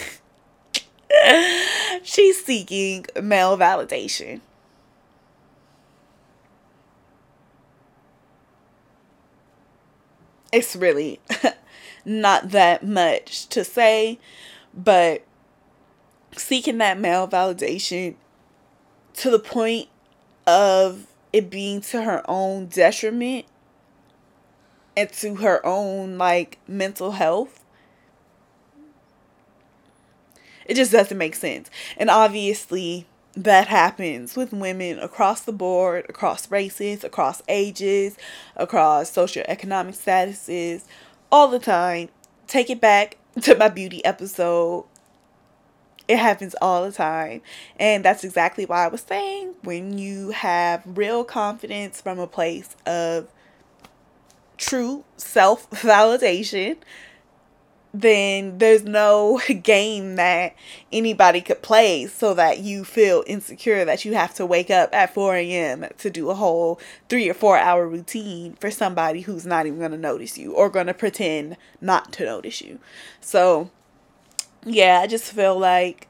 She's 2.03 2.43
seeking 2.43 3.05
male 3.21 3.57
validation. 3.57 4.41
It's 10.51 10.75
really 10.75 11.19
not 12.05 12.49
that 12.51 12.85
much 12.85 13.47
to 13.49 13.63
say, 13.63 14.19
but 14.73 15.23
seeking 16.35 16.77
that 16.79 16.99
male 16.99 17.27
validation 17.27 18.15
to 19.15 19.29
the 19.29 19.39
point 19.39 19.87
of 20.47 21.07
it 21.33 21.49
being 21.49 21.81
to 21.81 22.01
her 22.03 22.23
own 22.29 22.67
detriment 22.67 23.45
and 24.95 25.11
to 25.11 25.35
her 25.35 25.65
own 25.65 26.17
like 26.17 26.57
mental 26.67 27.11
health 27.11 27.61
it 30.71 30.75
just 30.75 30.91
doesn't 30.91 31.17
make 31.17 31.35
sense. 31.35 31.69
And 31.97 32.09
obviously 32.09 33.05
that 33.35 33.67
happens 33.67 34.35
with 34.35 34.51
women 34.53 34.99
across 34.99 35.41
the 35.41 35.53
board 35.53 36.05
across 36.09 36.51
races 36.51 37.03
across 37.03 37.41
ages 37.47 38.17
across 38.57 39.09
socioeconomic 39.09 39.95
statuses 39.95 40.83
all 41.32 41.47
the 41.47 41.59
time. 41.59 42.09
Take 42.47 42.69
it 42.69 42.82
back 42.82 43.17
to 43.41 43.55
my 43.55 43.69
beauty 43.69 44.03
episode. 44.05 44.86
It 46.07 46.17
happens 46.17 46.55
all 46.61 46.84
the 46.84 46.91
time. 46.91 47.41
And 47.79 48.03
that's 48.03 48.23
exactly 48.23 48.65
why 48.65 48.86
I 48.86 48.88
was 48.88 49.01
saying 49.01 49.55
when 49.63 49.97
you 49.97 50.32
have 50.32 50.84
real 50.86 51.23
confidence 51.23 52.01
from 52.01 52.19
a 52.19 52.27
place 52.27 52.75
of 52.86 53.27
true 54.57 55.03
self 55.17 55.69
validation, 55.71 56.77
then 57.93 58.57
there's 58.57 58.83
no 58.83 59.41
game 59.63 60.15
that 60.15 60.55
anybody 60.91 61.41
could 61.41 61.61
play 61.61 62.07
so 62.07 62.33
that 62.33 62.59
you 62.59 62.83
feel 62.83 63.23
insecure 63.27 63.83
that 63.85 64.05
you 64.05 64.13
have 64.13 64.33
to 64.35 64.45
wake 64.45 64.69
up 64.69 64.93
at 64.93 65.13
4 65.13 65.35
a.m. 65.35 65.85
to 65.97 66.09
do 66.09 66.29
a 66.29 66.35
whole 66.35 66.79
three 67.09 67.29
or 67.29 67.33
four 67.33 67.57
hour 67.57 67.87
routine 67.87 68.53
for 68.59 68.71
somebody 68.71 69.21
who's 69.21 69.45
not 69.45 69.65
even 69.65 69.79
going 69.79 69.91
to 69.91 69.97
notice 69.97 70.37
you 70.37 70.53
or 70.53 70.69
going 70.69 70.87
to 70.87 70.93
pretend 70.93 71.57
not 71.79 72.13
to 72.13 72.25
notice 72.25 72.61
you. 72.61 72.79
So, 73.19 73.69
yeah, 74.65 74.99
I 75.01 75.07
just 75.07 75.31
feel 75.31 75.57
like 75.59 76.07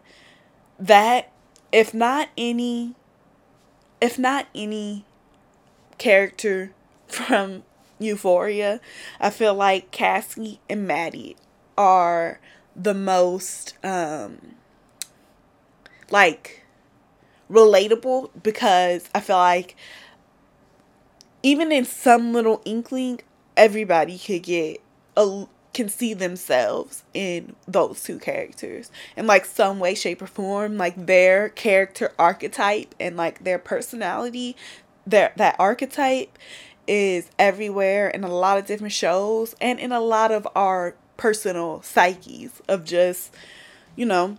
that, 0.80 1.32
if 1.72 1.94
not 1.94 2.30
any, 2.38 2.96
if 4.00 4.20
not 4.20 4.48
any 4.54 5.06
character 5.98 6.74
from 7.08 7.64
Euphoria, 7.98 8.80
I 9.20 9.30
feel 9.32 9.54
like 9.56 9.92
Cassie 9.92 10.60
and 10.70 10.88
Maddy 10.88 11.36
are 11.78 12.40
the 12.76 12.94
most 12.94 13.76
um 13.84 14.56
like 16.10 16.64
relatable 17.50 18.30
because 18.42 19.10
I 19.14 19.20
feel 19.20 19.38
like 19.38 19.76
even 21.44 21.72
in 21.72 21.86
some 21.86 22.34
little 22.34 22.62
inkling 22.66 23.22
everybody 23.58 24.18
could 24.18 24.44
get 24.44 24.82
a 25.18 25.46
can 25.74 25.88
see 25.88 26.14
themselves 26.14 27.04
in 27.14 27.56
those 27.68 28.04
two 28.04 28.20
characters 28.20 28.92
in 29.16 29.26
like 29.26 29.46
some 29.46 29.80
way 29.80 29.96
shape 29.96 30.22
or 30.22 30.28
form. 30.28 30.78
Like 30.78 31.06
their 31.06 31.50
character 31.50 32.12
archetype 32.20 32.94
and 33.00 33.16
like 33.16 33.44
their 33.44 33.60
personality 33.60 34.56
their 35.08 35.34
that 35.38 35.56
archetype 35.60 36.38
is 36.88 37.30
everywhere 37.40 38.10
in 38.10 38.24
a 38.24 38.34
lot 38.34 38.58
of 38.58 38.66
different 38.66 38.94
shows 38.94 39.56
and 39.62 39.80
in 39.80 39.92
a 39.92 40.00
lot 40.00 40.32
of 40.32 40.48
our 40.56 40.96
personal 41.18 41.82
psyches 41.82 42.62
of 42.68 42.84
just, 42.84 43.34
you 43.96 44.06
know, 44.06 44.38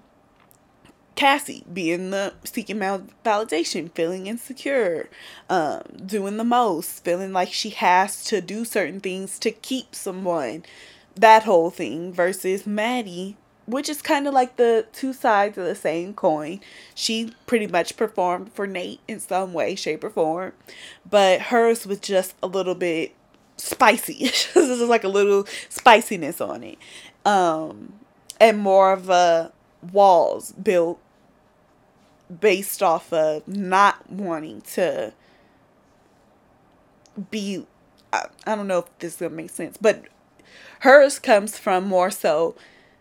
Cassie 1.15 1.65
being 1.73 2.11
the 2.11 2.33
seeking 2.45 2.79
validation, 2.79 3.93
feeling 3.93 4.27
insecure, 4.27 5.09
um, 5.49 5.83
doing 6.05 6.37
the 6.37 6.45
most, 6.45 7.05
feeling 7.05 7.33
like 7.33 7.53
she 7.53 7.71
has 7.71 8.25
to 8.25 8.41
do 8.41 8.65
certain 8.65 9.01
things 9.01 9.39
to 9.41 9.51
keep 9.51 9.95
someone, 9.95 10.65
that 11.15 11.45
whole 11.45 11.71
thing, 11.71 12.13
versus 12.13 12.67
Maddy, 12.67 13.37
which 13.67 13.89
is 13.89 14.03
kind 14.03 14.27
of 14.27 14.35
like 14.35 14.57
the 14.57 14.87
two 14.93 15.13
sides 15.13 15.59
of 15.59 15.65
the 15.65 15.75
same 15.75 16.15
coin. 16.15 16.61
She 16.95 17.33
pretty 17.47 17.67
much 17.67 17.97
performed 17.97 18.53
for 18.53 18.67
Nate 18.67 19.01
in 19.07 19.21
some 19.21 19.53
way, 19.53 19.75
shape, 19.75 20.03
or 20.03 20.11
form, 20.11 20.55
but 21.09 21.43
hers 21.43 21.87
was 21.87 22.01
just 22.01 22.35
a 22.43 22.47
little 22.47 22.75
bit 22.75 23.15
spicy. 23.63 24.25
this 24.25 24.57
is 24.57 24.89
like 24.89 25.05
a 25.05 25.09
little 25.09 25.47
spiciness 25.69 26.41
on 26.41 26.63
it. 26.63 26.79
Um, 27.25 27.95
and 28.41 28.59
more 28.59 28.93
of 28.93 29.09
a 29.09 29.53
walls 29.93 30.53
built 30.53 31.01
based 32.41 32.83
off 32.83 33.13
of 33.13 33.47
not 33.47 34.11
wanting 34.11 34.61
to 34.63 35.13
be 37.31 37.67
I, 38.13 38.27
I 38.47 38.55
don't 38.55 38.67
know 38.67 38.81
if 38.81 38.99
this 38.99 39.15
is 39.15 39.21
gonna 39.21 39.35
make 39.35 39.51
sense, 39.51 39.77
but 39.77 40.05
hers 40.81 41.19
comes 41.19 41.59
from 41.59 41.85
more 41.85 42.11
so 42.11 42.55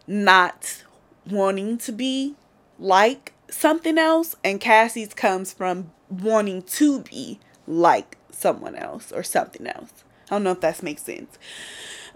not 0.08 0.84
wanting 1.30 1.78
to 1.80 1.92
be 1.92 2.36
like 2.80 3.34
something 3.50 3.98
else, 3.98 4.36
and 4.44 4.60
Cassie's 4.60 5.14
comes 5.14 5.54
from 5.54 5.92
wanting 6.10 6.62
to 6.64 7.02
be 7.02 7.40
like 7.68 8.18
someone 8.32 8.76
else 8.76 9.12
or 9.12 9.24
something 9.24 9.68
else. 9.68 10.04
I 10.32 10.36
don't 10.36 10.44
know 10.44 10.52
if 10.52 10.62
that 10.62 10.82
makes 10.82 11.04
sense. 11.04 11.38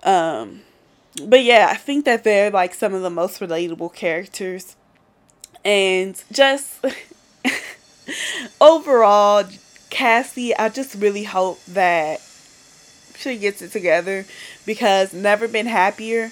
Um, 0.03 0.61
but 1.23 1.43
yeah, 1.43 1.67
I 1.69 1.75
think 1.75 2.05
that 2.05 2.23
they're 2.23 2.49
like 2.49 2.73
some 2.73 2.93
of 2.93 3.01
the 3.01 3.09
most 3.09 3.41
relatable 3.41 3.93
characters. 3.93 4.77
And 5.65 6.21
just 6.31 6.83
overall, 8.61 9.43
Cassie, 9.89 10.55
I 10.55 10.69
just 10.69 10.95
really 10.95 11.23
hope 11.23 11.63
that 11.65 12.21
she 13.17 13.37
gets 13.37 13.61
it 13.61 13.71
together 13.71 14.25
because 14.65 15.13
never 15.13 15.47
been 15.47 15.65
happier. 15.65 16.31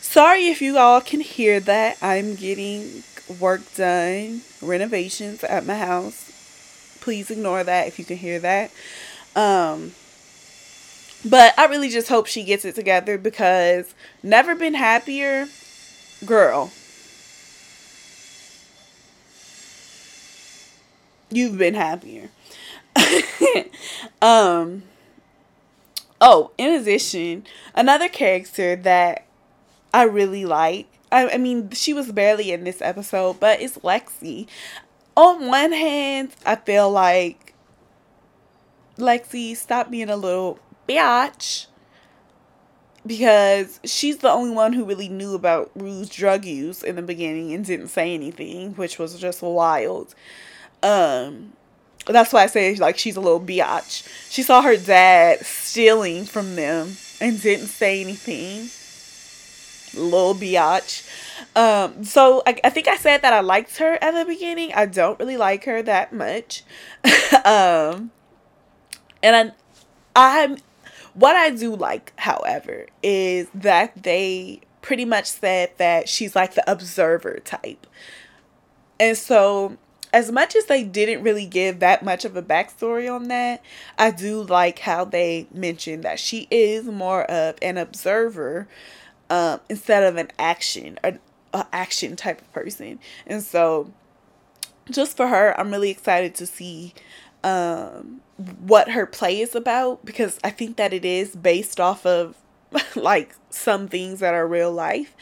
Sorry 0.00 0.48
if 0.48 0.60
you 0.60 0.76
all 0.76 1.00
can 1.00 1.20
hear 1.20 1.58
that. 1.60 1.96
I'm 2.02 2.34
getting 2.34 3.02
work 3.40 3.62
done, 3.74 4.42
renovations 4.60 5.42
at 5.44 5.64
my 5.64 5.78
house. 5.78 6.28
Please 7.00 7.30
ignore 7.30 7.64
that 7.64 7.86
if 7.86 7.98
you 7.98 8.04
can 8.04 8.18
hear 8.18 8.38
that. 8.40 8.70
Um, 9.34 9.92
but 11.24 11.58
I 11.58 11.66
really 11.66 11.88
just 11.88 12.08
hope 12.08 12.26
she 12.26 12.44
gets 12.44 12.64
it 12.64 12.74
together 12.74 13.18
because 13.18 13.94
never 14.22 14.54
been 14.54 14.74
happier, 14.74 15.46
girl. 16.24 16.70
You've 21.30 21.56
been 21.56 21.74
happier. 21.74 22.28
um 24.22 24.82
Oh, 26.24 26.52
in 26.56 26.80
addition, 26.80 27.44
another 27.74 28.08
character 28.08 28.76
that 28.76 29.26
I 29.92 30.04
really 30.04 30.44
like. 30.44 30.86
I, 31.10 31.30
I 31.30 31.36
mean, 31.38 31.70
she 31.70 31.92
was 31.92 32.12
barely 32.12 32.52
in 32.52 32.62
this 32.62 32.80
episode, 32.80 33.40
but 33.40 33.60
it's 33.60 33.76
Lexi. 33.78 34.46
On 35.16 35.48
one 35.48 35.72
hand, 35.72 36.30
I 36.46 36.54
feel 36.54 36.88
like 36.88 37.54
Lexi, 38.98 39.56
stop 39.56 39.90
being 39.90 40.08
a 40.08 40.16
little 40.16 40.60
bitch 40.88 41.66
because 43.06 43.80
she's 43.84 44.18
the 44.18 44.30
only 44.30 44.54
one 44.54 44.72
who 44.72 44.84
really 44.84 45.08
knew 45.08 45.34
about 45.34 45.70
Rue's 45.74 46.08
drug 46.08 46.44
use 46.44 46.82
in 46.82 46.96
the 46.96 47.02
beginning 47.02 47.52
and 47.52 47.64
didn't 47.64 47.88
say 47.88 48.14
anything, 48.14 48.74
which 48.74 48.98
was 48.98 49.18
just 49.18 49.42
wild. 49.42 50.14
Um, 50.82 51.52
that's 52.06 52.32
why 52.32 52.44
I 52.44 52.46
say 52.46 52.74
like 52.76 52.98
she's 52.98 53.16
a 53.16 53.20
little 53.20 53.40
biatch. 53.40 54.08
She 54.30 54.42
saw 54.42 54.62
her 54.62 54.76
dad 54.76 55.44
stealing 55.44 56.24
from 56.24 56.56
them 56.56 56.96
and 57.20 57.40
didn't 57.40 57.68
say 57.68 58.00
anything. 58.00 58.70
Little 59.94 60.34
biatch. 60.34 61.08
Um, 61.54 62.04
so 62.04 62.42
I, 62.46 62.58
I 62.64 62.70
think 62.70 62.88
I 62.88 62.96
said 62.96 63.22
that 63.22 63.32
I 63.32 63.40
liked 63.40 63.76
her 63.78 63.98
at 64.02 64.12
the 64.12 64.24
beginning. 64.24 64.72
I 64.74 64.86
don't 64.86 65.18
really 65.18 65.36
like 65.36 65.64
her 65.64 65.82
that 65.82 66.12
much. 66.12 66.62
um, 67.44 68.10
and 69.22 69.36
I, 69.36 69.52
I'm 70.16 70.56
what 71.14 71.36
I 71.36 71.50
do 71.50 71.74
like, 71.74 72.12
however, 72.16 72.86
is 73.02 73.48
that 73.54 74.02
they 74.02 74.60
pretty 74.80 75.04
much 75.04 75.26
said 75.26 75.70
that 75.78 76.08
she's 76.08 76.34
like 76.34 76.54
the 76.54 76.70
observer 76.70 77.38
type. 77.44 77.86
And 78.98 79.16
so, 79.16 79.76
as 80.12 80.30
much 80.30 80.54
as 80.54 80.66
they 80.66 80.84
didn't 80.84 81.22
really 81.22 81.46
give 81.46 81.80
that 81.80 82.04
much 82.04 82.24
of 82.24 82.36
a 82.36 82.42
backstory 82.42 83.12
on 83.12 83.28
that, 83.28 83.62
I 83.98 84.10
do 84.10 84.42
like 84.42 84.80
how 84.80 85.04
they 85.04 85.46
mentioned 85.52 86.02
that 86.02 86.20
she 86.20 86.46
is 86.50 86.84
more 86.84 87.24
of 87.24 87.56
an 87.62 87.78
observer 87.78 88.68
um, 89.30 89.60
instead 89.70 90.02
of 90.02 90.16
an 90.16 90.30
action, 90.38 90.98
an 91.02 91.18
action 91.72 92.16
type 92.16 92.40
of 92.40 92.52
person. 92.52 92.98
And 93.26 93.42
so, 93.42 93.90
just 94.90 95.16
for 95.16 95.28
her, 95.28 95.58
I'm 95.58 95.70
really 95.70 95.90
excited 95.90 96.34
to 96.36 96.46
see 96.46 96.92
um, 97.44 98.20
what 98.60 98.90
her 98.90 99.06
play 99.06 99.40
is 99.40 99.54
about 99.54 100.04
because 100.04 100.38
I 100.42 100.50
think 100.50 100.76
that 100.76 100.92
it 100.92 101.04
is 101.04 101.34
based 101.36 101.80
off 101.80 102.06
of 102.06 102.36
like 102.96 103.34
some 103.50 103.88
things 103.88 104.20
that 104.20 104.34
are 104.34 104.46
real 104.46 104.72
life. 104.72 105.14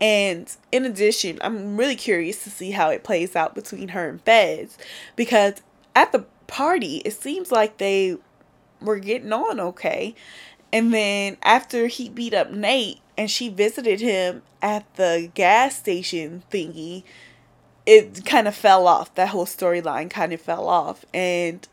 And 0.00 0.54
in 0.70 0.84
addition, 0.84 1.38
I'm 1.40 1.76
really 1.76 1.96
curious 1.96 2.44
to 2.44 2.50
see 2.50 2.70
how 2.70 2.90
it 2.90 3.02
plays 3.02 3.34
out 3.34 3.54
between 3.54 3.88
her 3.88 4.08
and 4.08 4.20
Fez 4.22 4.78
because 5.16 5.54
at 5.94 6.12
the 6.12 6.24
party, 6.46 7.02
it 7.04 7.12
seems 7.12 7.50
like 7.50 7.78
they 7.78 8.16
were 8.80 8.98
getting 8.98 9.32
on 9.32 9.58
okay. 9.58 10.14
And 10.72 10.92
then 10.92 11.36
after 11.42 11.86
he 11.86 12.08
beat 12.08 12.34
up 12.34 12.52
Nate 12.52 13.00
and 13.16 13.30
she 13.30 13.48
visited 13.48 14.00
him 14.00 14.42
at 14.62 14.92
the 14.94 15.30
gas 15.34 15.76
station 15.76 16.42
thingy, 16.50 17.02
it 17.88 18.26
kind 18.26 18.46
of 18.46 18.54
fell 18.54 18.86
off. 18.86 19.14
That 19.14 19.30
whole 19.30 19.46
storyline 19.46 20.10
kind 20.10 20.34
of 20.34 20.42
fell 20.42 20.68
off. 20.68 21.06
And 21.14 21.66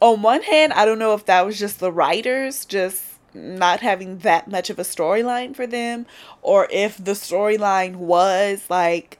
on 0.00 0.22
one 0.22 0.42
hand, 0.42 0.72
I 0.72 0.84
don't 0.84 0.98
know 0.98 1.14
if 1.14 1.24
that 1.26 1.46
was 1.46 1.56
just 1.56 1.78
the 1.78 1.92
writers 1.92 2.64
just 2.64 3.04
not 3.32 3.78
having 3.78 4.18
that 4.18 4.48
much 4.48 4.70
of 4.70 4.78
a 4.80 4.82
storyline 4.82 5.54
for 5.54 5.68
them, 5.68 6.06
or 6.42 6.66
if 6.70 7.02
the 7.02 7.12
storyline 7.12 7.94
was 7.94 8.64
like, 8.68 9.18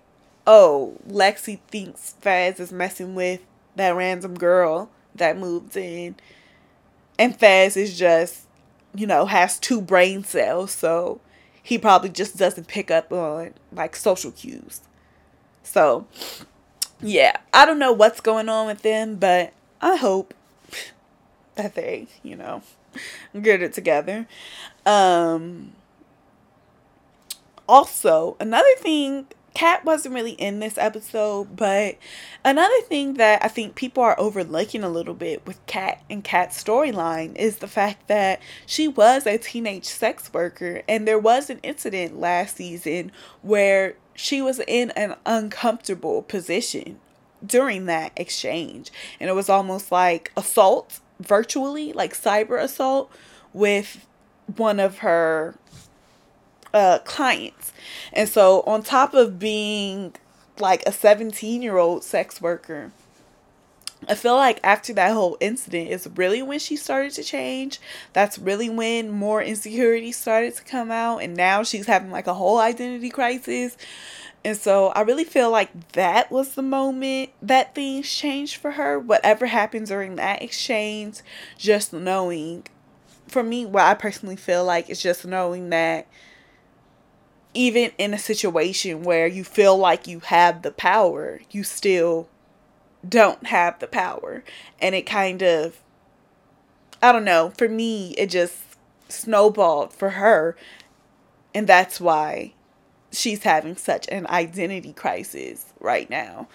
oh, 0.48 0.96
Lexi 1.08 1.60
thinks 1.68 2.14
Fez 2.20 2.58
is 2.58 2.72
messing 2.72 3.14
with 3.14 3.40
that 3.76 3.94
random 3.94 4.34
girl 4.34 4.90
that 5.14 5.38
moved 5.38 5.76
in, 5.76 6.16
and 7.18 7.36
Fez 7.36 7.76
is 7.76 7.96
just, 7.96 8.46
you 8.94 9.06
know, 9.06 9.26
has 9.26 9.60
two 9.60 9.80
brain 9.80 10.24
cells, 10.24 10.72
so 10.72 11.20
he 11.62 11.78
probably 11.78 12.10
just 12.10 12.36
doesn't 12.36 12.68
pick 12.68 12.90
up 12.90 13.12
on 13.12 13.54
like 13.72 13.96
social 13.96 14.32
cues. 14.32 14.80
So, 15.64 16.06
yeah, 17.00 17.36
I 17.52 17.66
don't 17.66 17.78
know 17.80 17.92
what's 17.92 18.20
going 18.20 18.48
on 18.48 18.66
with 18.66 18.82
them, 18.82 19.16
but 19.16 19.52
I 19.80 19.96
hope 19.96 20.32
that 21.56 21.74
they, 21.74 22.06
you 22.22 22.36
know, 22.36 22.62
get 23.40 23.62
it 23.62 23.72
together. 23.72 24.28
Um 24.86 25.72
also, 27.66 28.36
another 28.38 28.74
thing 28.78 29.26
Kat 29.54 29.84
wasn't 29.84 30.14
really 30.14 30.32
in 30.32 30.58
this 30.58 30.76
episode, 30.76 31.56
but 31.56 31.96
another 32.44 32.80
thing 32.82 33.14
that 33.14 33.42
I 33.44 33.48
think 33.48 33.76
people 33.76 34.02
are 34.02 34.18
overlooking 34.18 34.82
a 34.82 34.88
little 34.88 35.14
bit 35.14 35.46
with 35.46 35.64
Kat 35.66 36.02
and 36.10 36.24
Kat's 36.24 36.62
storyline 36.62 37.36
is 37.36 37.58
the 37.58 37.68
fact 37.68 38.08
that 38.08 38.40
she 38.66 38.88
was 38.88 39.26
a 39.26 39.38
teenage 39.38 39.84
sex 39.84 40.32
worker 40.32 40.82
and 40.88 41.06
there 41.06 41.20
was 41.20 41.50
an 41.50 41.60
incident 41.62 42.18
last 42.18 42.56
season 42.56 43.12
where 43.42 43.94
she 44.14 44.40
was 44.40 44.60
in 44.66 44.90
an 44.92 45.16
uncomfortable 45.26 46.22
position 46.22 46.98
during 47.44 47.86
that 47.86 48.12
exchange 48.16 48.90
and 49.20 49.28
it 49.28 49.34
was 49.34 49.48
almost 49.48 49.92
like 49.92 50.32
assault 50.36 51.00
virtually 51.20 51.92
like 51.92 52.14
cyber 52.14 52.60
assault 52.60 53.10
with 53.52 54.06
one 54.56 54.80
of 54.80 54.98
her 54.98 55.54
uh, 56.74 56.98
clients. 57.04 57.72
And 58.12 58.28
so, 58.28 58.62
on 58.66 58.82
top 58.82 59.14
of 59.14 59.38
being 59.38 60.14
like 60.58 60.82
a 60.86 60.92
17 60.92 61.62
year 61.62 61.78
old 61.78 62.04
sex 62.04 62.42
worker, 62.42 62.92
I 64.08 64.14
feel 64.14 64.34
like 64.34 64.60
after 64.62 64.92
that 64.94 65.12
whole 65.12 65.36
incident 65.40 65.90
is 65.90 66.08
really 66.16 66.42
when 66.42 66.58
she 66.58 66.76
started 66.76 67.12
to 67.12 67.22
change. 67.22 67.80
That's 68.12 68.38
really 68.38 68.68
when 68.68 69.10
more 69.10 69.42
insecurity 69.42 70.12
started 70.12 70.54
to 70.56 70.64
come 70.64 70.90
out. 70.90 71.18
And 71.18 71.36
now 71.36 71.62
she's 71.62 71.86
having 71.86 72.10
like 72.10 72.26
a 72.26 72.34
whole 72.34 72.58
identity 72.58 73.10
crisis. 73.10 73.76
And 74.44 74.56
so 74.56 74.88
I 74.88 75.00
really 75.00 75.24
feel 75.24 75.50
like 75.50 75.92
that 75.92 76.30
was 76.30 76.54
the 76.54 76.62
moment 76.62 77.30
that 77.40 77.74
things 77.74 78.12
changed 78.12 78.56
for 78.56 78.72
her. 78.72 78.98
Whatever 78.98 79.46
happened 79.46 79.86
during 79.86 80.16
that 80.16 80.42
exchange, 80.42 81.20
just 81.56 81.92
knowing, 81.92 82.66
for 83.26 83.42
me, 83.42 83.64
what 83.64 83.84
I 83.84 83.94
personally 83.94 84.36
feel 84.36 84.64
like 84.64 84.90
is 84.90 85.02
just 85.02 85.24
knowing 85.24 85.70
that 85.70 86.06
even 87.54 87.92
in 87.96 88.12
a 88.12 88.18
situation 88.18 89.02
where 89.02 89.26
you 89.26 89.44
feel 89.44 89.78
like 89.78 90.06
you 90.06 90.20
have 90.20 90.62
the 90.62 90.72
power, 90.72 91.40
you 91.50 91.62
still 91.62 92.28
don't 93.08 93.46
have 93.46 93.78
the 93.78 93.86
power. 93.86 94.44
And 94.80 94.94
it 94.94 95.06
kind 95.06 95.42
of, 95.42 95.80
I 97.02 97.12
don't 97.12 97.24
know, 97.24 97.52
for 97.56 97.68
me, 97.68 98.10
it 98.18 98.30
just 98.30 98.56
snowballed 99.08 99.92
for 99.92 100.10
her. 100.10 100.56
And 101.54 101.66
that's 101.66 102.00
why 102.00 102.54
she's 103.12 103.42
having 103.42 103.76
such 103.76 104.08
an 104.08 104.26
identity 104.26 104.92
crisis 104.92 105.72
right 105.80 106.08
now. 106.10 106.48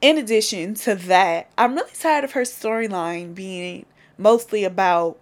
In 0.00 0.16
addition 0.16 0.74
to 0.76 0.94
that, 0.94 1.50
I'm 1.58 1.74
really 1.74 1.90
tired 1.92 2.24
of 2.24 2.32
her 2.32 2.42
storyline 2.42 3.34
being 3.34 3.86
mostly 4.16 4.64
about 4.64 5.18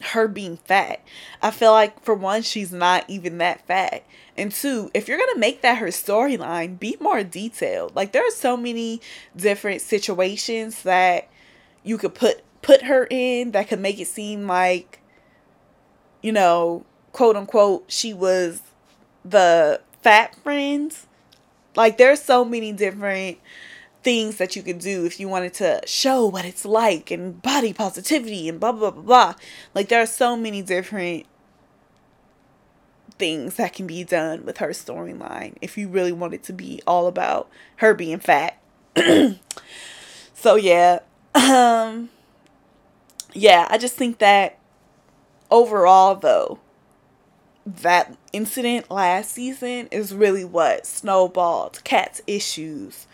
her 0.00 0.26
being 0.28 0.56
fat. 0.56 1.00
I 1.40 1.50
feel 1.50 1.72
like 1.72 2.02
for 2.02 2.14
one, 2.14 2.42
she's 2.42 2.72
not 2.72 3.04
even 3.08 3.38
that 3.38 3.66
fat. 3.66 4.04
And 4.36 4.50
two, 4.50 4.90
if 4.94 5.08
you're 5.08 5.18
gonna 5.18 5.38
make 5.38 5.62
that 5.62 5.78
her 5.78 5.88
storyline, 5.88 6.78
be 6.78 6.96
more 7.00 7.22
detailed. 7.22 7.94
Like 7.94 8.12
there 8.12 8.26
are 8.26 8.30
so 8.30 8.56
many 8.56 9.00
different 9.36 9.80
situations 9.82 10.82
that 10.82 11.28
you 11.84 11.98
could 11.98 12.14
put 12.14 12.42
put 12.62 12.82
her 12.82 13.06
in 13.10 13.50
that 13.52 13.68
could 13.68 13.80
make 13.80 13.98
it 14.00 14.06
seem 14.06 14.46
like, 14.46 15.00
you 16.22 16.32
know, 16.32 16.84
quote 17.12 17.36
unquote, 17.36 17.84
she 17.88 18.14
was 18.14 18.62
the 19.24 19.80
fat 20.02 20.34
friends. 20.36 21.06
Like 21.76 21.98
there's 21.98 22.22
so 22.22 22.44
many 22.44 22.72
different 22.72 23.38
things 24.02 24.36
that 24.36 24.56
you 24.56 24.62
could 24.62 24.78
do 24.78 25.04
if 25.04 25.20
you 25.20 25.28
wanted 25.28 25.54
to 25.54 25.80
show 25.86 26.26
what 26.26 26.44
it's 26.44 26.64
like 26.64 27.10
and 27.10 27.40
body 27.40 27.72
positivity 27.72 28.48
and 28.48 28.58
blah 28.58 28.72
blah 28.72 28.90
blah 28.90 29.02
blah. 29.02 29.34
Like 29.74 29.88
there 29.88 30.02
are 30.02 30.06
so 30.06 30.36
many 30.36 30.62
different 30.62 31.26
things 33.18 33.56
that 33.56 33.72
can 33.72 33.86
be 33.86 34.02
done 34.02 34.44
with 34.44 34.58
her 34.58 34.70
storyline 34.70 35.54
if 35.60 35.78
you 35.78 35.88
really 35.88 36.12
want 36.12 36.34
it 36.34 36.42
to 36.44 36.52
be 36.52 36.82
all 36.86 37.06
about 37.06 37.48
her 37.76 37.94
being 37.94 38.18
fat. 38.18 38.58
so 40.34 40.56
yeah. 40.56 41.00
Um 41.34 42.10
yeah, 43.34 43.66
I 43.70 43.78
just 43.78 43.94
think 43.94 44.18
that 44.18 44.58
overall 45.50 46.16
though 46.16 46.58
that 47.64 48.16
incident 48.32 48.90
last 48.90 49.32
season 49.32 49.86
is 49.92 50.12
really 50.12 50.44
what 50.44 50.84
snowballed 50.84 51.82
Kat's 51.84 52.20
issues 52.26 53.06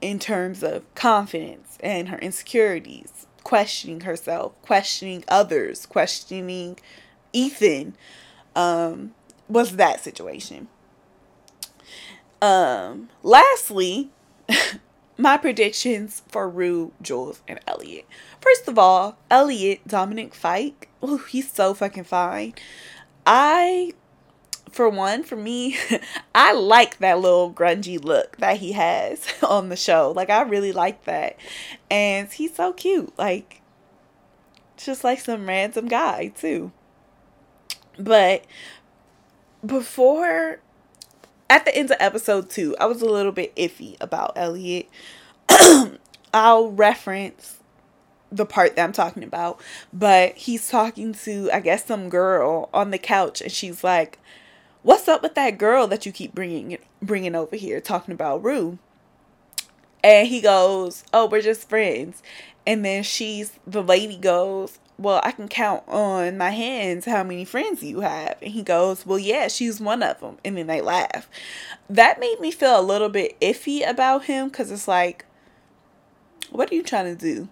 in 0.00 0.18
terms 0.18 0.62
of 0.62 0.82
confidence 0.94 1.78
and 1.80 2.08
her 2.08 2.18
insecurities, 2.18 3.26
questioning 3.42 4.00
herself, 4.00 4.52
questioning 4.62 5.24
others, 5.28 5.86
questioning 5.86 6.78
Ethan. 7.32 7.96
Um, 8.54 9.14
was 9.48 9.76
that 9.76 10.00
situation. 10.02 10.68
Um, 12.42 13.08
lastly, 13.22 14.10
my 15.16 15.36
predictions 15.36 16.22
for 16.28 16.48
Rue, 16.48 16.92
Jules, 17.00 17.42
and 17.48 17.60
Elliot. 17.66 18.06
First 18.40 18.68
of 18.68 18.78
all, 18.78 19.16
Elliot, 19.30 19.86
Dominic 19.86 20.34
Fike, 20.34 20.88
oh, 21.02 21.18
he's 21.18 21.50
so 21.50 21.74
fucking 21.74 22.04
fine. 22.04 22.54
I 23.24 23.92
for 24.70 24.88
one, 24.88 25.22
for 25.22 25.36
me, 25.36 25.76
I 26.34 26.52
like 26.52 26.98
that 26.98 27.20
little 27.20 27.52
grungy 27.52 28.02
look 28.02 28.36
that 28.38 28.58
he 28.58 28.72
has 28.72 29.26
on 29.42 29.68
the 29.68 29.76
show. 29.76 30.12
Like 30.14 30.30
I 30.30 30.42
really 30.42 30.72
like 30.72 31.04
that. 31.04 31.36
And 31.90 32.30
he's 32.30 32.54
so 32.54 32.72
cute. 32.72 33.16
Like 33.18 33.62
just 34.76 35.04
like 35.04 35.20
some 35.20 35.46
random 35.46 35.88
guy 35.88 36.28
too. 36.28 36.72
But 37.98 38.44
before 39.64 40.60
at 41.48 41.64
the 41.64 41.74
end 41.74 41.90
of 41.90 41.96
episode 42.00 42.50
two, 42.50 42.76
I 42.78 42.86
was 42.86 43.02
a 43.02 43.06
little 43.06 43.32
bit 43.32 43.54
iffy 43.56 43.96
about 44.00 44.32
Elliot. 44.36 44.88
I'll 46.34 46.70
reference 46.70 47.60
the 48.32 48.44
part 48.44 48.76
that 48.76 48.82
I'm 48.84 48.92
talking 48.92 49.22
about, 49.22 49.60
but 49.92 50.34
he's 50.34 50.68
talking 50.68 51.14
to, 51.14 51.48
I 51.52 51.60
guess, 51.60 51.86
some 51.86 52.08
girl 52.08 52.68
on 52.74 52.90
the 52.90 52.98
couch, 52.98 53.40
and 53.40 53.52
she's 53.52 53.84
like, 53.84 54.18
"What's 54.86 55.08
up 55.08 55.20
with 55.20 55.34
that 55.34 55.58
girl 55.58 55.88
that 55.88 56.06
you 56.06 56.12
keep 56.12 56.32
bringing 56.32 56.78
bringing 57.02 57.34
over 57.34 57.56
here, 57.56 57.80
talking 57.80 58.14
about 58.14 58.44
Rue?" 58.44 58.78
And 60.04 60.28
he 60.28 60.40
goes, 60.40 61.02
"Oh, 61.12 61.26
we're 61.26 61.42
just 61.42 61.68
friends." 61.68 62.22
And 62.64 62.84
then 62.84 63.02
she's 63.02 63.52
the 63.66 63.82
lady 63.82 64.16
goes, 64.16 64.78
well, 64.98 65.20
I 65.22 65.30
can 65.32 65.48
count 65.48 65.82
on 65.88 66.38
my 66.38 66.50
hands 66.50 67.04
how 67.04 67.22
many 67.22 67.44
friends 67.44 67.82
you 67.82 68.00
have. 68.00 68.36
And 68.40 68.52
he 68.52 68.62
goes, 68.62 69.04
well, 69.04 69.18
yeah, 69.18 69.48
she's 69.48 69.80
one 69.80 70.02
of 70.02 70.20
them. 70.20 70.38
And 70.44 70.56
then 70.56 70.66
they 70.66 70.80
laugh. 70.80 71.28
That 71.88 72.18
made 72.18 72.40
me 72.40 72.50
feel 72.50 72.80
a 72.80 72.82
little 72.82 73.10
bit 73.10 73.38
iffy 73.40 73.88
about 73.88 74.24
him 74.24 74.48
because 74.48 74.70
it's 74.70 74.88
like, 74.88 75.26
what 76.50 76.70
are 76.70 76.74
you 76.74 76.82
trying 76.82 77.14
to 77.14 77.20
do? 77.20 77.48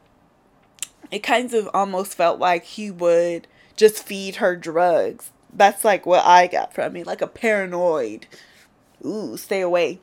It 1.10 1.22
kind 1.22 1.52
of 1.52 1.68
almost 1.74 2.14
felt 2.14 2.38
like 2.38 2.64
he 2.64 2.90
would 2.90 3.46
just 3.76 4.02
feed 4.02 4.36
her 4.36 4.56
drugs. 4.56 5.30
That's 5.54 5.84
like 5.84 6.06
what 6.06 6.24
I 6.24 6.46
got 6.46 6.74
from 6.74 6.96
it, 6.96 7.06
like 7.06 7.22
a 7.22 7.26
paranoid, 7.26 8.26
ooh, 9.04 9.36
stay 9.36 9.60
away 9.60 10.00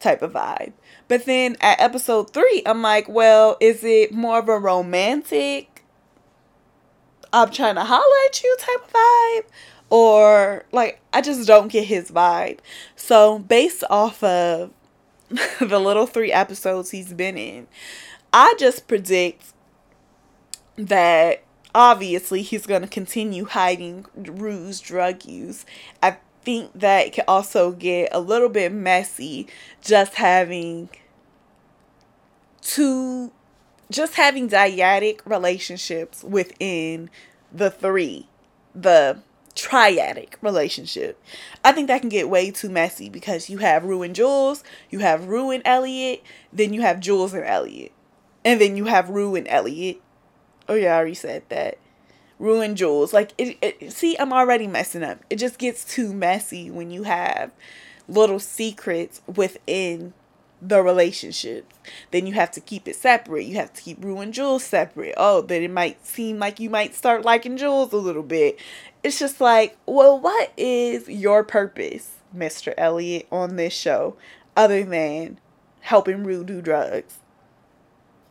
type 0.00 0.22
of 0.22 0.32
vibe. 0.32 0.72
But 1.08 1.26
then 1.26 1.56
at 1.60 1.80
episode 1.80 2.32
three, 2.32 2.62
I'm 2.64 2.82
like, 2.82 3.08
well, 3.08 3.56
is 3.60 3.84
it 3.84 4.12
more 4.12 4.38
of 4.38 4.48
a 4.48 4.58
romantic 4.58 5.74
I'm 7.34 7.50
trying 7.50 7.74
to 7.74 7.84
holler 7.84 8.26
at 8.28 8.42
you 8.42 8.56
type 8.60 8.84
of 8.86 8.92
vibe 8.92 9.50
or 9.90 10.64
like 10.72 11.00
I 11.12 11.20
just 11.20 11.46
don't 11.46 11.68
get 11.68 11.84
his 11.84 12.10
vibe. 12.10 12.60
So 12.94 13.40
based 13.40 13.82
off 13.90 14.22
of 14.22 14.70
the 15.60 15.78
little 15.78 16.06
three 16.06 16.32
episodes 16.32 16.90
he's 16.90 17.12
been 17.12 17.36
in, 17.36 17.66
I 18.32 18.54
just 18.58 18.86
predict 18.86 19.52
that 20.76 21.43
obviously 21.74 22.42
he's 22.42 22.66
going 22.66 22.82
to 22.82 22.88
continue 22.88 23.44
hiding 23.44 24.06
Rue's 24.14 24.80
drug 24.80 25.24
use. 25.24 25.64
I 26.02 26.18
think 26.42 26.70
that 26.74 27.08
it 27.08 27.12
can 27.14 27.24
also 27.26 27.72
get 27.72 28.10
a 28.12 28.20
little 28.20 28.48
bit 28.48 28.72
messy 28.72 29.48
just 29.82 30.14
having 30.14 30.88
two 32.60 33.32
just 33.90 34.14
having 34.14 34.48
dyadic 34.48 35.20
relationships 35.26 36.24
within 36.24 37.10
the 37.52 37.70
three, 37.70 38.26
the 38.74 39.18
triadic 39.54 40.34
relationship. 40.40 41.22
I 41.64 41.72
think 41.72 41.88
that 41.88 42.00
can 42.00 42.08
get 42.08 42.28
way 42.28 42.50
too 42.50 42.70
messy 42.70 43.08
because 43.08 43.48
you 43.48 43.58
have 43.58 43.84
Rue 43.84 44.02
and 44.02 44.14
Jules, 44.14 44.64
you 44.90 45.00
have 45.00 45.26
Rue 45.28 45.50
and 45.50 45.62
Elliot, 45.64 46.22
then 46.52 46.72
you 46.72 46.80
have 46.80 46.98
Jules 46.98 47.34
and 47.34 47.44
Elliot, 47.44 47.92
and 48.44 48.60
then 48.60 48.76
you 48.76 48.86
have 48.86 49.10
Rue 49.10 49.36
and 49.36 49.46
Elliot. 49.48 50.00
Oh 50.68 50.74
yeah, 50.74 50.94
I 50.94 50.96
already 50.96 51.14
said 51.14 51.42
that. 51.48 51.78
Ruin 52.38 52.74
Jules, 52.74 53.12
like 53.12 53.32
it, 53.38 53.58
it. 53.62 53.92
See, 53.92 54.16
I'm 54.18 54.32
already 54.32 54.66
messing 54.66 55.02
up. 55.02 55.20
It 55.30 55.36
just 55.36 55.58
gets 55.58 55.84
too 55.84 56.12
messy 56.12 56.70
when 56.70 56.90
you 56.90 57.04
have 57.04 57.52
little 58.08 58.40
secrets 58.40 59.20
within 59.32 60.12
the 60.60 60.82
relationship. 60.82 61.72
Then 62.10 62.26
you 62.26 62.34
have 62.34 62.50
to 62.52 62.60
keep 62.60 62.88
it 62.88 62.96
separate. 62.96 63.44
You 63.44 63.56
have 63.56 63.72
to 63.74 63.82
keep 63.82 64.02
Rue 64.02 64.18
and 64.20 64.32
Jules 64.32 64.64
separate. 64.64 65.14
Oh, 65.16 65.42
then 65.42 65.62
it 65.62 65.70
might 65.70 66.04
seem 66.06 66.38
like 66.38 66.58
you 66.58 66.70
might 66.70 66.94
start 66.94 67.24
liking 67.24 67.56
Jules 67.56 67.92
a 67.92 67.98
little 67.98 68.22
bit. 68.22 68.58
It's 69.02 69.18
just 69.18 69.40
like, 69.40 69.76
well, 69.86 70.18
what 70.18 70.52
is 70.56 71.08
your 71.08 71.44
purpose, 71.44 72.16
Mr. 72.34 72.72
Elliot, 72.76 73.26
on 73.30 73.56
this 73.56 73.74
show, 73.74 74.16
other 74.56 74.82
than 74.84 75.38
helping 75.80 76.24
Rue 76.24 76.44
do 76.44 76.62
drugs? 76.62 77.18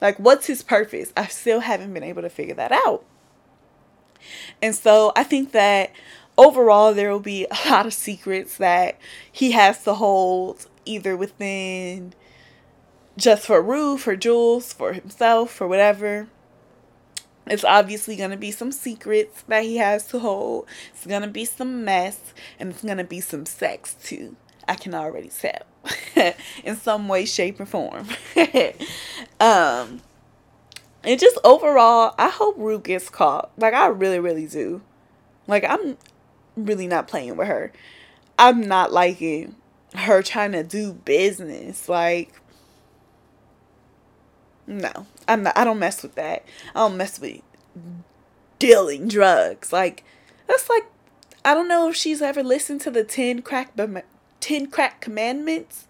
Like, 0.02 0.18
what's 0.18 0.48
his 0.48 0.64
purpose? 0.64 1.14
I 1.16 1.28
still 1.28 1.62
haven't 1.62 1.94
been 1.94 2.04
able 2.04 2.22
to 2.22 2.30
figure 2.30 2.56
that 2.56 2.72
out. 2.72 3.06
And 4.62 4.76
so 4.76 5.12
I 5.16 5.24
think 5.24 5.52
that 5.52 5.92
overall, 6.38 6.94
there 6.94 7.12
will 7.12 7.20
be 7.20 7.46
a 7.46 7.70
lot 7.70 7.86
of 7.86 7.94
secrets 7.94 8.58
that 8.58 8.98
he 9.32 9.52
has 9.52 9.84
to 9.84 9.94
hold 9.94 10.68
either 10.86 11.16
within 11.16 12.14
just 13.18 13.46
for 13.46 13.62
Rue, 13.62 13.98
for 13.98 14.16
Jules, 14.16 14.74
for 14.74 14.94
himself, 14.94 15.52
for 15.52 15.68
whatever. 15.68 16.28
It's 17.46 17.64
obviously 17.64 18.16
going 18.16 18.32
to 18.32 18.38
be 18.38 18.52
some 18.52 18.72
secrets 18.72 19.44
that 19.48 19.64
he 19.64 19.78
has 19.78 20.08
to 20.08 20.20
hold. 20.20 20.66
It's 20.94 21.06
going 21.06 21.24
to 21.24 21.28
be 21.28 21.46
some 21.46 21.84
mess. 21.84 22.34
And 22.58 22.72
it's 22.72 22.84
going 22.84 22.98
to 22.98 23.04
be 23.04 23.20
some 23.20 23.46
sex 23.46 23.96
too. 24.02 24.38
I 24.68 24.76
can 24.76 24.96
already 24.96 25.28
tell. 25.28 25.64
In 26.64 26.76
some 26.76 27.08
way, 27.08 27.26
shape, 27.26 27.60
or 27.60 27.66
form. 27.66 28.08
um, 29.40 30.02
and 31.04 31.20
just 31.20 31.38
overall, 31.44 32.16
I 32.18 32.30
hope 32.30 32.56
Rue 32.58 32.80
gets 32.80 33.10
caught. 33.10 33.52
Like, 33.58 33.74
I 33.74 33.88
really, 33.88 34.20
really 34.20 34.48
do. 34.48 34.82
Like, 35.48 35.66
I'm 35.66 35.98
really 36.56 36.88
not 36.88 37.08
playing 37.08 37.36
with 37.36 37.48
her. 37.48 37.72
I'm 38.40 38.62
not 38.62 38.92
liking 38.92 39.56
her 39.96 40.22
trying 40.22 40.54
to 40.54 40.64
do 40.64 40.94
business. 40.94 41.90
Like, 41.90 42.34
no, 44.66 45.08
I'm 45.28 45.44
not. 45.44 45.58
I 45.58 45.64
don't 45.66 45.80
mess 45.80 46.02
with 46.04 46.16
that. 46.16 46.46
I 46.74 46.80
don't 46.80 46.98
mess 46.98 47.20
with 47.20 47.42
dealing 48.60 49.08
drugs. 49.08 49.74
Like 49.74 50.04
that's 50.48 50.70
like 50.70 50.86
I 51.44 51.54
don't 51.54 51.68
know 51.68 51.90
if 51.90 51.96
she's 51.96 52.22
ever 52.22 52.44
listened 52.44 52.82
to 52.82 52.92
the 52.92 53.04
ten 53.04 53.42
crack 53.42 53.76
ten 54.44 54.68
crack 54.68 55.00
commandments. 55.00 55.88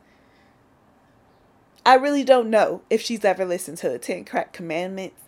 I 1.84 1.96
really 1.96 2.24
don't 2.24 2.52
know 2.52 2.84
if 2.88 3.02
she's 3.02 3.26
ever 3.26 3.46
listened 3.46 3.80
to 3.80 3.90
the 3.90 3.98
ten 3.98 4.26
crack 4.26 4.54
commandments, 4.54 5.24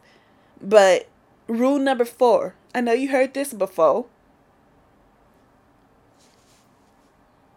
but 0.61 1.09
rule 1.47 1.79
number 1.79 2.05
four. 2.05 2.53
I 2.75 2.81
know 2.81 2.93
you 2.93 3.09
heard 3.09 3.33
this 3.33 3.51
before. 3.51 4.05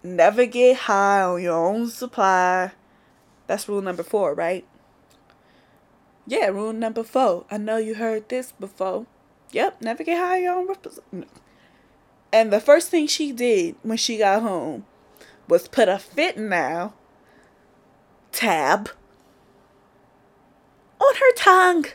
Never 0.02 0.46
get 0.46 0.76
high 0.78 1.20
on 1.20 1.42
your 1.42 1.66
own 1.68 1.88
supply. 1.88 2.72
That's 3.46 3.68
rule 3.68 3.82
number 3.82 4.02
four, 4.02 4.32
right? 4.32 4.64
Yeah, 6.26 6.46
rule 6.46 6.72
number 6.72 7.02
four. 7.02 7.44
I 7.50 7.58
know 7.58 7.76
you 7.76 7.96
heard 7.96 8.30
this 8.30 8.52
before. 8.52 9.04
Yep, 9.52 9.82
never 9.82 10.02
get 10.02 10.16
high 10.16 10.46
on 10.46 10.66
your 10.66 10.76
own. 11.12 11.26
And 12.32 12.50
the 12.50 12.60
first 12.60 12.88
thing 12.88 13.06
she 13.06 13.32
did 13.32 13.76
when 13.82 13.98
she 13.98 14.16
got 14.16 14.40
home 14.40 14.86
was 15.48 15.66
put 15.66 15.88
a 15.88 15.94
fentanyl 15.94 16.92
tab 18.32 18.90
on 21.00 21.14
her 21.14 21.34
tongue. 21.34 21.86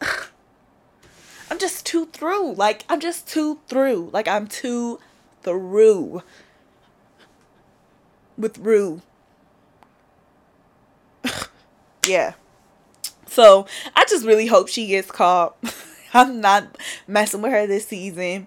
I'm 1.50 1.58
just 1.58 1.86
too 1.86 2.06
through. 2.06 2.54
Like, 2.54 2.84
I'm 2.88 3.00
just 3.00 3.28
too 3.28 3.60
through. 3.68 4.10
Like, 4.12 4.26
I'm 4.28 4.46
too 4.48 4.98
through 5.42 6.22
with 8.36 8.58
Rue. 8.58 9.00
yeah. 12.06 12.34
So 13.26 13.66
I 13.94 14.04
just 14.08 14.24
really 14.24 14.46
hope 14.46 14.68
she 14.68 14.86
gets 14.88 15.10
caught. 15.10 15.56
I'm 16.14 16.40
not 16.40 16.78
messing 17.06 17.42
with 17.42 17.52
her 17.52 17.66
this 17.66 17.86
season. 17.88 18.46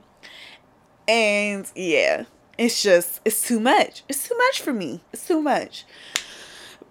And 1.08 1.70
yeah, 1.76 2.26
it's 2.60 2.84
just, 2.84 3.22
it's 3.24 3.42
too 3.42 3.60
much. 3.60 4.04
It's 4.10 4.28
too 4.28 4.38
much 4.38 4.60
for 4.60 4.74
me. 4.74 5.02
It's 5.14 5.26
too 5.26 5.42
much. 5.42 5.86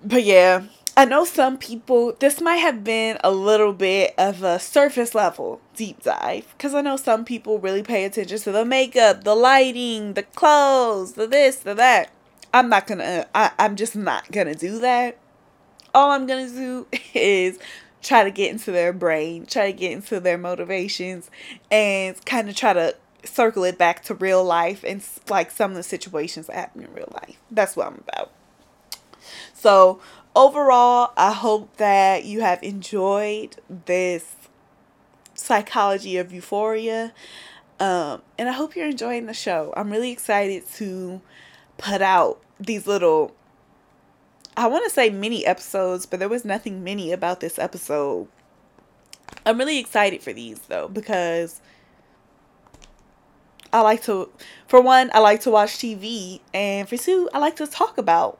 But 0.02 0.24
yeah, 0.24 0.64
I 0.96 1.04
know 1.04 1.26
some 1.26 1.58
people, 1.58 2.14
this 2.18 2.40
might 2.40 2.56
have 2.56 2.82
been 2.82 3.18
a 3.22 3.30
little 3.30 3.74
bit 3.74 4.14
of 4.16 4.42
a 4.42 4.58
surface 4.58 5.14
level 5.14 5.60
deep 5.76 6.02
dive. 6.02 6.46
Because 6.56 6.72
I 6.72 6.80
know 6.80 6.96
some 6.96 7.24
people 7.24 7.58
really 7.58 7.82
pay 7.82 8.06
attention 8.06 8.38
to 8.38 8.50
the 8.50 8.64
makeup, 8.64 9.24
the 9.24 9.34
lighting, 9.34 10.14
the 10.14 10.22
clothes, 10.22 11.12
the 11.12 11.26
this, 11.26 11.56
the 11.56 11.74
that. 11.74 12.10
I'm 12.54 12.70
not 12.70 12.86
gonna, 12.86 13.26
I, 13.34 13.50
I'm 13.58 13.76
just 13.76 13.94
not 13.94 14.32
gonna 14.32 14.54
do 14.54 14.78
that. 14.78 15.18
All 15.94 16.12
I'm 16.12 16.26
gonna 16.26 16.48
do 16.48 16.86
is 17.14 17.58
try 18.02 18.24
to 18.24 18.30
get 18.30 18.50
into 18.50 18.72
their 18.72 18.94
brain, 18.94 19.44
try 19.44 19.70
to 19.70 19.76
get 19.76 19.92
into 19.92 20.18
their 20.18 20.38
motivations, 20.38 21.30
and 21.70 22.24
kind 22.24 22.48
of 22.48 22.56
try 22.56 22.72
to 22.72 22.96
circle 23.28 23.64
it 23.64 23.78
back 23.78 24.02
to 24.04 24.14
real 24.14 24.44
life 24.44 24.84
and 24.84 25.02
like 25.28 25.50
some 25.50 25.70
of 25.72 25.76
the 25.76 25.82
situations 25.82 26.46
that 26.46 26.56
happen 26.56 26.82
in 26.82 26.92
real 26.92 27.12
life. 27.12 27.36
That's 27.50 27.76
what 27.76 27.86
I'm 27.86 28.02
about. 28.08 28.30
So, 29.54 30.00
overall, 30.34 31.12
I 31.16 31.32
hope 31.32 31.76
that 31.76 32.24
you 32.24 32.40
have 32.40 32.62
enjoyed 32.62 33.56
this 33.86 34.36
psychology 35.34 36.16
of 36.16 36.32
euphoria. 36.32 37.12
Um, 37.80 38.22
and 38.36 38.48
I 38.48 38.52
hope 38.52 38.74
you're 38.74 38.88
enjoying 38.88 39.26
the 39.26 39.34
show. 39.34 39.72
I'm 39.76 39.90
really 39.90 40.10
excited 40.10 40.66
to 40.74 41.20
put 41.76 42.02
out 42.02 42.40
these 42.58 42.86
little 42.86 43.34
I 44.56 44.66
want 44.66 44.84
to 44.84 44.90
say 44.90 45.08
mini 45.08 45.46
episodes, 45.46 46.04
but 46.04 46.18
there 46.18 46.28
was 46.28 46.44
nothing 46.44 46.82
mini 46.82 47.12
about 47.12 47.38
this 47.38 47.60
episode. 47.60 48.26
I'm 49.46 49.56
really 49.56 49.78
excited 49.78 50.20
for 50.20 50.32
these 50.32 50.58
though 50.62 50.88
because 50.88 51.60
I 53.72 53.80
like 53.82 54.02
to, 54.04 54.30
for 54.66 54.80
one, 54.80 55.10
I 55.12 55.18
like 55.18 55.40
to 55.42 55.50
watch 55.50 55.72
TV, 55.78 56.40
and 56.54 56.88
for 56.88 56.96
two, 56.96 57.28
I 57.34 57.38
like 57.38 57.56
to 57.56 57.66
talk 57.66 57.98
about 57.98 58.38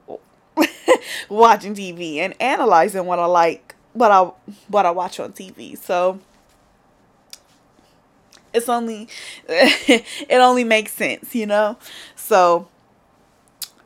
watching 1.28 1.74
TV 1.74 2.16
and 2.16 2.34
analyzing 2.40 3.04
what 3.06 3.18
I 3.18 3.26
like, 3.26 3.74
what 3.92 4.10
I 4.10 4.30
what 4.68 4.86
I 4.86 4.90
watch 4.90 5.20
on 5.20 5.32
TV. 5.32 5.76
So 5.76 6.20
it's 8.52 8.68
only 8.68 9.08
it 9.48 10.32
only 10.32 10.64
makes 10.64 10.92
sense, 10.92 11.34
you 11.34 11.46
know. 11.46 11.76
So 12.16 12.68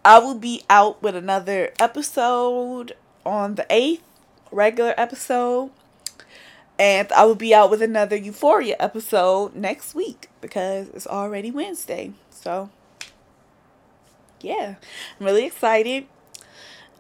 I 0.04 0.18
will 0.18 0.34
be 0.34 0.62
out 0.68 1.02
with 1.02 1.16
another 1.16 1.72
episode 1.78 2.96
on 3.24 3.54
the 3.56 3.66
eighth, 3.70 4.02
regular 4.50 4.94
episode. 4.96 5.70
And 6.82 7.12
I 7.12 7.24
will 7.26 7.36
be 7.36 7.54
out 7.54 7.70
with 7.70 7.80
another 7.80 8.16
Euphoria 8.16 8.74
episode 8.80 9.54
next 9.54 9.94
week 9.94 10.28
because 10.40 10.88
it's 10.88 11.06
already 11.06 11.52
Wednesday. 11.52 12.10
So, 12.30 12.70
yeah, 14.40 14.74
I'm 15.20 15.26
really 15.26 15.46
excited. 15.46 16.08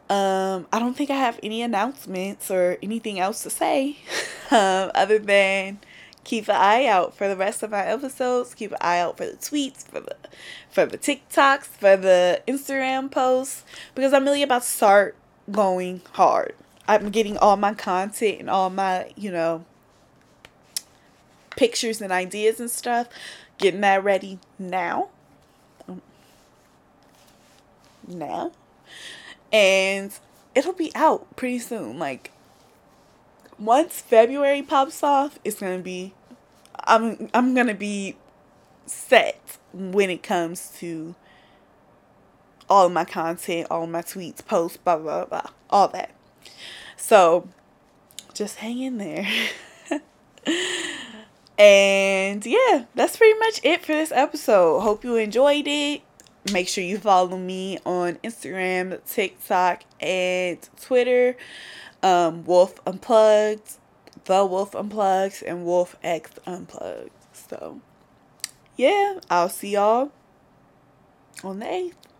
Um, 0.08 0.68
I 0.72 0.78
don't 0.78 0.96
think 0.96 1.10
I 1.10 1.16
have 1.16 1.40
any 1.42 1.62
announcements 1.62 2.48
or 2.48 2.78
anything 2.80 3.18
else 3.18 3.42
to 3.42 3.50
say 3.50 3.96
um, 4.52 4.92
other 4.94 5.18
than 5.18 5.80
keep 6.22 6.46
an 6.46 6.54
eye 6.54 6.86
out 6.86 7.16
for 7.16 7.26
the 7.26 7.36
rest 7.36 7.64
of 7.64 7.72
my 7.72 7.84
episodes. 7.84 8.54
Keep 8.54 8.70
an 8.70 8.78
eye 8.80 9.00
out 9.00 9.16
for 9.16 9.26
the 9.26 9.36
tweets, 9.36 9.84
for 9.84 9.98
the 9.98 10.14
for 10.70 10.86
the 10.86 10.96
TikToks, 10.96 11.64
for 11.64 11.96
the 11.96 12.40
Instagram 12.46 13.10
posts 13.10 13.64
because 13.96 14.12
I'm 14.12 14.22
really 14.22 14.44
about 14.44 14.62
to 14.62 14.68
start 14.68 15.16
going 15.50 16.02
hard. 16.12 16.54
I'm 16.86 17.10
getting 17.10 17.36
all 17.36 17.56
my 17.56 17.74
content 17.74 18.38
and 18.38 18.48
all 18.48 18.70
my, 18.70 19.12
you 19.16 19.32
know, 19.32 19.64
pictures 21.56 22.00
and 22.00 22.12
ideas 22.12 22.60
and 22.60 22.70
stuff, 22.70 23.08
getting 23.58 23.80
that 23.80 24.02
ready 24.02 24.38
now. 24.58 25.08
Now. 28.06 28.52
And 29.52 30.12
it'll 30.54 30.72
be 30.72 30.92
out 30.94 31.36
pretty 31.36 31.58
soon. 31.58 31.98
Like 31.98 32.30
once 33.58 34.00
February 34.00 34.62
pops 34.62 35.02
off, 35.02 35.38
it's 35.44 35.60
to 35.78 35.82
be 35.82 36.14
I'm 36.84 37.28
I'm 37.32 37.54
to 37.54 37.74
be 37.74 38.16
set 38.86 39.58
when 39.72 40.10
it 40.10 40.22
comes 40.22 40.72
to 40.78 41.14
all 42.68 42.88
my 42.88 43.04
content, 43.04 43.66
all 43.70 43.86
my 43.86 44.02
tweets, 44.02 44.44
posts, 44.44 44.78
blah, 44.78 44.96
blah, 44.96 45.26
blah 45.26 45.50
all 45.72 45.88
that. 45.88 46.10
So 46.96 47.48
just 48.34 48.56
hang 48.56 48.80
in 48.80 48.98
there. 48.98 49.26
and 51.62 52.44
yeah, 52.44 52.86
that's 52.96 53.16
pretty 53.16 53.38
much 53.38 53.60
it 53.62 53.86
for 53.86 53.92
this 53.92 54.10
episode. 54.10 54.80
Hope 54.80 55.04
you 55.04 55.14
enjoyed 55.14 55.68
it. 55.68 56.02
Make 56.52 56.66
sure 56.66 56.82
you 56.82 56.98
follow 56.98 57.38
me 57.38 57.78
on 57.86 58.14
Instagram, 58.24 58.98
TikTok, 59.06 59.84
and 60.00 60.58
Twitter. 60.80 61.36
Um, 62.02 62.44
Wolf 62.44 62.80
Unplugged, 62.84 63.76
The 64.24 64.44
Wolf 64.44 64.74
Unplugged, 64.74 65.44
and 65.44 65.64
Wolf 65.64 65.94
X 66.02 66.32
Unplugged. 66.46 67.10
So, 67.32 67.80
yeah, 68.76 69.20
I'll 69.30 69.48
see 69.48 69.74
y'all 69.74 70.10
on 71.44 71.60
the 71.60 71.66
8th. 71.66 72.11